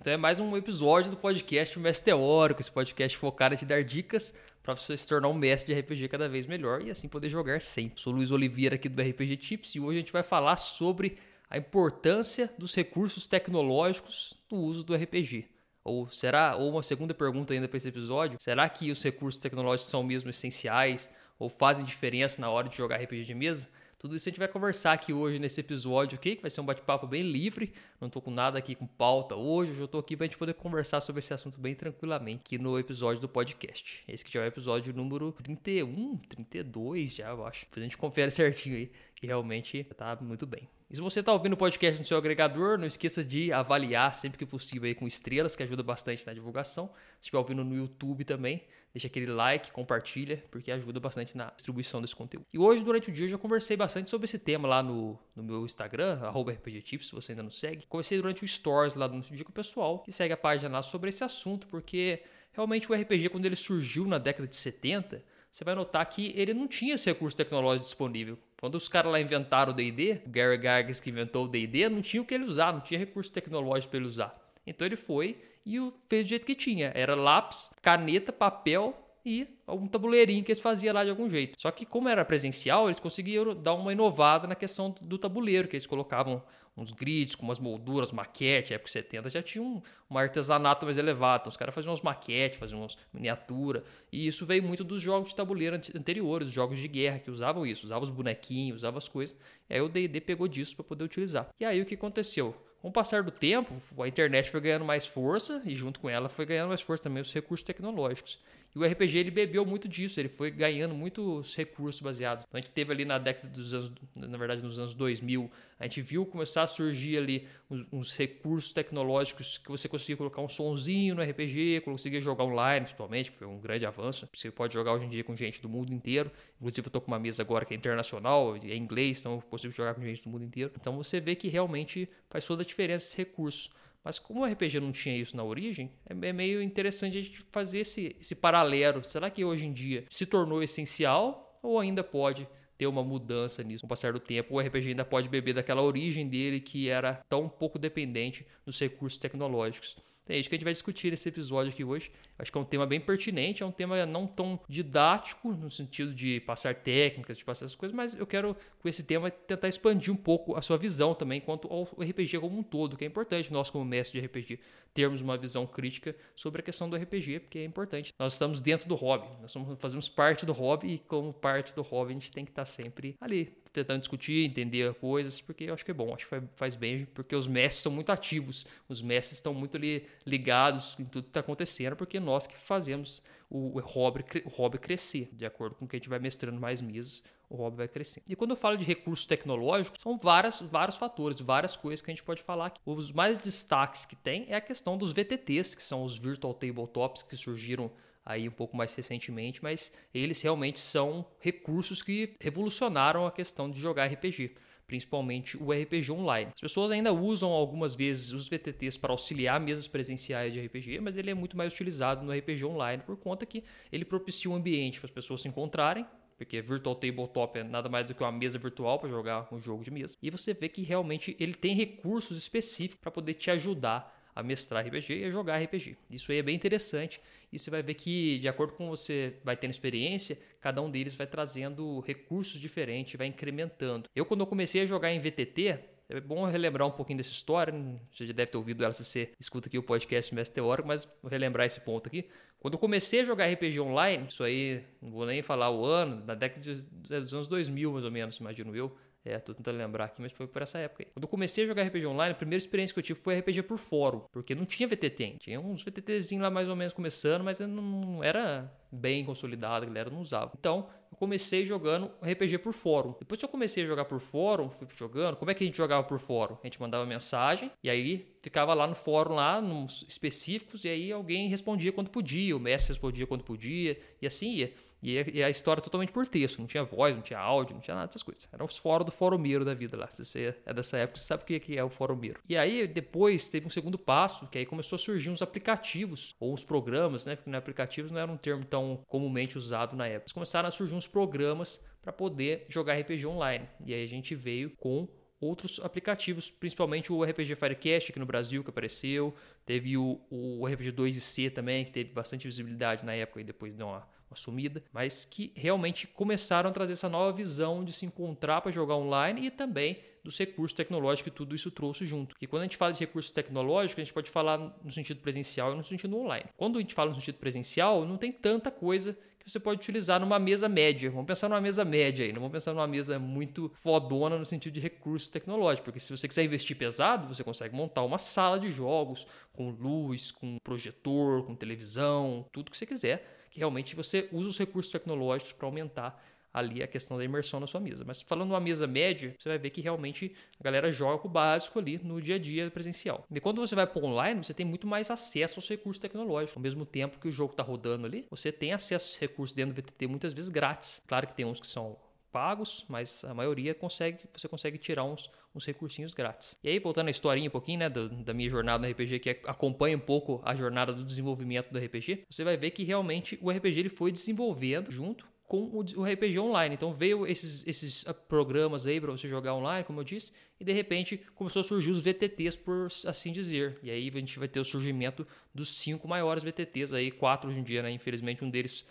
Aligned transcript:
Então 0.00 0.12
é 0.12 0.16
mais 0.16 0.40
um 0.40 0.56
episódio 0.56 1.10
do 1.10 1.16
podcast 1.18 1.78
Mestre 1.78 2.06
Teórico, 2.06 2.62
esse 2.62 2.70
podcast 2.70 3.18
focado 3.18 3.54
em 3.54 3.58
te 3.58 3.66
dar 3.66 3.84
dicas 3.84 4.32
para 4.62 4.74
você 4.74 4.96
se 4.96 5.06
tornar 5.06 5.28
um 5.28 5.34
mestre 5.34 5.74
de 5.74 5.80
RPG 5.80 6.08
cada 6.08 6.30
vez 6.30 6.46
melhor 6.46 6.80
e 6.80 6.90
assim 6.90 7.08
poder 7.08 7.28
jogar 7.28 7.60
sempre. 7.60 8.00
Sou 8.00 8.10
Luiz 8.10 8.30
Oliveira 8.30 8.76
aqui 8.76 8.88
do 8.88 9.02
RPG 9.02 9.36
Tips 9.36 9.74
e 9.74 9.80
hoje 9.80 9.98
a 9.98 10.00
gente 10.00 10.12
vai 10.12 10.22
falar 10.22 10.56
sobre 10.56 11.18
a 11.50 11.58
importância 11.58 12.50
dos 12.58 12.74
recursos 12.74 13.26
tecnológicos 13.28 14.34
no 14.50 14.60
uso 14.60 14.82
do 14.82 14.94
RPG. 14.94 15.46
Ou 15.84 16.08
será, 16.08 16.56
ou 16.56 16.70
uma 16.70 16.82
segunda 16.82 17.12
pergunta 17.12 17.52
ainda 17.52 17.68
para 17.68 17.76
esse 17.76 17.88
episódio, 17.88 18.38
será 18.40 18.66
que 18.70 18.90
os 18.90 19.02
recursos 19.02 19.42
tecnológicos 19.42 19.90
são 19.90 20.02
mesmo 20.02 20.30
essenciais 20.30 21.10
ou 21.38 21.50
fazem 21.50 21.84
diferença 21.84 22.40
na 22.40 22.48
hora 22.48 22.68
de 22.68 22.76
jogar 22.76 22.96
RPG 22.96 23.24
de 23.24 23.34
mesa? 23.34 23.68
Tudo 24.02 24.16
isso 24.16 24.28
a 24.28 24.30
gente 24.30 24.40
vai 24.40 24.48
conversar 24.48 24.94
aqui 24.94 25.12
hoje 25.12 25.38
nesse 25.38 25.60
episódio, 25.60 26.18
ok? 26.18 26.34
Que 26.34 26.42
vai 26.42 26.50
ser 26.50 26.60
um 26.60 26.64
bate-papo 26.64 27.06
bem 27.06 27.22
livre. 27.22 27.72
Não 28.00 28.08
estou 28.08 28.20
com 28.20 28.32
nada 28.32 28.58
aqui 28.58 28.74
com 28.74 28.84
pauta 28.84 29.36
hoje. 29.36 29.70
Hoje 29.70 29.80
eu 29.80 29.84
estou 29.84 30.00
aqui 30.00 30.16
para 30.16 30.24
a 30.24 30.26
gente 30.26 30.36
poder 30.36 30.54
conversar 30.54 31.00
sobre 31.00 31.20
esse 31.20 31.32
assunto 31.32 31.60
bem 31.60 31.72
tranquilamente 31.72 32.40
aqui 32.44 32.58
no 32.58 32.76
episódio 32.76 33.20
do 33.20 33.28
podcast. 33.28 34.02
Esse 34.08 34.24
que 34.24 34.32
já 34.32 34.40
é 34.40 34.42
o 34.42 34.48
episódio 34.48 34.92
número 34.92 35.30
31, 35.30 36.16
32 36.28 37.14
já, 37.14 37.28
eu 37.28 37.46
acho. 37.46 37.64
Depois 37.66 37.80
a 37.80 37.84
gente 37.84 37.96
confere 37.96 38.32
certinho 38.32 38.74
aí, 38.74 38.90
que 39.14 39.24
realmente 39.24 39.84
tá 39.96 40.18
muito 40.20 40.48
bem. 40.48 40.68
E 40.90 40.96
se 40.96 41.00
você 41.00 41.20
está 41.20 41.32
ouvindo 41.32 41.52
o 41.52 41.56
podcast 41.56 41.96
no 41.96 42.04
seu 42.04 42.18
agregador, 42.18 42.78
não 42.78 42.88
esqueça 42.88 43.22
de 43.22 43.52
avaliar 43.52 44.16
sempre 44.16 44.36
que 44.36 44.44
possível 44.44 44.88
aí 44.88 44.96
com 44.96 45.06
estrelas, 45.06 45.54
que 45.54 45.62
ajuda 45.62 45.82
bastante 45.84 46.26
na 46.26 46.34
divulgação. 46.34 46.88
Se 47.20 47.26
estiver 47.26 47.38
ouvindo 47.38 47.62
no 47.62 47.76
YouTube 47.76 48.24
também, 48.24 48.64
deixa 48.92 49.06
aquele 49.06 49.26
like, 49.26 49.72
compartilha, 49.72 50.44
porque 50.50 50.70
ajuda 50.70 51.00
bastante 51.00 51.36
na 51.36 51.50
distribuição 51.50 52.00
desse 52.00 52.14
conteúdo. 52.14 52.46
E 52.52 52.58
hoje, 52.58 52.84
durante 52.84 53.08
o 53.08 53.12
dia, 53.12 53.24
eu 53.24 53.30
já 53.30 53.38
conversei 53.38 53.76
bastante 53.76 54.10
sobre 54.10 54.26
esse 54.26 54.38
tema 54.38 54.68
lá 54.68 54.82
no, 54.82 55.18
no 55.34 55.42
meu 55.42 55.64
Instagram, 55.64 56.20
RPGTips, 56.30 57.08
se 57.08 57.14
você 57.14 57.32
ainda 57.32 57.42
não 57.42 57.50
segue. 57.50 57.86
Conversei 57.86 58.18
durante 58.18 58.44
o 58.44 58.48
Stories 58.48 58.94
lá 58.94 59.08
no 59.08 59.20
dia 59.20 59.44
com 59.44 59.50
o 59.50 59.54
pessoal, 59.54 60.00
que 60.00 60.12
segue 60.12 60.34
a 60.34 60.36
página 60.36 60.70
lá 60.70 60.82
sobre 60.82 61.08
esse 61.08 61.24
assunto, 61.24 61.66
porque 61.66 62.22
realmente 62.52 62.90
o 62.90 62.94
RPG, 62.94 63.30
quando 63.30 63.46
ele 63.46 63.56
surgiu 63.56 64.06
na 64.06 64.18
década 64.18 64.46
de 64.46 64.56
70, 64.56 65.24
você 65.50 65.64
vai 65.64 65.74
notar 65.74 66.04
que 66.06 66.32
ele 66.34 66.54
não 66.54 66.66
tinha 66.66 66.94
esse 66.94 67.06
recurso 67.10 67.36
tecnológico 67.36 67.84
disponível. 67.84 68.38
Quando 68.58 68.74
os 68.74 68.88
caras 68.88 69.12
lá 69.12 69.20
inventaram 69.20 69.72
o 69.72 69.74
D&D, 69.74 70.22
o 70.24 70.30
Gary 70.30 70.56
Gygax 70.56 71.00
que 71.00 71.10
inventou 71.10 71.44
o 71.44 71.48
D&D, 71.48 71.88
não 71.88 72.00
tinha 72.00 72.22
o 72.22 72.24
que 72.24 72.32
ele 72.32 72.44
usar, 72.44 72.72
não 72.72 72.80
tinha 72.80 72.98
recurso 72.98 73.32
tecnológico 73.32 73.90
para 73.90 73.98
ele 73.98 74.08
usar. 74.08 74.41
Então 74.66 74.86
ele 74.86 74.96
foi 74.96 75.38
e 75.64 75.78
fez 76.08 76.26
do 76.26 76.30
jeito 76.30 76.46
que 76.46 76.54
tinha. 76.54 76.92
Era 76.94 77.14
lápis, 77.14 77.70
caneta, 77.80 78.32
papel 78.32 78.96
e 79.24 79.46
um 79.68 79.86
tabuleirinho 79.86 80.42
que 80.42 80.50
eles 80.50 80.60
faziam 80.60 80.94
lá 80.94 81.04
de 81.04 81.10
algum 81.10 81.28
jeito. 81.28 81.60
Só 81.60 81.70
que 81.70 81.86
como 81.86 82.08
era 82.08 82.24
presencial, 82.24 82.88
eles 82.88 83.00
conseguiram 83.00 83.54
dar 83.54 83.74
uma 83.74 83.92
inovada 83.92 84.46
na 84.46 84.54
questão 84.54 84.94
do 85.00 85.16
tabuleiro, 85.16 85.68
que 85.68 85.76
eles 85.76 85.86
colocavam 85.86 86.42
uns 86.76 86.90
grids 86.90 87.34
com 87.34 87.44
umas 87.44 87.58
molduras, 87.58 88.12
maquete, 88.12 88.72
época 88.72 88.90
70 88.90 89.28
já 89.28 89.42
tinha 89.42 89.62
um, 89.62 89.82
um 90.10 90.16
artesanato 90.16 90.86
mais 90.86 90.96
elevado, 90.96 91.42
então 91.42 91.50
os 91.50 91.56
caras 91.56 91.74
faziam 91.74 91.90
umas 91.90 92.00
maquetes, 92.00 92.58
faziam 92.58 92.80
umas 92.80 92.96
miniatura, 93.12 93.84
e 94.10 94.26
isso 94.26 94.46
veio 94.46 94.62
muito 94.62 94.82
dos 94.82 95.00
jogos 95.00 95.30
de 95.30 95.36
tabuleiro 95.36 95.76
anteriores, 95.76 96.48
os 96.48 96.54
jogos 96.54 96.78
de 96.78 96.88
guerra 96.88 97.18
que 97.18 97.30
usavam 97.30 97.66
isso, 97.66 97.84
usavam 97.84 98.04
os 98.04 98.10
bonequinhos, 98.10 98.78
usavam 98.78 98.98
as 98.98 99.06
coisas, 99.06 99.38
e 99.68 99.74
aí 99.74 99.80
o 99.82 99.88
D&D 99.88 100.20
pegou 100.22 100.48
disso 100.48 100.74
para 100.74 100.84
poder 100.84 101.04
utilizar. 101.04 101.48
E 101.60 101.64
aí 101.64 101.80
o 101.80 101.84
que 101.84 101.94
aconteceu? 101.94 102.56
Com 102.82 102.88
o 102.88 102.92
passar 102.92 103.22
do 103.22 103.30
tempo, 103.30 103.80
a 104.02 104.08
internet 104.08 104.50
foi 104.50 104.60
ganhando 104.60 104.84
mais 104.84 105.06
força 105.06 105.62
e 105.64 105.76
junto 105.76 106.00
com 106.00 106.10
ela 106.10 106.28
foi 106.28 106.44
ganhando 106.44 106.70
mais 106.70 106.80
força 106.80 107.04
também 107.04 107.22
os 107.22 107.32
recursos 107.32 107.64
tecnológicos. 107.64 108.40
E 108.74 108.78
o 108.78 108.84
RPG 108.84 109.18
ele 109.18 109.30
bebeu 109.30 109.66
muito 109.66 109.86
disso, 109.86 110.18
ele 110.18 110.30
foi 110.30 110.50
ganhando 110.50 110.94
muitos 110.94 111.54
recursos 111.54 112.00
baseados. 112.00 112.44
Então 112.48 112.58
a 112.58 112.62
gente 112.62 112.72
teve 112.72 112.90
ali 112.90 113.04
na 113.04 113.18
década 113.18 113.48
dos 113.48 113.74
anos, 113.74 113.92
na 114.16 114.38
verdade 114.38 114.62
nos 114.62 114.78
anos 114.78 114.94
2000, 114.94 115.50
a 115.78 115.84
gente 115.84 116.00
viu 116.00 116.24
começar 116.24 116.62
a 116.62 116.66
surgir 116.66 117.18
ali 117.18 117.46
uns, 117.70 117.86
uns 117.92 118.16
recursos 118.16 118.72
tecnológicos 118.72 119.58
que 119.58 119.68
você 119.68 119.88
conseguia 119.88 120.16
colocar 120.16 120.40
um 120.40 120.48
sonzinho 120.48 121.14
no 121.14 121.22
RPG, 121.22 121.82
conseguia 121.84 122.20
jogar 122.20 122.44
online, 122.44 122.84
principalmente, 122.84 123.30
que 123.30 123.36
foi 123.36 123.46
um 123.46 123.58
grande 123.58 123.84
avanço. 123.84 124.26
Você 124.32 124.50
pode 124.50 124.72
jogar 124.72 124.94
hoje 124.94 125.04
em 125.04 125.08
dia 125.08 125.22
com 125.22 125.36
gente 125.36 125.60
do 125.60 125.68
mundo 125.68 125.92
inteiro. 125.92 126.30
Inclusive 126.56 126.86
eu 126.86 126.90
tô 126.90 127.00
com 127.00 127.08
uma 127.10 127.18
mesa 127.18 127.42
agora 127.42 127.66
que 127.66 127.74
é 127.74 127.76
internacional, 127.76 128.56
é 128.56 128.74
inglês, 128.74 129.20
então 129.20 129.34
eu 129.34 129.42
consigo 129.42 129.72
jogar 129.72 129.94
com 129.94 130.02
gente 130.02 130.22
do 130.22 130.30
mundo 130.30 130.44
inteiro. 130.44 130.72
Então 130.80 130.96
você 130.96 131.20
vê 131.20 131.34
que 131.34 131.48
realmente 131.48 132.08
faz 132.30 132.46
toda 132.46 132.62
a 132.62 132.64
diferença 132.64 133.04
esses 133.04 133.14
recursos. 133.14 133.70
Mas 134.04 134.18
como 134.18 134.40
o 134.40 134.44
RPG 134.44 134.80
não 134.80 134.92
tinha 134.92 135.16
isso 135.16 135.36
na 135.36 135.44
origem, 135.44 135.92
é, 136.06 136.28
é 136.28 136.32
meio 136.32 136.62
interessante 136.62 137.18
a 137.18 137.20
gente 137.20 137.44
fazer 137.52 137.80
esse, 137.80 138.16
esse 138.20 138.34
paralelo. 138.34 139.02
Será 139.04 139.30
que 139.30 139.44
hoje 139.44 139.66
em 139.66 139.72
dia 139.72 140.04
se 140.10 140.26
tornou 140.26 140.62
essencial 140.62 141.58
ou 141.62 141.78
ainda 141.78 142.02
pode 142.02 142.48
ter 142.76 142.86
uma 142.86 143.04
mudança 143.04 143.62
nisso 143.62 143.82
com 143.82 143.86
o 143.86 143.88
passar 143.88 144.12
do 144.12 144.20
tempo? 144.20 144.54
O 144.54 144.60
RPG 144.60 144.88
ainda 144.88 145.04
pode 145.04 145.28
beber 145.28 145.54
daquela 145.54 145.82
origem 145.82 146.28
dele 146.28 146.60
que 146.60 146.88
era 146.88 147.22
tão 147.28 147.48
pouco 147.48 147.78
dependente 147.78 148.46
dos 148.66 148.78
recursos 148.80 149.18
tecnológicos. 149.18 149.96
É 150.28 150.38
isso 150.38 150.48
que 150.48 150.54
a 150.54 150.58
gente 150.58 150.64
vai 150.64 150.72
discutir 150.72 151.10
nesse 151.10 151.28
episódio 151.28 151.72
aqui 151.72 151.82
hoje. 151.82 152.10
Acho 152.38 152.50
que 152.50 152.56
é 152.56 152.60
um 152.60 152.64
tema 152.64 152.86
bem 152.86 153.00
pertinente, 153.00 153.62
é 153.62 153.66
um 153.66 153.72
tema 153.72 154.06
não 154.06 154.26
tão 154.26 154.58
didático, 154.68 155.52
no 155.52 155.70
sentido 155.70 156.14
de 156.14 156.40
passar 156.40 156.74
técnicas, 156.74 157.36
de 157.36 157.44
passar 157.44 157.64
essas 157.64 157.76
coisas, 157.76 157.94
mas 157.94 158.14
eu 158.14 158.26
quero, 158.26 158.56
com 158.80 158.88
esse 158.88 159.02
tema, 159.02 159.30
tentar 159.30 159.68
expandir 159.68 160.12
um 160.12 160.16
pouco 160.16 160.56
a 160.56 160.62
sua 160.62 160.78
visão 160.78 161.14
também 161.14 161.40
quanto 161.40 161.68
ao 161.68 161.84
RPG 161.98 162.38
como 162.38 162.58
um 162.58 162.62
todo, 162.62 162.96
que 162.96 163.04
é 163.04 163.06
importante 163.06 163.52
nós, 163.52 163.68
como 163.68 163.84
mestre 163.84 164.20
de 164.20 164.26
RPG, 164.26 164.60
termos 164.94 165.20
uma 165.20 165.36
visão 165.36 165.66
crítica 165.66 166.14
sobre 166.36 166.60
a 166.60 166.64
questão 166.64 166.88
do 166.88 166.96
RPG, 166.96 167.40
porque 167.40 167.58
é 167.58 167.64
importante. 167.64 168.14
Nós 168.18 168.34
estamos 168.34 168.60
dentro 168.60 168.88
do 168.88 168.94
hobby, 168.94 169.28
nós 169.40 169.54
fazemos 169.78 170.08
parte 170.08 170.46
do 170.46 170.52
hobby 170.52 170.94
e, 170.94 170.98
como 170.98 171.32
parte 171.32 171.74
do 171.74 171.82
hobby, 171.82 172.10
a 172.10 172.14
gente 172.14 172.30
tem 172.30 172.44
que 172.44 172.50
estar 172.50 172.64
sempre 172.64 173.16
ali 173.20 173.52
tentando 173.72 174.00
discutir, 174.00 174.44
entender 174.44 174.92
coisas, 174.94 175.40
porque 175.40 175.64
eu 175.64 175.74
acho 175.74 175.84
que 175.84 175.90
é 175.90 175.94
bom, 175.94 176.14
acho 176.14 176.28
que 176.28 176.40
faz 176.54 176.74
bem, 176.74 177.06
porque 177.06 177.34
os 177.34 177.46
mestres 177.46 177.82
são 177.82 177.90
muito 177.90 178.10
ativos, 178.10 178.66
os 178.88 179.00
mestres 179.00 179.38
estão 179.38 179.54
muito 179.54 179.78
ligados 180.26 180.96
em 180.98 181.04
tudo 181.04 181.24
que 181.24 181.30
está 181.30 181.40
acontecendo, 181.40 181.96
porque 181.96 182.20
nós 182.20 182.46
que 182.46 182.56
fazemos 182.56 183.22
o, 183.48 183.80
hobby, 183.80 184.24
o 184.44 184.48
hobby 184.48 184.78
crescer, 184.78 185.28
de 185.32 185.44
acordo 185.44 185.74
com 185.74 185.86
que 185.86 185.96
a 185.96 185.98
gente 185.98 186.08
vai 186.08 186.18
mestrando 186.18 186.60
mais 186.60 186.80
mesas, 186.80 187.22
o 187.48 187.56
hobby 187.56 187.76
vai 187.76 187.88
crescer. 187.88 188.22
E 188.26 188.34
quando 188.34 188.50
eu 188.50 188.56
falo 188.56 188.78
de 188.78 188.84
recursos 188.84 189.26
tecnológicos, 189.26 190.00
são 190.00 190.16
várias, 190.16 190.60
vários 190.60 190.96
fatores, 190.96 191.38
várias 191.40 191.76
coisas 191.76 192.00
que 192.00 192.10
a 192.10 192.14
gente 192.14 192.24
pode 192.24 192.42
falar. 192.42 192.66
Aqui. 192.66 192.80
Os 192.86 193.12
mais 193.12 193.36
destaques 193.36 194.06
que 194.06 194.16
tem 194.16 194.46
é 194.48 194.54
a 194.54 194.60
questão 194.60 194.96
dos 194.96 195.12
VTTs, 195.12 195.76
que 195.76 195.82
são 195.82 196.02
os 196.02 196.16
Virtual 196.16 196.54
Tabletops 196.54 197.22
que 197.22 197.36
surgiram 197.36 197.90
aí 198.24 198.48
um 198.48 198.52
pouco 198.52 198.76
mais 198.76 198.94
recentemente, 198.94 199.62
mas 199.62 199.92
eles 200.14 200.40
realmente 200.42 200.78
são 200.78 201.26
recursos 201.40 202.02
que 202.02 202.34
revolucionaram 202.40 203.26
a 203.26 203.32
questão 203.32 203.70
de 203.70 203.80
jogar 203.80 204.06
RPG 204.06 204.54
principalmente 204.92 205.56
o 205.56 205.72
RPG 205.72 206.12
online. 206.12 206.50
As 206.54 206.60
pessoas 206.60 206.90
ainda 206.90 207.14
usam 207.14 207.50
algumas 207.50 207.94
vezes 207.94 208.32
os 208.32 208.46
VTTs 208.46 208.98
para 208.98 209.10
auxiliar 209.10 209.58
mesas 209.58 209.88
presenciais 209.88 210.52
de 210.52 210.60
RPG, 210.60 211.00
mas 211.00 211.16
ele 211.16 211.30
é 211.30 211.34
muito 211.34 211.56
mais 211.56 211.72
utilizado 211.72 212.22
no 212.22 212.30
RPG 212.30 212.62
online 212.66 213.02
por 213.02 213.16
conta 213.16 213.46
que 213.46 213.64
ele 213.90 214.04
propicia 214.04 214.50
um 214.50 214.54
ambiente 214.54 215.00
para 215.00 215.06
as 215.06 215.10
pessoas 215.10 215.40
se 215.40 215.48
encontrarem, 215.48 216.04
porque 216.36 216.60
Virtual 216.60 216.94
Tabletop 216.94 217.58
é 217.58 217.64
nada 217.64 217.88
mais 217.88 218.04
do 218.04 218.14
que 218.14 218.22
uma 218.22 218.32
mesa 218.32 218.58
virtual 218.58 218.98
para 218.98 219.08
jogar 219.08 219.48
um 219.50 219.58
jogo 219.58 219.82
de 219.82 219.90
mesa. 219.90 220.14
E 220.20 220.28
você 220.28 220.52
vê 220.52 220.68
que 220.68 220.82
realmente 220.82 221.34
ele 221.40 221.54
tem 221.54 221.74
recursos 221.74 222.36
específicos 222.36 223.00
para 223.00 223.10
poder 223.10 223.32
te 223.32 223.50
ajudar 223.50 224.21
a 224.34 224.42
mestrar 224.42 224.86
RPG 224.86 225.20
e 225.20 225.24
a 225.24 225.30
jogar 225.30 225.62
RPG. 225.62 225.96
Isso 226.10 226.32
aí 226.32 226.38
é 226.38 226.42
bem 226.42 226.56
interessante 226.56 227.20
e 227.52 227.58
você 227.58 227.70
vai 227.70 227.82
ver 227.82 227.94
que, 227.94 228.38
de 228.38 228.48
acordo 228.48 228.72
com 228.72 228.88
você 228.88 229.34
vai 229.44 229.56
tendo 229.56 229.70
experiência, 229.70 230.38
cada 230.60 230.80
um 230.80 230.90
deles 230.90 231.14
vai 231.14 231.26
trazendo 231.26 232.00
recursos 232.00 232.60
diferentes, 232.60 233.16
vai 233.16 233.26
incrementando. 233.26 234.08
Eu, 234.14 234.24
quando 234.24 234.40
eu 234.40 234.46
comecei 234.46 234.82
a 234.82 234.86
jogar 234.86 235.12
em 235.12 235.18
VTT, 235.18 235.78
é 236.08 236.20
bom 236.20 236.44
relembrar 236.44 236.86
um 236.86 236.90
pouquinho 236.90 237.18
dessa 237.18 237.32
história, 237.32 237.72
você 238.10 238.26
já 238.26 238.32
deve 238.32 238.50
ter 238.50 238.56
ouvido 238.56 238.84
ela 238.84 238.92
se 238.92 239.04
você 239.04 239.32
escuta 239.40 239.68
aqui 239.68 239.78
o 239.78 239.82
podcast 239.82 240.34
Mestre 240.34 240.56
Teórico, 240.56 240.86
mas 240.86 241.04
vou 241.22 241.30
relembrar 241.30 241.66
esse 241.66 241.80
ponto 241.80 242.06
aqui. 242.06 242.28
Quando 242.60 242.74
eu 242.74 242.78
comecei 242.78 243.20
a 243.20 243.24
jogar 243.24 243.50
RPG 243.50 243.80
online, 243.80 244.26
isso 244.28 244.44
aí, 244.44 244.84
não 245.00 245.10
vou 245.10 245.26
nem 245.26 245.42
falar 245.42 245.70
o 245.70 245.84
ano, 245.84 246.24
na 246.24 246.34
década 246.34 246.60
dos 246.62 247.34
anos 247.34 247.48
2000 247.48 247.92
mais 247.92 248.04
ou 248.04 248.10
menos, 248.10 248.36
imagino 248.36 248.76
eu, 248.76 248.94
é, 249.24 249.38
tô 249.38 249.54
tentando 249.54 249.76
lembrar 249.76 250.06
aqui, 250.06 250.20
mas 250.20 250.32
foi 250.32 250.46
por 250.46 250.62
essa 250.62 250.78
época 250.78 251.04
aí. 251.04 251.10
Quando 251.12 251.24
eu 251.24 251.28
comecei 251.28 251.64
a 251.64 251.66
jogar 251.66 251.84
RPG 251.84 252.06
online, 252.06 252.32
a 252.32 252.36
primeira 252.36 252.58
experiência 252.58 252.92
que 252.92 252.98
eu 252.98 253.04
tive 253.04 253.20
foi 253.20 253.38
RPG 253.38 253.62
por 253.62 253.78
fórum, 253.78 254.22
porque 254.32 254.54
não 254.54 254.64
tinha 254.64 254.88
VTT. 254.88 255.36
Tinha 255.38 255.60
uns 255.60 255.84
VTTzinhos 255.84 256.42
lá 256.42 256.50
mais 256.50 256.68
ou 256.68 256.74
menos 256.74 256.92
começando, 256.92 257.44
mas 257.44 257.60
não 257.60 258.22
era 258.22 258.72
bem 258.90 259.24
consolidado, 259.24 259.84
a 259.84 259.88
galera 259.88 260.10
não 260.10 260.20
usava. 260.20 260.52
Então, 260.58 260.88
eu 261.10 261.16
comecei 261.16 261.64
jogando 261.64 262.10
RPG 262.20 262.58
por 262.58 262.72
fórum. 262.72 263.14
Depois 263.18 263.38
que 263.38 263.44
eu 263.44 263.48
comecei 263.48 263.84
a 263.84 263.86
jogar 263.86 264.06
por 264.06 264.18
fórum, 264.18 264.68
fui 264.68 264.88
jogando, 264.94 265.36
como 265.36 265.50
é 265.50 265.54
que 265.54 265.62
a 265.62 265.66
gente 265.66 265.76
jogava 265.76 266.02
por 266.02 266.18
fórum? 266.18 266.56
A 266.62 266.66
gente 266.66 266.80
mandava 266.80 267.06
mensagem 267.06 267.70
e 267.82 267.88
aí 267.88 268.26
ficava 268.42 268.74
lá 268.74 268.86
no 268.86 268.94
fórum 268.94 269.34
lá, 269.34 269.60
nos 269.60 270.04
específicos, 270.08 270.84
e 270.84 270.88
aí 270.88 271.12
alguém 271.12 271.48
respondia 271.48 271.92
quando 271.92 272.10
podia, 272.10 272.56
o 272.56 272.60
mestre 272.60 272.92
respondia 272.92 273.26
quando 273.26 273.44
podia, 273.44 273.98
e 274.20 274.26
assim 274.26 274.50
ia. 274.52 274.74
E 275.02 275.42
a 275.42 275.50
história 275.50 275.82
totalmente 275.82 276.12
por 276.12 276.28
texto, 276.28 276.60
não 276.60 276.66
tinha 276.66 276.84
voz, 276.84 277.14
não 277.14 277.22
tinha 277.22 277.38
áudio, 277.38 277.74
não 277.74 277.80
tinha 277.82 277.94
nada 277.94 278.06
dessas 278.06 278.22
coisas. 278.22 278.48
Era 278.52 278.64
os 278.64 278.78
fóruns 278.78 279.06
do 279.06 279.12
fórumeiro 279.12 279.64
da 279.64 279.74
vida 279.74 279.96
lá. 279.96 280.08
Se 280.08 280.24
você 280.24 280.54
é 280.64 280.72
dessa 280.72 280.96
época, 280.96 281.18
você 281.18 281.26
sabe 281.26 281.42
o 281.42 281.46
que 281.46 281.76
é 281.76 281.82
o 281.82 281.90
fórumeiro. 281.90 282.40
E 282.48 282.56
aí, 282.56 282.86
depois, 282.86 283.50
teve 283.50 283.66
um 283.66 283.70
segundo 283.70 283.98
passo, 283.98 284.46
que 284.46 284.58
aí 284.58 284.66
começou 284.66 284.96
a 284.96 284.98
surgir 284.98 285.28
uns 285.28 285.42
aplicativos, 285.42 286.36
ou 286.38 286.54
uns 286.54 286.62
programas, 286.62 287.26
né? 287.26 287.34
Porque 287.34 287.50
aplicativos 287.56 288.12
não 288.12 288.20
era 288.20 288.30
um 288.30 288.36
termo 288.36 288.64
tão 288.64 289.02
comumente 289.08 289.58
usado 289.58 289.96
na 289.96 290.06
época. 290.06 290.32
Começaram 290.32 290.68
a 290.68 290.70
surgir 290.70 290.94
uns 290.94 291.06
programas 291.06 291.80
para 292.00 292.12
poder 292.12 292.64
jogar 292.68 292.98
RPG 292.98 293.26
online. 293.26 293.68
E 293.84 293.92
aí 293.92 294.04
a 294.04 294.08
gente 294.08 294.34
veio 294.34 294.70
com 294.76 295.08
outros 295.40 295.80
aplicativos, 295.80 296.50
principalmente 296.50 297.12
o 297.12 297.24
RPG 297.24 297.56
Firecast 297.56 298.10
aqui 298.10 298.18
no 298.20 298.26
Brasil 298.26 298.62
que 298.62 298.70
apareceu, 298.70 299.34
teve 299.66 299.96
o, 299.96 300.20
o 300.30 300.66
RPG 300.66 300.92
2C 300.92 301.52
também, 301.52 301.84
que 301.84 301.90
teve 301.90 302.12
bastante 302.12 302.46
visibilidade 302.46 303.04
na 303.04 303.12
época 303.12 303.40
e 303.40 303.44
depois 303.44 303.74
deu 303.74 303.88
uma, 303.88 304.06
uma 304.32 304.36
sumida, 304.36 304.82
mas 304.92 305.24
que 305.24 305.52
realmente 305.54 306.06
começaram 306.06 306.70
a 306.70 306.72
trazer 306.72 306.94
essa 306.94 307.08
nova 307.08 307.32
visão 307.32 307.84
de 307.84 307.92
se 307.92 308.06
encontrar 308.06 308.60
para 308.60 308.72
jogar 308.72 308.96
online 308.96 309.46
e 309.46 309.50
também 309.50 309.98
dos 310.24 310.38
recursos 310.38 310.72
tecnológicos 310.76 311.30
que 311.30 311.36
tudo 311.36 311.54
isso 311.54 311.70
trouxe 311.70 312.06
junto. 312.06 312.34
E 312.40 312.46
quando 312.46 312.62
a 312.62 312.64
gente 312.64 312.76
fala 312.76 312.92
de 312.92 313.00
recursos 313.00 313.30
tecnológicos, 313.30 314.00
a 314.00 314.04
gente 314.04 314.14
pode 314.14 314.30
falar 314.30 314.58
no 314.58 314.90
sentido 314.90 315.20
presencial 315.20 315.72
e 315.72 315.76
no 315.76 315.84
sentido 315.84 316.16
online. 316.16 316.46
Quando 316.56 316.78
a 316.78 316.80
gente 316.80 316.94
fala 316.94 317.10
no 317.10 317.16
sentido 317.16 317.38
presencial, 317.38 318.04
não 318.04 318.16
tem 318.16 318.30
tanta 318.30 318.70
coisa 318.70 319.16
que 319.44 319.50
você 319.50 319.58
pode 319.58 319.80
utilizar 319.80 320.20
numa 320.20 320.38
mesa 320.38 320.68
média. 320.68 321.10
Vamos 321.10 321.26
pensar 321.26 321.48
numa 321.48 321.60
mesa 321.60 321.84
média 321.84 322.24
aí, 322.24 322.32
não 322.32 322.40
vamos 322.40 322.52
pensar 322.52 322.72
numa 322.72 322.86
mesa 322.86 323.18
muito 323.18 323.72
fodona 323.74 324.38
no 324.38 324.46
sentido 324.46 324.74
de 324.74 324.80
recursos 324.80 325.28
tecnológicos, 325.28 325.84
porque 325.84 326.00
se 326.00 326.16
você 326.16 326.28
quiser 326.28 326.44
investir 326.44 326.76
pesado, 326.76 327.26
você 327.26 327.42
consegue 327.42 327.74
montar 327.74 328.02
uma 328.02 328.18
sala 328.18 328.58
de 328.58 328.68
jogos 328.68 329.26
com 329.52 329.70
luz, 329.70 330.30
com 330.30 330.58
projetor, 330.62 331.44
com 331.44 331.54
televisão, 331.54 332.46
tudo 332.52 332.70
que 332.70 332.76
você 332.76 332.86
quiser, 332.86 333.41
que 333.52 333.58
realmente 333.58 333.94
você 333.94 334.28
usa 334.32 334.48
os 334.48 334.58
recursos 334.58 334.90
tecnológicos 334.90 335.52
para 335.52 335.66
aumentar 335.66 336.20
ali 336.52 336.82
a 336.82 336.86
questão 336.86 337.16
da 337.16 337.24
imersão 337.24 337.60
na 337.60 337.66
sua 337.66 337.80
mesa. 337.80 338.04
Mas 338.04 338.20
falando 338.20 338.48
numa 338.48 338.60
mesa 338.60 338.86
média, 338.86 339.34
você 339.38 339.48
vai 339.48 339.58
ver 339.58 339.70
que 339.70 339.80
realmente 339.80 340.34
a 340.58 340.64
galera 340.64 340.90
joga 340.90 341.18
com 341.18 341.28
o 341.28 341.30
básico 341.30 341.78
ali 341.78 341.98
no 342.02 342.20
dia 342.20 342.36
a 342.36 342.38
dia 342.38 342.70
presencial. 342.70 343.26
E 343.30 343.40
quando 343.40 343.60
você 343.60 343.74
vai 343.74 343.86
para 343.86 344.04
online, 344.04 344.42
você 344.42 344.54
tem 344.54 344.64
muito 344.64 344.86
mais 344.86 345.10
acesso 345.10 345.58
aos 345.58 345.68
recursos 345.68 346.00
tecnológicos. 346.00 346.56
Ao 346.56 346.62
mesmo 346.62 346.84
tempo 346.84 347.18
que 347.18 347.28
o 347.28 347.32
jogo 347.32 347.52
está 347.52 347.62
rodando 347.62 348.06
ali, 348.06 348.26
você 348.30 348.50
tem 348.50 348.72
acesso 348.72 349.04
a 349.04 349.06
esses 349.06 349.18
recursos 349.18 349.54
dentro 349.54 349.74
do 349.74 349.82
VTT 349.82 350.06
muitas 350.06 350.32
vezes 350.32 350.50
grátis. 350.50 351.02
Claro 351.06 351.26
que 351.26 351.34
tem 351.34 351.44
uns 351.44 351.60
que 351.60 351.66
são 351.66 351.96
pagos, 352.32 352.86
mas 352.88 353.24
a 353.24 353.34
maioria 353.34 353.74
consegue, 353.74 354.24
você 354.32 354.48
consegue 354.48 354.78
tirar 354.78 355.04
uns, 355.04 355.30
uns 355.54 355.64
recursinhos 355.64 356.14
grátis. 356.14 356.58
E 356.64 356.68
aí, 356.68 356.78
voltando 356.78 357.08
à 357.08 357.10
historinha 357.10 357.48
um 357.48 357.52
pouquinho, 357.52 357.80
né, 357.80 357.88
do, 357.88 358.08
da 358.08 358.32
minha 358.32 358.48
jornada 358.48 358.84
no 358.84 358.90
RPG, 358.90 359.18
que 359.18 359.30
acompanha 359.46 359.96
um 359.96 360.00
pouco 360.00 360.40
a 360.44 360.54
jornada 360.56 360.92
do 360.92 361.04
desenvolvimento 361.04 361.70
do 361.70 361.78
RPG, 361.78 362.24
você 362.28 362.42
vai 362.42 362.56
ver 362.56 362.70
que 362.70 362.82
realmente 362.82 363.38
o 363.42 363.50
RPG 363.50 363.80
ele 363.80 363.88
foi 363.88 364.10
desenvolvendo 364.10 364.90
junto 364.90 365.30
com 365.52 365.68
o, 365.70 366.04
RPG 366.04 366.38
online. 366.38 366.74
Então 366.74 366.90
veio 366.90 367.26
esses, 367.26 367.66
esses 367.66 368.08
ah, 368.08 368.14
programas 368.14 368.86
aí 368.86 368.98
para 368.98 369.12
você 369.12 369.28
jogar 369.28 369.54
online, 369.54 369.84
como 369.84 370.00
eu 370.00 370.04
disse, 370.04 370.32
e 370.58 370.64
de 370.64 370.72
repente 370.72 371.20
começou 371.34 371.60
a 371.60 371.62
surgir 371.62 371.90
os 371.90 372.02
VTTs, 372.02 372.56
por 372.56 372.88
assim 373.06 373.30
dizer. 373.32 373.78
E 373.82 373.90
aí 373.90 374.08
a 374.08 374.18
gente 374.18 374.38
vai 374.38 374.48
ter 374.48 374.60
o 374.60 374.64
surgimento 374.64 375.26
dos 375.54 375.76
cinco 375.76 376.08
maiores 376.08 376.42
VTTs 376.42 376.94
aí, 376.94 377.10
quatro 377.10 377.50
hoje 377.50 377.60
em 377.60 377.62
dia, 377.62 377.82
né? 377.82 377.90
Infelizmente 377.90 378.42
um 378.42 378.48
deles 378.48 378.86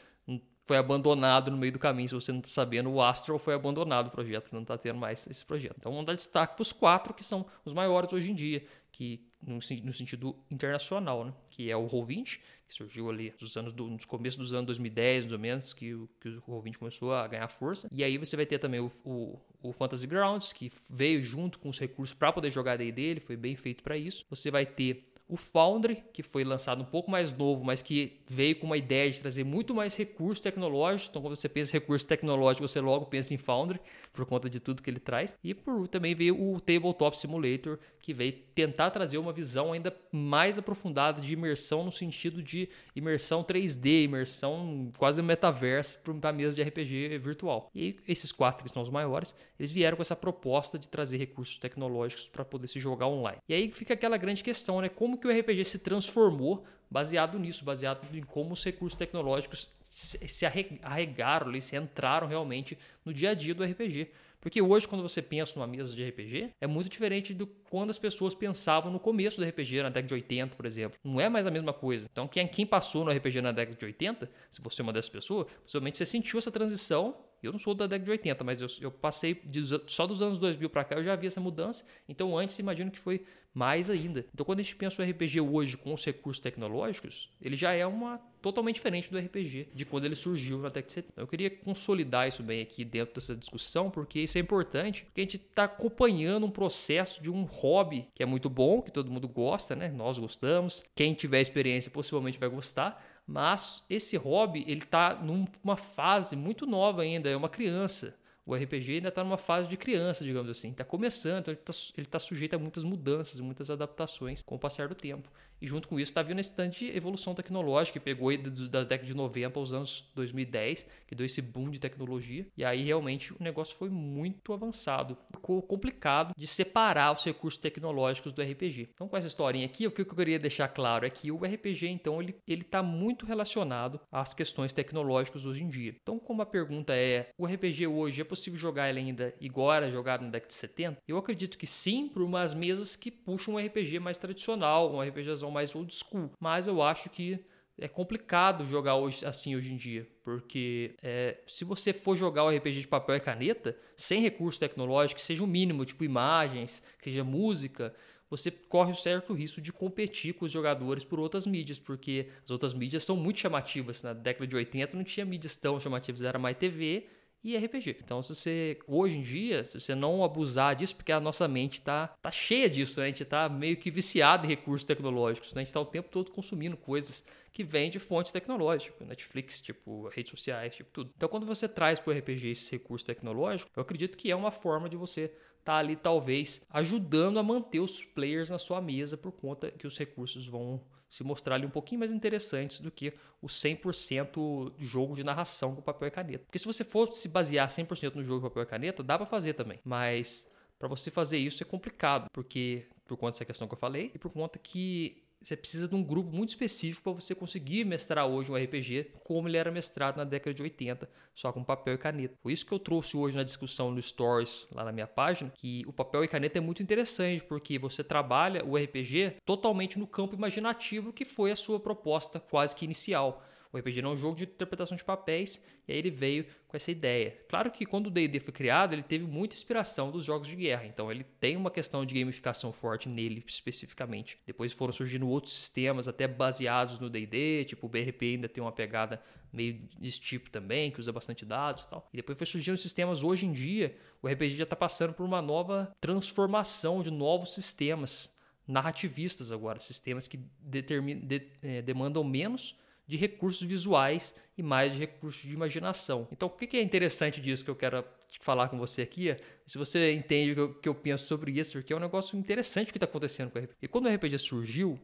foi 0.65 0.77
abandonado 0.77 1.51
no 1.51 1.57
meio 1.57 1.71
do 1.71 1.79
caminho, 1.79 2.07
se 2.07 2.15
você 2.15 2.31
não 2.31 2.39
está 2.39 2.49
sabendo, 2.49 2.89
o 2.91 3.01
Astral 3.01 3.39
foi 3.39 3.53
abandonado 3.53 4.07
o 4.07 4.11
projeto, 4.11 4.53
não 4.53 4.61
está 4.61 4.77
tendo 4.77 4.99
mais 4.99 5.25
esse 5.27 5.43
projeto. 5.43 5.75
Então 5.79 5.91
vamos 5.91 6.05
dar 6.05 6.13
destaque 6.13 6.55
para 6.55 6.61
os 6.61 6.71
quatro 6.71 7.13
que 7.13 7.23
são 7.23 7.45
os 7.65 7.73
maiores 7.73 8.13
hoje 8.13 8.31
em 8.31 8.35
dia, 8.35 8.63
que 8.91 9.25
no, 9.41 9.55
no 9.55 9.93
sentido 9.93 10.35
internacional, 10.49 11.25
né? 11.25 11.33
que 11.49 11.69
é 11.71 11.75
o 11.75 11.87
Roll20, 11.87 12.39
que 12.67 12.73
surgiu 12.73 13.09
ali 13.09 13.33
nos 13.41 13.57
anos 13.57 13.73
do, 13.73 13.87
nos 13.87 14.05
começos 14.05 14.37
dos 14.37 14.53
anos 14.53 14.67
2010, 14.67 15.25
mais 15.25 15.33
ou 15.33 15.39
menos, 15.39 15.73
que 15.73 15.97
que 16.19 16.29
o 16.29 16.41
Roll20 16.41 16.77
começou 16.77 17.13
a 17.13 17.27
ganhar 17.27 17.47
força. 17.47 17.87
E 17.91 18.03
aí 18.03 18.17
você 18.17 18.35
vai 18.35 18.45
ter 18.45 18.59
também 18.59 18.79
o, 18.79 18.91
o, 19.03 19.39
o 19.61 19.73
Fantasy 19.73 20.05
Grounds, 20.05 20.53
que 20.53 20.71
veio 20.89 21.21
junto 21.21 21.59
com 21.59 21.69
os 21.69 21.79
recursos 21.79 22.15
para 22.15 22.31
poder 22.31 22.51
jogar 22.51 22.77
D&D, 22.77 23.01
ele 23.01 23.19
foi 23.19 23.35
bem 23.35 23.55
feito 23.55 23.83
para 23.83 23.97
isso. 23.97 24.25
Você 24.29 24.51
vai 24.51 24.65
ter 24.65 25.10
o 25.31 25.37
Foundry, 25.37 26.03
que 26.11 26.21
foi 26.21 26.43
lançado 26.43 26.81
um 26.81 26.85
pouco 26.85 27.09
mais 27.09 27.31
novo, 27.31 27.63
mas 27.63 27.81
que 27.81 28.19
veio 28.27 28.59
com 28.59 28.65
uma 28.65 28.75
ideia 28.75 29.09
de 29.09 29.21
trazer 29.21 29.45
muito 29.45 29.73
mais 29.73 29.95
recursos 29.95 30.41
tecnológicos. 30.41 31.07
Então, 31.09 31.21
quando 31.21 31.37
você 31.37 31.47
pensa 31.47 31.71
em 31.71 31.79
recursos 31.79 32.05
tecnológicos, 32.05 32.69
você 32.69 32.81
logo 32.81 33.05
pensa 33.05 33.33
em 33.33 33.37
Foundry, 33.37 33.79
por 34.11 34.25
conta 34.25 34.49
de 34.49 34.59
tudo 34.59 34.83
que 34.83 34.89
ele 34.89 34.99
traz. 34.99 35.33
E 35.41 35.53
por, 35.53 35.87
também 35.87 36.13
veio 36.13 36.37
o 36.37 36.59
Tabletop 36.59 37.17
Simulator, 37.17 37.79
que 38.01 38.13
veio 38.13 38.33
tentar 38.53 38.91
trazer 38.91 39.19
uma 39.19 39.31
visão 39.31 39.71
ainda 39.71 39.95
mais 40.11 40.59
aprofundada 40.59 41.21
de 41.21 41.31
imersão 41.31 41.85
no 41.85 41.93
sentido 41.93 42.43
de 42.43 42.67
imersão 42.93 43.41
3D, 43.41 44.03
imersão 44.03 44.91
quase 44.97 45.21
metaverso 45.21 45.97
para 46.19 46.33
mesa 46.33 46.57
de 46.57 46.69
RPG 46.69 47.19
virtual. 47.19 47.69
E 47.73 47.95
esses 48.05 48.33
quatro, 48.33 48.65
que 48.65 48.69
são 48.69 48.81
os 48.81 48.89
maiores, 48.89 49.33
eles 49.57 49.71
vieram 49.71 49.95
com 49.95 50.01
essa 50.01 50.15
proposta 50.15 50.77
de 50.77 50.89
trazer 50.89 51.15
recursos 51.15 51.57
tecnológicos 51.57 52.27
para 52.27 52.43
poder 52.43 52.67
se 52.67 52.81
jogar 52.81 53.07
online. 53.07 53.37
E 53.47 53.53
aí 53.53 53.71
fica 53.71 53.93
aquela 53.93 54.17
grande 54.17 54.43
questão, 54.43 54.81
né? 54.81 54.89
Como 54.89 55.20
que 55.21 55.27
o 55.27 55.39
RPG 55.39 55.65
se 55.65 55.79
transformou 55.79 56.65
baseado 56.89 57.39
nisso, 57.39 57.63
baseado 57.63 58.06
em 58.13 58.21
como 58.21 58.53
os 58.53 58.63
recursos 58.63 58.97
tecnológicos 58.97 59.69
se 59.89 60.45
arregaram, 60.45 61.59
se 61.62 61.75
entraram 61.75 62.27
realmente 62.27 62.77
no 63.06 63.13
dia 63.13 63.31
a 63.31 63.33
dia 63.33 63.53
do 63.53 63.63
RPG. 63.63 64.09
Porque 64.41 64.59
hoje, 64.59 64.88
quando 64.88 65.03
você 65.03 65.21
pensa 65.21 65.53
numa 65.56 65.68
mesa 65.68 65.95
de 65.95 66.03
RPG, 66.03 66.50
é 66.59 66.65
muito 66.65 66.89
diferente 66.89 67.31
do 67.31 67.45
quando 67.45 67.91
as 67.91 68.00
pessoas 68.00 68.33
pensavam 68.33 68.91
no 68.91 69.00
começo 69.00 69.39
do 69.39 69.47
RPG, 69.47 69.83
na 69.83 69.89
década 69.89 70.07
de 70.07 70.13
80, 70.15 70.57
por 70.57 70.65
exemplo. 70.65 70.97
Não 71.03 71.21
é 71.21 71.29
mais 71.29 71.45
a 71.45 71.51
mesma 71.51 71.71
coisa. 71.71 72.07
Então, 72.12 72.27
quem, 72.27 72.47
quem 72.47 72.65
passou 72.65 73.06
no 73.06 73.12
RPG 73.12 73.39
na 73.39 73.51
década 73.51 73.77
de 73.77 73.85
80, 73.85 74.29
se 74.50 74.59
você 74.59 74.81
é 74.81 74.83
uma 74.83 74.91
dessas 74.91 75.09
pessoas, 75.09 75.45
possivelmente 75.63 75.97
você 75.97 76.06
sentiu 76.07 76.39
essa 76.39 76.51
transição 76.51 77.15
eu 77.41 77.51
não 77.51 77.57
sou 77.57 77.74
da 77.74 77.88
década 77.88 78.06
de 78.06 78.12
80, 78.12 78.44
mas 78.44 78.62
eu, 78.62 78.67
eu 78.79 78.91
passei 78.91 79.33
de, 79.33 79.63
só 79.88 80.06
dos 80.06 80.21
anos 80.21 80.38
2000 80.38 80.69
para 80.69 80.83
cá, 80.83 80.95
eu 80.95 81.03
já 81.03 81.15
vi 81.15 81.25
essa 81.25 81.41
mudança. 81.41 81.83
Então, 82.07 82.38
antes, 82.38 82.57
imagino 82.59 82.91
que 82.91 83.00
foi 83.00 83.25
mais 83.53 83.89
ainda. 83.89 84.25
Então, 84.33 84.45
quando 84.45 84.59
a 84.59 84.62
gente 84.62 84.75
pensa 84.75 85.01
o 85.01 85.06
RPG 85.06 85.42
hoje 85.42 85.77
com 85.77 85.94
os 85.94 86.06
recursos 86.06 86.42
tecnológicos, 86.42 87.30
ele 87.42 87.56
já 87.56 87.74
é 87.74 87.86
uma 87.86 88.19
totalmente 88.42 88.75
diferente 88.75 89.12
do 89.12 89.19
RPG 89.19 89.69
de 89.74 89.86
quando 89.86 90.06
ele 90.06 90.15
surgiu 90.15 90.57
na 90.57 90.69
década 90.69 90.88
de 90.88 90.94
70. 90.94 91.21
Eu 91.21 91.27
queria 91.27 91.50
consolidar 91.50 92.27
isso 92.27 92.42
bem 92.42 92.62
aqui 92.62 92.83
dentro 92.83 93.15
dessa 93.15 93.36
discussão, 93.36 93.92
porque 93.92 94.21
isso 94.21 94.38
é 94.38 94.42
importante, 94.42 95.06
porque 95.06 95.21
a 95.21 95.24
gente 95.24 95.38
está 95.38 95.65
acompanhando 95.65 96.45
um 96.45 96.51
processo 96.51 97.21
de 97.21 97.30
um 97.30 97.44
hobby 97.44 98.07
que 98.15 98.24
é 98.24 98.25
muito 98.25 98.50
bom, 98.50 98.81
que 98.81 98.92
todo 98.92 99.12
mundo 99.12 99.27
gosta, 99.27 99.75
né? 99.75 99.89
Nós 99.89 100.18
gostamos. 100.18 100.83
Quem 100.95 101.13
tiver 101.13 101.42
experiência 101.42 101.92
possivelmente 101.92 102.39
vai 102.39 102.50
gostar, 102.50 103.06
mas 103.27 103.86
esse 103.89 104.18
hobby 104.18 104.63
ele 104.68 104.81
está 104.81 105.15
numa 105.15 105.77
fase 105.77 106.36
muito 106.36 106.65
nova 106.65 107.03
ainda, 107.03 107.30
é 107.30 107.36
uma 107.36 107.50
criança. 107.50 108.15
O 108.51 108.53
RPG 108.53 108.95
ainda 108.95 109.07
está 109.07 109.24
numa 109.24 109.38
fase 109.38 109.69
de 109.69 109.77
criança, 109.77 110.25
digamos 110.25 110.51
assim. 110.51 110.71
Está 110.71 110.83
começando, 110.83 111.39
então 111.39 111.53
ele 111.53 111.62
está 111.95 112.12
tá 112.12 112.19
sujeito 112.19 112.53
a 112.53 112.59
muitas 112.59 112.83
mudanças, 112.83 113.39
muitas 113.39 113.69
adaptações 113.69 114.44
com 114.44 114.56
o 114.56 114.59
passar 114.59 114.89
do 114.89 114.95
tempo. 114.95 115.31
E 115.61 115.67
junto 115.67 115.87
com 115.87 115.99
isso 115.99 116.11
está 116.11 116.23
vindo 116.23 116.41
tanto 116.55 116.79
de 116.79 116.95
evolução 116.95 117.35
tecnológica 117.35 117.99
que 117.99 118.03
pegou 118.03 118.35
da 118.69 118.83
década 118.83 119.05
de 119.05 119.13
90 119.13 119.59
aos 119.59 119.73
anos 119.73 120.11
2010, 120.15 120.85
que 121.05 121.13
deu 121.13 121.25
esse 121.25 121.41
boom 121.41 121.69
de 121.69 121.79
tecnologia. 121.79 122.47
E 122.57 122.65
aí 122.65 122.83
realmente 122.83 123.31
o 123.33 123.37
negócio 123.39 123.75
foi 123.75 123.89
muito 123.89 124.53
avançado. 124.53 125.17
Ficou 125.31 125.61
complicado 125.61 126.33
de 126.35 126.47
separar 126.47 127.13
os 127.13 127.23
recursos 127.23 127.59
tecnológicos 127.59 128.33
do 128.33 128.41
RPG. 128.41 128.89
Então 128.93 129.07
com 129.07 129.15
essa 129.17 129.27
historinha 129.27 129.65
aqui, 129.65 129.85
o 129.85 129.91
que 129.91 130.01
eu 130.01 130.05
queria 130.05 130.39
deixar 130.39 130.67
claro 130.67 131.05
é 131.05 131.09
que 131.09 131.31
o 131.31 131.43
RPG 131.43 131.87
então 131.87 132.21
ele 132.21 132.35
está 132.47 132.81
muito 132.81 133.25
relacionado 133.25 134.00
às 134.12 134.33
questões 134.33 134.74
tecnológicas 134.74 135.45
hoje 135.45 135.63
em 135.63 135.69
dia. 135.69 135.95
Então 136.01 136.17
como 136.17 136.41
a 136.41 136.45
pergunta 136.45 136.95
é, 136.95 137.29
o 137.38 137.45
RPG 137.45 137.86
hoje 137.88 138.21
é 138.21 138.25
possível 138.25 138.57
jogar 138.57 138.89
ele 138.89 139.00
ainda 139.00 139.33
igual 139.39 139.74
era 139.74 139.91
jogado 139.91 140.24
na 140.24 140.29
década 140.29 140.47
de 140.47 140.55
70? 140.55 140.97
Eu 141.07 141.17
acredito 141.17 141.57
que 141.57 141.67
sim, 141.67 142.07
por 142.07 142.21
umas 142.21 142.53
mesas 142.53 142.95
que 142.95 143.12
puxam 143.12 143.55
um 143.55 143.57
RPG 143.57 144.00
mais 144.00 144.17
tradicional, 144.17 144.93
um 144.93 145.01
RPGzão 145.01 145.50
mais 145.51 145.75
old 145.75 145.93
school. 145.93 146.31
Mas 146.39 146.65
eu 146.65 146.81
acho 146.81 147.10
que 147.10 147.43
é 147.77 147.88
complicado 147.88 148.65
jogar 148.65 148.96
hoje, 148.96 149.25
assim 149.25 149.55
hoje 149.55 149.74
em 149.74 149.77
dia, 149.77 150.08
porque 150.24 150.96
é, 151.01 151.39
se 151.48 151.65
você 151.65 151.91
for 151.91 152.15
jogar 152.15 152.43
o 152.43 152.50
RPG 152.50 152.81
de 152.81 152.88
papel 152.88 153.15
e 153.15 153.20
caneta, 153.20 153.75
sem 153.96 154.22
recurso 154.22 154.60
tecnológico, 154.60 155.20
que 155.20 155.25
seja 155.25 155.43
o 155.43 155.48
mínimo, 155.48 155.84
tipo 155.84 156.03
imagens, 156.03 156.84
que 157.00 157.05
seja 157.05 157.24
música, 157.24 157.93
você 158.29 158.50
corre 158.51 158.91
o 158.91 158.96
certo 158.96 159.34
risco 159.34 159.60
de 159.60 159.74
competir 159.74 160.34
com 160.36 160.46
os 160.46 160.51
jogadores 160.51 161.03
por 161.03 161.20
outras 161.20 161.46
mídias, 161.46 161.79
porque 161.79 162.29
as 162.43 162.50
outras 162.50 162.74
mídias 162.74 163.03
são 163.03 163.15
muito 163.15 163.39
chamativas. 163.39 164.03
Na 164.03 164.13
década 164.13 164.48
de 164.48 164.55
80 164.55 164.96
não 164.96 165.03
tinha 165.03 165.25
mídias 165.25 165.58
tão 165.58 165.79
chamativas, 165.79 166.22
era 166.22 166.39
mais 166.39 166.55
TV 166.58 167.08
e 167.43 167.57
RPG. 167.57 167.98
Então, 168.03 168.21
se 168.21 168.36
você, 168.36 168.79
hoje 168.88 169.17
em 169.17 169.21
dia, 169.21 169.63
se 169.63 169.79
você 169.79 169.95
não 169.95 170.24
abusar 170.24 170.75
disso, 170.75 170.95
porque 170.95 171.12
a 171.12 171.19
nossa 171.19 171.48
mente 171.48 171.79
está 171.79 172.07
tá 172.07 172.29
cheia 172.29 172.69
disso, 172.69 173.00
né? 173.00 173.07
a 173.07 173.10
gente 173.10 173.24
está 173.24 173.50
meio 173.50 173.77
que 173.77 173.89
viciado 173.89 174.45
em 174.45 174.50
recursos 174.50 174.86
tecnológicos, 174.86 175.51
né? 175.53 175.60
a 175.60 175.63
gente 175.63 175.67
está 175.67 175.79
o 175.79 175.86
tempo 175.86 176.10
todo 176.10 176.31
consumindo 176.31 176.77
coisas 176.77 177.24
que 177.51 177.63
vêm 177.63 177.89
de 177.89 178.00
fontes 178.00 178.31
tecnológicas, 178.31 179.05
Netflix, 179.07 179.60
tipo 179.60 180.07
redes 180.10 180.29
sociais, 180.29 180.75
tipo 180.75 180.89
tudo. 180.91 181.12
Então, 181.17 181.27
quando 181.27 181.45
você 181.45 181.67
traz 181.67 182.00
para 182.00 182.13
o 182.13 182.17
RPG 182.17 182.51
esse 182.51 182.71
recurso 182.74 183.05
tecnológico, 183.05 183.71
eu 183.75 183.81
acredito 183.81 184.17
que 184.17 184.31
é 184.31 184.36
uma 184.36 184.51
forma 184.51 184.88
de 184.88 184.95
você 184.95 185.33
estar 185.62 185.74
tá 185.74 185.80
ali, 185.80 185.96
talvez, 185.96 186.62
ajudando 186.70 187.39
a 187.39 187.44
manter 187.44 187.80
os 187.80 188.03
players 188.03 188.50
na 188.50 188.60
sua 188.60 188.82
mesa 188.82 189.15
por 189.15 189.32
conta 189.32 189.72
que 189.72 189.88
os 189.88 189.98
recursos 189.98 190.48
vão 190.48 190.82
se 191.10 191.24
mostrar 191.24 191.56
ali 191.56 191.65
um 191.65 191.70
pouquinho 191.70 192.00
mais 192.00 192.12
interessantes 192.13 192.80
do 192.80 192.89
que 192.89 193.13
o 193.41 193.48
100% 193.48 194.74
jogo 194.77 195.13
de 195.13 195.24
narração 195.24 195.75
com 195.75 195.82
papel 195.82 196.08
e 196.08 196.12
caneta. 196.12 196.46
Porque 196.46 196.58
se 196.58 196.65
você 196.65 196.86
for 196.86 197.12
se 197.12 197.27
basear 197.27 197.68
100% 197.68 198.15
no 198.15 198.24
jogo 198.24 198.41
com 198.41 198.48
papel 198.48 198.63
e 198.63 198.65
caneta, 198.65 199.03
dá 199.03 199.18
para 199.18 199.25
fazer 199.25 199.53
também. 199.53 199.80
Mas 199.84 200.48
para 200.80 200.88
você 200.88 201.12
fazer 201.12 201.38
isso 201.38 201.62
é 201.62 201.65
complicado, 201.65 202.27
porque 202.32 202.88
por 203.06 203.18
conta 203.18 203.34
dessa 203.34 203.46
questão 203.46 203.68
que 203.68 203.74
eu 203.74 203.77
falei 203.77 204.10
e 204.15 204.18
por 204.18 204.32
conta 204.32 204.58
que 204.58 205.22
você 205.41 205.57
precisa 205.57 205.88
de 205.88 205.95
um 205.95 206.03
grupo 206.03 206.31
muito 206.31 206.50
específico 206.50 207.03
para 207.03 207.13
você 207.13 207.33
conseguir 207.33 207.83
mestrar 207.83 208.27
hoje 208.27 208.51
um 208.51 208.55
RPG 208.55 209.12
como 209.24 209.48
ele 209.48 209.57
era 209.57 209.71
mestrado 209.71 210.17
na 210.17 210.24
década 210.24 210.53
de 210.53 210.62
80, 210.62 211.10
só 211.33 211.51
com 211.51 211.63
papel 211.63 211.95
e 211.95 211.98
caneta. 211.98 212.36
Foi 212.39 212.53
isso 212.53 212.65
que 212.65 212.71
eu 212.71 212.79
trouxe 212.79 213.17
hoje 213.17 213.36
na 213.36 213.43
discussão 213.43 213.91
no 213.91 214.01
Stories, 214.01 214.67
lá 214.74 214.83
na 214.83 214.91
minha 214.91 215.07
página, 215.07 215.51
que 215.55 215.83
o 215.88 215.93
papel 215.93 216.24
e 216.24 216.27
caneta 216.27 216.60
é 216.60 216.62
muito 216.62 216.83
interessante, 216.83 217.43
porque 217.43 217.79
você 217.79 218.03
trabalha 218.03 218.63
o 218.63 218.77
RPG 218.77 219.38
totalmente 219.45 219.98
no 219.98 220.05
campo 220.05 220.36
imaginativo, 220.36 221.12
que 221.12 221.25
foi 221.25 221.51
a 221.51 221.55
sua 221.55 221.79
proposta 221.79 222.39
quase 222.39 222.75
que 222.75 222.86
inicial. 222.86 223.43
O 223.71 223.77
RPG 223.77 224.01
não 224.01 224.11
é 224.11 224.13
um 224.13 224.17
jogo 224.17 224.35
de 224.35 224.43
interpretação 224.43 224.97
de 224.97 225.03
papéis, 225.03 225.61
e 225.87 225.93
aí 225.93 225.97
ele 225.97 226.11
veio 226.11 226.45
com 226.67 226.75
essa 226.75 226.91
ideia. 226.91 227.37
Claro 227.47 227.71
que 227.71 227.85
quando 227.85 228.07
o 228.07 228.09
D&D 228.09 228.39
foi 228.39 228.53
criado, 228.53 228.93
ele 228.93 229.03
teve 229.03 229.25
muita 229.25 229.55
inspiração 229.55 230.11
dos 230.11 230.25
jogos 230.25 230.47
de 230.47 230.55
guerra, 230.55 230.85
então 230.85 231.11
ele 231.11 231.23
tem 231.23 231.55
uma 231.55 231.71
questão 231.71 232.05
de 232.05 232.13
gamificação 232.13 232.71
forte 232.71 233.07
nele 233.07 233.43
especificamente. 233.47 234.37
Depois 234.45 234.73
foram 234.73 234.91
surgindo 234.91 235.27
outros 235.27 235.53
sistemas 235.53 236.07
até 236.07 236.27
baseados 236.27 236.99
no 236.99 237.09
D&D, 237.09 237.65
tipo 237.65 237.85
o 237.85 237.89
BRP 237.89 238.23
ainda 238.23 238.49
tem 238.49 238.61
uma 238.61 238.71
pegada 238.71 239.21
meio 239.53 239.87
desse 239.99 240.19
tipo 240.19 240.49
também, 240.49 240.91
que 240.91 240.99
usa 240.99 241.11
bastante 241.11 241.45
dados 241.45 241.85
e 241.85 241.89
tal. 241.89 242.09
E 242.13 242.17
depois 242.17 242.37
foi 242.37 242.47
surgindo 242.47 242.77
sistemas 242.77 243.23
hoje 243.23 243.45
em 243.45 243.51
dia, 243.51 243.95
o 244.21 244.27
RPG 244.27 244.57
já 244.57 244.63
está 244.63 244.75
passando 244.75 245.13
por 245.13 245.25
uma 245.25 245.41
nova 245.41 245.95
transformação 245.99 247.01
de 247.01 247.11
novos 247.11 247.53
sistemas 247.53 248.33
narrativistas 248.67 249.51
agora, 249.51 249.79
sistemas 249.79 250.27
que 250.27 250.39
determinam, 250.59 251.25
de, 251.25 251.47
é, 251.61 251.81
demandam 251.81 252.23
menos 252.23 252.77
de 253.12 253.18
recursos 253.18 253.62
visuais 253.68 254.34
e 254.58 254.63
mais 254.63 254.94
de 254.94 255.00
recursos 255.00 255.41
de 255.41 255.53
imaginação. 255.53 256.30
Então, 256.32 256.48
o 256.48 256.51
que 256.51 256.77
é 256.77 256.82
interessante 256.82 257.41
disso 257.41 257.62
que 257.62 257.70
eu 257.70 257.75
quero 257.75 258.06
falar 258.39 258.70
com 258.70 258.77
você 258.77 259.01
aqui? 259.01 259.30
É, 259.30 259.38
se 259.68 259.77
você 259.77 260.13
entende 260.13 260.58
o 260.58 260.74
que 260.75 260.88
eu, 260.88 260.96
penso 260.96 261.27
sobre 261.27 261.51
isso, 261.51 261.74
porque 261.74 261.91
é 261.91 261.96
um 261.96 262.00
negócio 262.00 262.39
interessante 262.39 262.89
que 262.89 262.98
está 262.98 263.06
acontecendo 263.06 263.51
com 263.51 263.60
o 263.60 263.62
RPG. 263.63 263.75
E 263.82 263.88
quando 263.89 264.06
o 264.06 264.15
RPG 264.15 264.38
surgiu, 264.38 264.98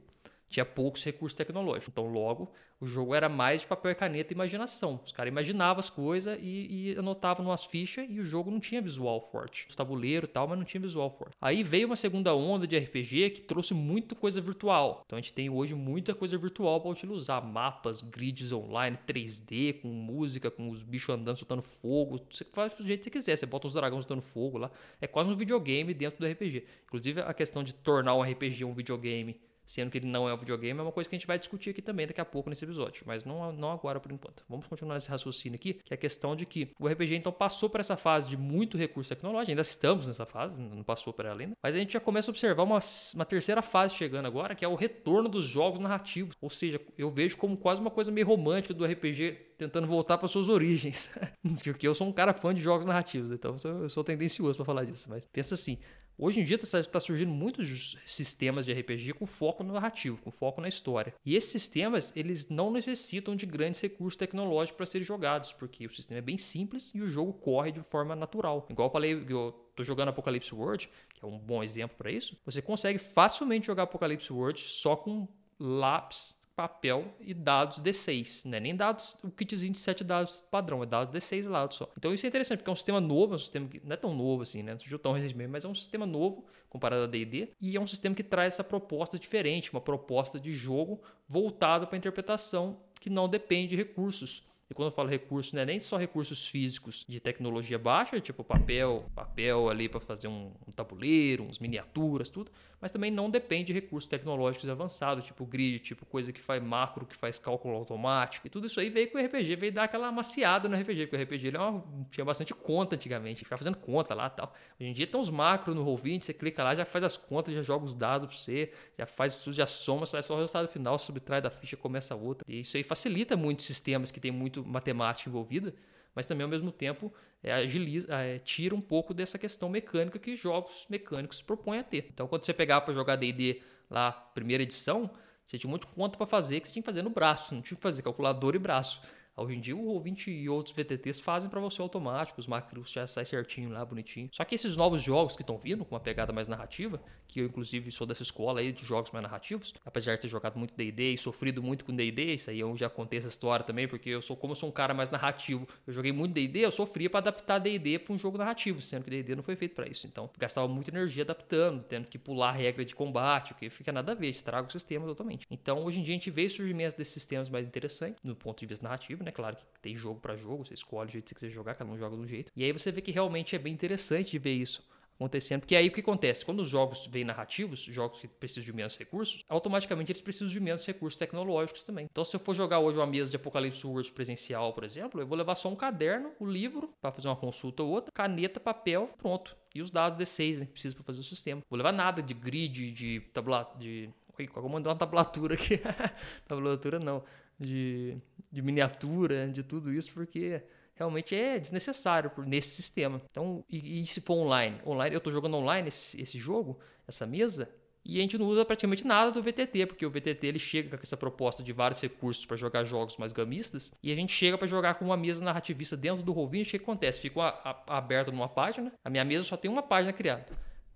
tinha 0.49 0.65
poucos 0.65 1.03
recursos 1.03 1.35
tecnológicos. 1.35 1.89
Então, 1.89 2.07
logo, 2.07 2.51
o 2.79 2.85
jogo 2.85 3.15
era 3.15 3.27
mais 3.27 3.61
de 3.61 3.67
papel 3.67 3.91
e 3.91 3.95
caneta 3.95 4.31
e 4.31 4.35
imaginação. 4.35 5.01
Os 5.03 5.11
caras 5.11 5.31
imaginavam 5.31 5.79
as 5.79 5.89
coisas 5.89 6.37
e, 6.39 6.91
e 6.93 6.95
anotavam 6.97 7.43
numas 7.43 7.65
fichas 7.65 8.05
e 8.09 8.19
o 8.19 8.23
jogo 8.23 8.51
não 8.51 8.59
tinha 8.59 8.81
visual 8.81 9.19
forte. 9.19 9.65
Os 9.67 9.75
tabuleiros 9.75 10.29
e 10.29 10.31
tal, 10.31 10.47
mas 10.47 10.57
não 10.57 10.65
tinha 10.65 10.79
visual 10.79 11.09
forte. 11.09 11.35
Aí 11.41 11.63
veio 11.63 11.87
uma 11.87 11.95
segunda 11.95 12.35
onda 12.35 12.67
de 12.67 12.77
RPG 12.77 13.31
que 13.31 13.41
trouxe 13.41 13.73
muita 13.73 14.15
coisa 14.15 14.39
virtual. 14.39 15.03
Então 15.05 15.17
a 15.17 15.21
gente 15.21 15.33
tem 15.33 15.49
hoje 15.49 15.73
muita 15.73 16.13
coisa 16.13 16.37
virtual 16.37 16.79
para 16.79 16.91
utilizar. 16.91 17.43
Mapas, 17.43 18.01
grids 18.01 18.51
online, 18.51 18.97
3D, 19.07 19.81
com 19.81 19.87
música, 19.87 20.51
com 20.51 20.69
os 20.69 20.83
bichos 20.83 21.09
andando, 21.09 21.37
soltando 21.37 21.63
fogo. 21.63 22.21
Você 22.31 22.45
faz 22.45 22.75
do 22.75 22.85
jeito 22.85 22.99
que 22.99 23.05
você 23.05 23.11
quiser. 23.11 23.35
Você 23.35 23.45
bota 23.45 23.67
os 23.67 23.73
dragões 23.73 24.03
soltando 24.03 24.21
fogo 24.21 24.59
lá. 24.59 24.71
É 25.01 25.07
quase 25.07 25.29
um 25.29 25.35
videogame 25.35 25.93
dentro 25.93 26.19
do 26.19 26.31
RPG. 26.31 26.63
Inclusive 26.85 27.21
a 27.21 27.33
questão 27.33 27.63
de 27.63 27.73
tornar 27.73 28.13
um 28.13 28.21
RPG 28.21 28.63
um 28.63 28.73
videogame 28.73 29.35
sendo 29.67 29.91
que 29.91 29.97
ele 29.97 30.07
não 30.07 30.29
é 30.29 30.33
um 30.33 30.37
videogame, 30.37 30.79
é 30.79 30.81
uma 30.81 30.93
coisa 30.93 31.09
que 31.09 31.15
a 31.15 31.19
gente 31.19 31.27
vai 31.27 31.37
discutir 31.37 31.71
aqui 31.71 31.81
também 31.81 32.07
daqui 32.07 32.21
a 32.21 32.25
pouco 32.25 32.49
nesse 32.49 32.63
episódio, 32.63 33.03
mas 33.05 33.25
não, 33.25 33.51
não 33.51 33.69
agora 33.69 33.99
por 33.99 34.09
enquanto. 34.13 34.45
Vamos 34.49 34.65
continuar 34.65 34.95
nesse 34.95 35.09
raciocínio 35.09 35.57
aqui, 35.57 35.73
que 35.73 35.93
é 35.93 35.95
a 35.95 35.97
questão 35.97 36.37
de 36.37 36.45
que 36.45 36.71
o 36.79 36.87
RPG 36.87 37.15
então 37.15 37.33
passou 37.33 37.69
por 37.69 37.81
essa 37.81 37.97
fase 37.97 38.29
de 38.29 38.37
muito 38.37 38.77
recurso 38.77 39.09
tecnológico, 39.09 39.51
ainda 39.51 39.61
estamos 39.61 40.07
nessa 40.07 40.25
fase, 40.25 40.57
não 40.57 40.83
passou 40.83 41.11
para 41.11 41.29
ela 41.29 41.41
ainda, 41.41 41.53
mas 41.61 41.75
a 41.75 41.79
gente 41.79 41.91
já 41.91 41.99
começa 41.99 42.29
a 42.29 42.31
observar 42.31 42.63
uma, 42.63 42.79
uma 43.13 43.25
terceira 43.25 43.61
fase 43.61 43.93
chegando 43.93 44.25
agora, 44.25 44.55
que 44.55 44.63
é 44.63 44.67
o 44.67 44.75
retorno 44.75 45.27
dos 45.27 45.43
jogos 45.43 45.81
narrativos, 45.81 46.33
ou 46.41 46.49
seja, 46.49 46.79
eu 46.97 47.11
vejo 47.11 47.35
como 47.35 47.57
quase 47.57 47.81
uma 47.81 47.91
coisa 47.91 48.09
meio 48.09 48.25
romântica 48.25 48.73
do 48.73 48.85
RPG 48.85 49.47
tentando 49.57 49.85
voltar 49.85 50.17
para 50.17 50.29
suas 50.29 50.47
origens, 50.47 51.09
porque 51.61 51.85
eu 51.85 51.93
sou 51.93 52.07
um 52.07 52.13
cara 52.13 52.33
fã 52.33 52.53
de 52.53 52.61
jogos 52.61 52.85
narrativos, 52.85 53.31
então 53.31 53.57
eu 53.65 53.89
sou 53.89 54.03
tendencioso 54.03 54.55
para 54.55 54.65
falar 54.65 54.85
disso, 54.85 55.09
mas 55.09 55.25
pensa 55.25 55.55
assim, 55.55 55.77
Hoje 56.19 56.41
em 56.41 56.43
dia 56.43 56.55
está 56.55 56.81
tá 56.83 56.99
surgindo 56.99 57.31
muitos 57.31 57.95
sistemas 58.05 58.65
de 58.65 58.73
RPG 58.73 59.13
com 59.13 59.25
foco 59.27 59.63
no 59.63 59.73
narrativo, 59.73 60.17
com 60.17 60.31
foco 60.31 60.59
na 60.59 60.67
história. 60.67 61.13
E 61.23 61.35
esses 61.35 61.51
sistemas, 61.51 62.11
eles 62.15 62.49
não 62.49 62.71
necessitam 62.71 63.35
de 63.35 63.45
grandes 63.45 63.79
recursos 63.79 64.17
tecnológicos 64.17 64.77
para 64.77 64.85
serem 64.87 65.05
jogados, 65.05 65.53
porque 65.53 65.85
o 65.85 65.91
sistema 65.91 66.17
é 66.17 66.21
bem 66.21 66.37
simples 66.37 66.91
e 66.95 67.01
o 67.01 67.05
jogo 67.05 67.33
corre 67.33 67.71
de 67.71 67.83
forma 67.83 68.15
natural. 68.15 68.65
Igual 68.67 68.87
eu 68.87 68.91
falei, 68.91 69.13
eu 69.29 69.67
estou 69.69 69.85
jogando 69.85 70.09
Apocalypse 70.09 70.55
World, 70.55 70.89
que 71.13 71.23
é 71.23 71.27
um 71.27 71.37
bom 71.37 71.63
exemplo 71.63 71.95
para 71.95 72.11
isso. 72.11 72.35
Você 72.45 72.63
consegue 72.63 72.97
facilmente 72.97 73.67
jogar 73.67 73.83
Apocalypse 73.83 74.33
World 74.33 74.59
só 74.59 74.95
com 74.95 75.27
lápis 75.59 76.36
papel 76.57 77.13
e 77.21 77.35
dados 77.35 77.79
D6, 77.79 78.49
né? 78.49 78.59
Nem 78.59 78.75
dados, 78.75 79.15
o 79.23 79.29
kitzinho 79.29 79.71
de 79.71 79.77
7 79.77 80.03
dados 80.03 80.41
padrão, 80.41 80.81
é 80.81 80.87
dados 80.87 81.13
D6 81.13 81.47
lá 81.47 81.69
só. 81.69 81.87
Então 81.95 82.11
isso 82.11 82.25
é 82.25 82.29
interessante, 82.29 82.57
porque 82.57 82.71
é 82.71 82.73
um 82.73 82.75
sistema 82.75 82.99
novo, 82.99 83.33
é 83.33 83.35
um 83.35 83.37
sistema 83.37 83.67
que 83.67 83.79
não 83.85 83.93
é 83.93 83.95
tão 83.95 84.15
novo 84.15 84.41
assim, 84.41 84.63
né? 84.63 84.71
Não 84.71 84.79
surgiu 84.79 84.97
tão 84.97 85.11
recentemente, 85.11 85.51
mas 85.51 85.63
é 85.63 85.67
um 85.67 85.75
sistema 85.75 86.03
novo 86.07 86.47
comparado 86.67 87.03
a 87.03 87.07
D&D 87.07 87.51
e 87.61 87.77
é 87.77 87.79
um 87.79 87.85
sistema 87.85 88.15
que 88.15 88.23
traz 88.23 88.55
essa 88.55 88.63
proposta 88.63 89.19
diferente, 89.19 89.71
uma 89.71 89.79
proposta 89.79 90.39
de 90.39 90.51
jogo 90.51 90.99
voltado 91.27 91.85
para 91.85 91.95
a 91.95 91.99
interpretação 91.99 92.81
que 92.99 93.09
não 93.09 93.29
depende 93.29 93.67
de 93.67 93.75
recursos. 93.75 94.43
E 94.69 94.73
quando 94.73 94.87
eu 94.87 94.91
falo 94.91 95.07
recursos, 95.07 95.53
não 95.53 95.61
é 95.61 95.65
nem 95.65 95.79
só 95.79 95.95
recursos 95.95 96.45
físicos 96.45 97.05
de 97.07 97.19
tecnologia 97.21 97.79
baixa, 97.79 98.19
tipo 98.19 98.43
papel, 98.43 99.05
papel 99.15 99.69
ali 99.69 99.87
para 99.87 100.01
fazer 100.01 100.27
um, 100.27 100.51
um, 100.67 100.71
tabuleiro, 100.71 101.43
uns 101.43 101.57
miniaturas, 101.57 102.27
tudo, 102.27 102.51
mas 102.81 102.91
também 102.91 103.09
não 103.09 103.29
depende 103.29 103.67
de 103.67 103.73
recursos 103.73 104.07
tecnológicos 104.09 104.69
avançados, 104.69 105.25
tipo 105.25 105.45
grid, 105.45 105.79
tipo 105.79 106.05
coisa 106.05 106.33
que 106.33 106.41
faz 106.41 106.61
macro, 106.61 107.05
que 107.05 107.15
faz 107.15 107.39
cálculo 107.39 107.75
automático. 107.75 108.45
E 108.45 108.49
tudo 108.49 108.67
isso 108.67 108.79
aí 108.79 108.89
veio 108.89 109.09
com 109.09 109.17
o 109.17 109.25
RPG, 109.25 109.55
veio 109.55 109.71
dar 109.71 109.85
aquela 109.85 110.07
amaciada 110.07 110.67
no 110.67 110.75
RPG, 110.75 111.07
porque 111.07 111.15
o 111.15 111.23
RPG 111.23 111.47
ele 111.47 111.57
é 111.57 111.59
uma, 111.61 111.83
tinha 112.11 112.25
bastante 112.25 112.53
conta 112.53 112.95
antigamente, 112.95 113.45
ficava 113.45 113.57
fazendo 113.57 113.77
conta 113.77 114.13
lá 114.13 114.29
tal. 114.29 114.53
Hoje 114.79 114.89
em 114.89 114.93
dia 114.93 115.07
tem 115.07 115.19
uns 115.19 115.29
macros 115.29 115.73
no 115.75 115.85
Roll20, 115.85 116.23
você 116.23 116.33
clica 116.33 116.61
lá, 116.61 116.75
já 116.75 116.83
faz 116.83 117.05
as 117.05 117.15
contas, 117.15 117.53
já 117.53 117.61
joga 117.61 117.85
os 117.85 117.95
dados 117.95 118.27
para 118.27 118.37
você, 118.37 118.71
já 118.97 119.05
faz 119.05 119.39
tudo, 119.39 119.53
já 119.53 119.65
soma, 119.65 120.05
sai 120.05 120.21
só 120.21 120.33
o 120.33 120.37
resultado 120.37 120.67
final, 120.67 120.99
subtrai 120.99 121.41
da 121.41 121.49
ficha, 121.49 121.77
começa 121.77 122.15
outra. 122.15 122.45
E 122.47 122.59
isso 122.59 122.75
aí 122.75 122.83
facilita 122.83 123.37
muito 123.37 123.63
sistemas 123.63 124.11
que 124.11 124.19
tem 124.19 124.31
muito 124.31 124.56
matemática 124.65 125.29
envolvida, 125.29 125.73
mas 126.15 126.25
também 126.25 126.43
ao 126.43 126.49
mesmo 126.49 126.71
tempo 126.71 127.13
é, 127.43 127.53
agiliza, 127.53 128.13
é, 128.13 128.39
tira 128.39 128.73
um 128.73 128.81
pouco 128.81 129.13
dessa 129.13 129.37
questão 129.37 129.69
mecânica 129.69 130.17
que 130.17 130.35
jogos 130.35 130.85
mecânicos 130.89 131.41
propõem 131.41 131.79
a 131.79 131.83
ter. 131.83 132.07
Então, 132.11 132.27
quando 132.27 132.45
você 132.45 132.53
pegar 132.53 132.81
para 132.81 132.93
jogar 132.93 133.15
D&D 133.15 133.61
lá, 133.89 134.11
primeira 134.11 134.63
edição, 134.63 135.09
você 135.45 135.57
tinha 135.57 135.69
um 135.69 135.71
monte 135.71 135.87
de 135.87 135.93
conta 135.93 136.17
para 136.17 136.27
fazer 136.27 136.59
que 136.59 136.67
você 136.67 136.73
tinha 136.73 136.83
que 136.83 136.87
fazer 136.87 137.01
no 137.01 137.09
braço, 137.09 137.53
não 137.53 137.61
tinha 137.61 137.75
que 137.75 137.81
fazer 137.81 138.01
calculador 138.01 138.55
e 138.55 138.59
braço. 138.59 139.01
Hoje 139.39 139.55
em 139.55 139.59
dia 139.59 139.77
o 139.77 139.85
Roll20 139.85 140.29
e 140.29 140.49
outros 140.49 140.75
VTTs 140.75 141.19
fazem 141.19 141.47
para 141.47 141.59
você 141.59 141.79
automático, 141.79 142.39
os 142.39 142.47
macros 142.47 142.89
já 142.89 143.05
saem 143.05 143.23
certinho 143.23 143.69
lá, 143.69 143.85
bonitinho. 143.85 144.29
Só 144.31 144.43
que 144.43 144.55
esses 144.55 144.75
novos 144.75 144.99
jogos 145.03 145.35
que 145.35 145.43
estão 145.43 145.59
vindo 145.59 145.85
com 145.85 145.93
uma 145.93 146.01
pegada 146.01 146.33
mais 146.33 146.47
narrativa, 146.47 146.99
que 147.27 147.41
eu 147.41 147.45
inclusive 147.45 147.91
sou 147.91 148.07
dessa 148.07 148.23
escola 148.23 148.61
aí 148.61 148.71
de 148.71 148.83
jogos 148.83 149.11
mais 149.11 149.21
narrativos, 149.21 149.75
apesar 149.85 150.15
de 150.15 150.21
ter 150.21 150.27
jogado 150.27 150.57
muito 150.57 150.73
D&D 150.73 151.13
e 151.13 151.17
sofrido 151.19 151.61
muito 151.61 151.85
com 151.85 151.95
D&D, 151.95 152.33
isso 152.33 152.49
aí 152.49 152.59
eu 152.59 152.75
já 152.75 152.89
contei 152.89 153.19
essa 153.19 153.27
história 153.27 153.63
também, 153.63 153.87
porque 153.87 154.09
eu 154.09 154.23
sou 154.23 154.35
como 154.35 154.53
eu 154.53 154.55
sou 154.55 154.69
um 154.69 154.71
cara 154.71 154.91
mais 154.91 155.11
narrativo, 155.11 155.67
eu 155.85 155.93
joguei 155.93 156.11
muito 156.11 156.33
D&D, 156.33 156.65
eu 156.65 156.71
sofria 156.71 157.07
para 157.07 157.19
adaptar 157.19 157.59
D&D 157.59 157.99
para 157.99 158.15
um 158.15 158.17
jogo 158.17 158.39
narrativo, 158.39 158.81
sendo 158.81 159.03
que 159.03 159.11
D&D 159.11 159.35
não 159.35 159.43
foi 159.43 159.55
feito 159.55 159.75
para 159.75 159.87
isso. 159.87 160.07
Então, 160.07 160.31
gastava 160.35 160.67
muita 160.67 160.89
energia 160.89 161.21
adaptando, 161.21 161.83
tendo 161.83 162.07
que 162.07 162.17
pular 162.17 162.49
a 162.49 162.53
regra 162.53 162.83
de 162.83 162.95
combate, 162.95 163.53
que 163.53 163.69
fica 163.69 163.91
nada 163.91 164.13
a 164.13 164.15
ver, 164.15 164.29
estraga 164.29 164.67
o 164.67 164.71
sistema 164.71 165.05
totalmente. 165.05 165.45
Então, 165.51 165.85
hoje 165.85 165.99
em 165.99 166.03
dia 166.03 166.15
a 166.15 166.17
gente 166.17 166.31
vê 166.31 166.45
o 166.45 166.49
surgimento 166.49 166.97
desses 166.97 167.13
sistemas 167.13 167.49
mais 167.51 167.67
interessantes, 167.67 168.19
do 168.23 168.35
ponto 168.35 168.59
de 168.59 168.65
vista 168.65 168.83
narrativo, 168.83 169.26
né? 169.27 169.31
Claro 169.31 169.55
que 169.55 169.63
tem 169.81 169.95
jogo 169.95 170.19
para 170.19 170.35
jogo, 170.35 170.65
você 170.65 170.73
escolhe 170.73 171.09
o 171.09 171.11
jeito 171.11 171.25
que 171.25 171.29
você 171.29 171.35
quiser 171.35 171.49
jogar, 171.49 171.75
cada 171.75 171.89
um 171.89 171.97
joga 171.97 172.15
de 172.15 172.21
um 172.21 172.27
jeito. 172.27 172.51
E 172.55 172.63
aí 172.63 172.71
você 172.71 172.91
vê 172.91 173.01
que 173.01 173.11
realmente 173.11 173.55
é 173.55 173.59
bem 173.59 173.73
interessante 173.73 174.31
de 174.31 174.39
ver 174.39 174.53
isso 174.53 174.83
acontecendo. 175.17 175.61
Porque 175.61 175.75
aí 175.75 175.87
o 175.87 175.91
que 175.91 175.99
acontece? 175.99 176.45
Quando 176.45 176.61
os 176.61 176.69
jogos 176.69 177.07
vêm 177.07 177.23
narrativos, 177.23 177.81
jogos 177.81 178.21
que 178.21 178.27
precisam 178.27 178.63
de 178.63 178.71
menos 178.71 178.97
recursos, 178.97 179.43
automaticamente 179.49 180.11
eles 180.11 180.21
precisam 180.21 180.47
de 180.47 180.59
menos 180.59 180.85
recursos 180.85 181.17
tecnológicos 181.17 181.83
também. 181.83 182.07
Então, 182.09 182.23
se 182.23 182.35
eu 182.35 182.39
for 182.39 182.53
jogar 182.53 182.79
hoje 182.79 182.97
uma 182.97 183.07
mesa 183.07 183.29
de 183.29 183.35
Apocalipse 183.35 183.85
World 183.85 184.11
presencial, 184.11 184.73
por 184.73 184.83
exemplo, 184.83 185.19
eu 185.19 185.27
vou 185.27 185.37
levar 185.37 185.55
só 185.55 185.69
um 185.69 185.75
caderno, 185.75 186.31
o 186.39 186.45
um 186.45 186.49
livro, 186.49 186.93
para 187.01 187.11
fazer 187.11 187.27
uma 187.27 187.35
consulta 187.35 187.83
ou 187.83 187.89
outra, 187.89 188.11
caneta, 188.11 188.59
papel, 188.59 189.09
pronto. 189.17 189.57
E 189.73 189.81
os 189.81 189.89
dados 189.89 190.17
D6, 190.17 190.59
né? 190.59 190.65
Precisa 190.65 190.95
para 190.95 191.03
fazer 191.03 191.19
o 191.19 191.23
sistema. 191.23 191.61
Vou 191.69 191.77
levar 191.77 191.91
nada 191.91 192.21
de 192.21 192.33
grid, 192.33 192.91
de 192.91 193.19
tabula, 193.33 193.69
de 193.77 194.09
Oi, 194.39 194.47
eu 194.55 194.69
mandar 194.69 194.91
uma 194.91 194.95
tablatura 194.95 195.55
aqui. 195.55 195.79
tablatura 196.47 196.99
não 196.99 197.23
de, 197.59 198.17
de 198.51 198.61
miniatura, 198.61 199.47
de 199.47 199.63
tudo 199.63 199.91
isso, 199.93 200.11
porque 200.13 200.61
realmente 200.95 201.35
é 201.35 201.59
desnecessário 201.59 202.31
nesse 202.45 202.69
sistema. 202.69 203.21
Então, 203.29 203.63
e, 203.69 204.01
e 204.01 204.07
se 204.07 204.19
for 204.19 204.35
online? 204.35 204.79
Online, 204.85 205.15
eu 205.15 205.19
estou 205.19 205.31
jogando 205.31 205.55
online 205.55 205.87
esse, 205.87 206.19
esse, 206.19 206.37
jogo, 206.37 206.79
essa 207.07 207.25
mesa, 207.25 207.69
e 208.03 208.19
a 208.19 208.21
gente 208.21 208.37
não 208.37 208.45
usa 208.47 208.63
praticamente 208.63 209.05
nada 209.05 209.31
do 209.31 209.43
VTT, 209.43 209.85
porque 209.85 210.05
o 210.05 210.09
VTT 210.09 210.47
ele 210.47 210.59
chega 210.59 210.97
com 210.97 211.03
essa 211.03 211.17
proposta 211.17 211.61
de 211.61 211.73
vários 211.73 212.01
recursos 212.01 212.45
para 212.45 212.55
jogar 212.55 212.83
jogos 212.83 213.17
mais 213.17 213.33
gamistas, 213.33 213.91
e 214.01 214.11
a 214.11 214.15
gente 214.15 214.33
chega 214.33 214.57
para 214.57 214.67
jogar 214.67 214.95
com 214.95 215.05
uma 215.05 215.17
mesa 215.17 215.43
narrativista 215.43 215.95
dentro 215.97 216.23
do 216.23 216.33
Roll20, 216.33 216.67
o 216.67 216.69
que 216.69 216.77
acontece? 216.77 217.21
Fica 217.21 217.59
aberto 217.85 218.31
numa 218.31 218.49
página, 218.49 218.91
a 219.03 219.09
minha 219.09 219.25
mesa 219.25 219.43
só 219.43 219.57
tem 219.57 219.69
uma 219.69 219.83
página 219.83 220.13
criada. 220.13 220.45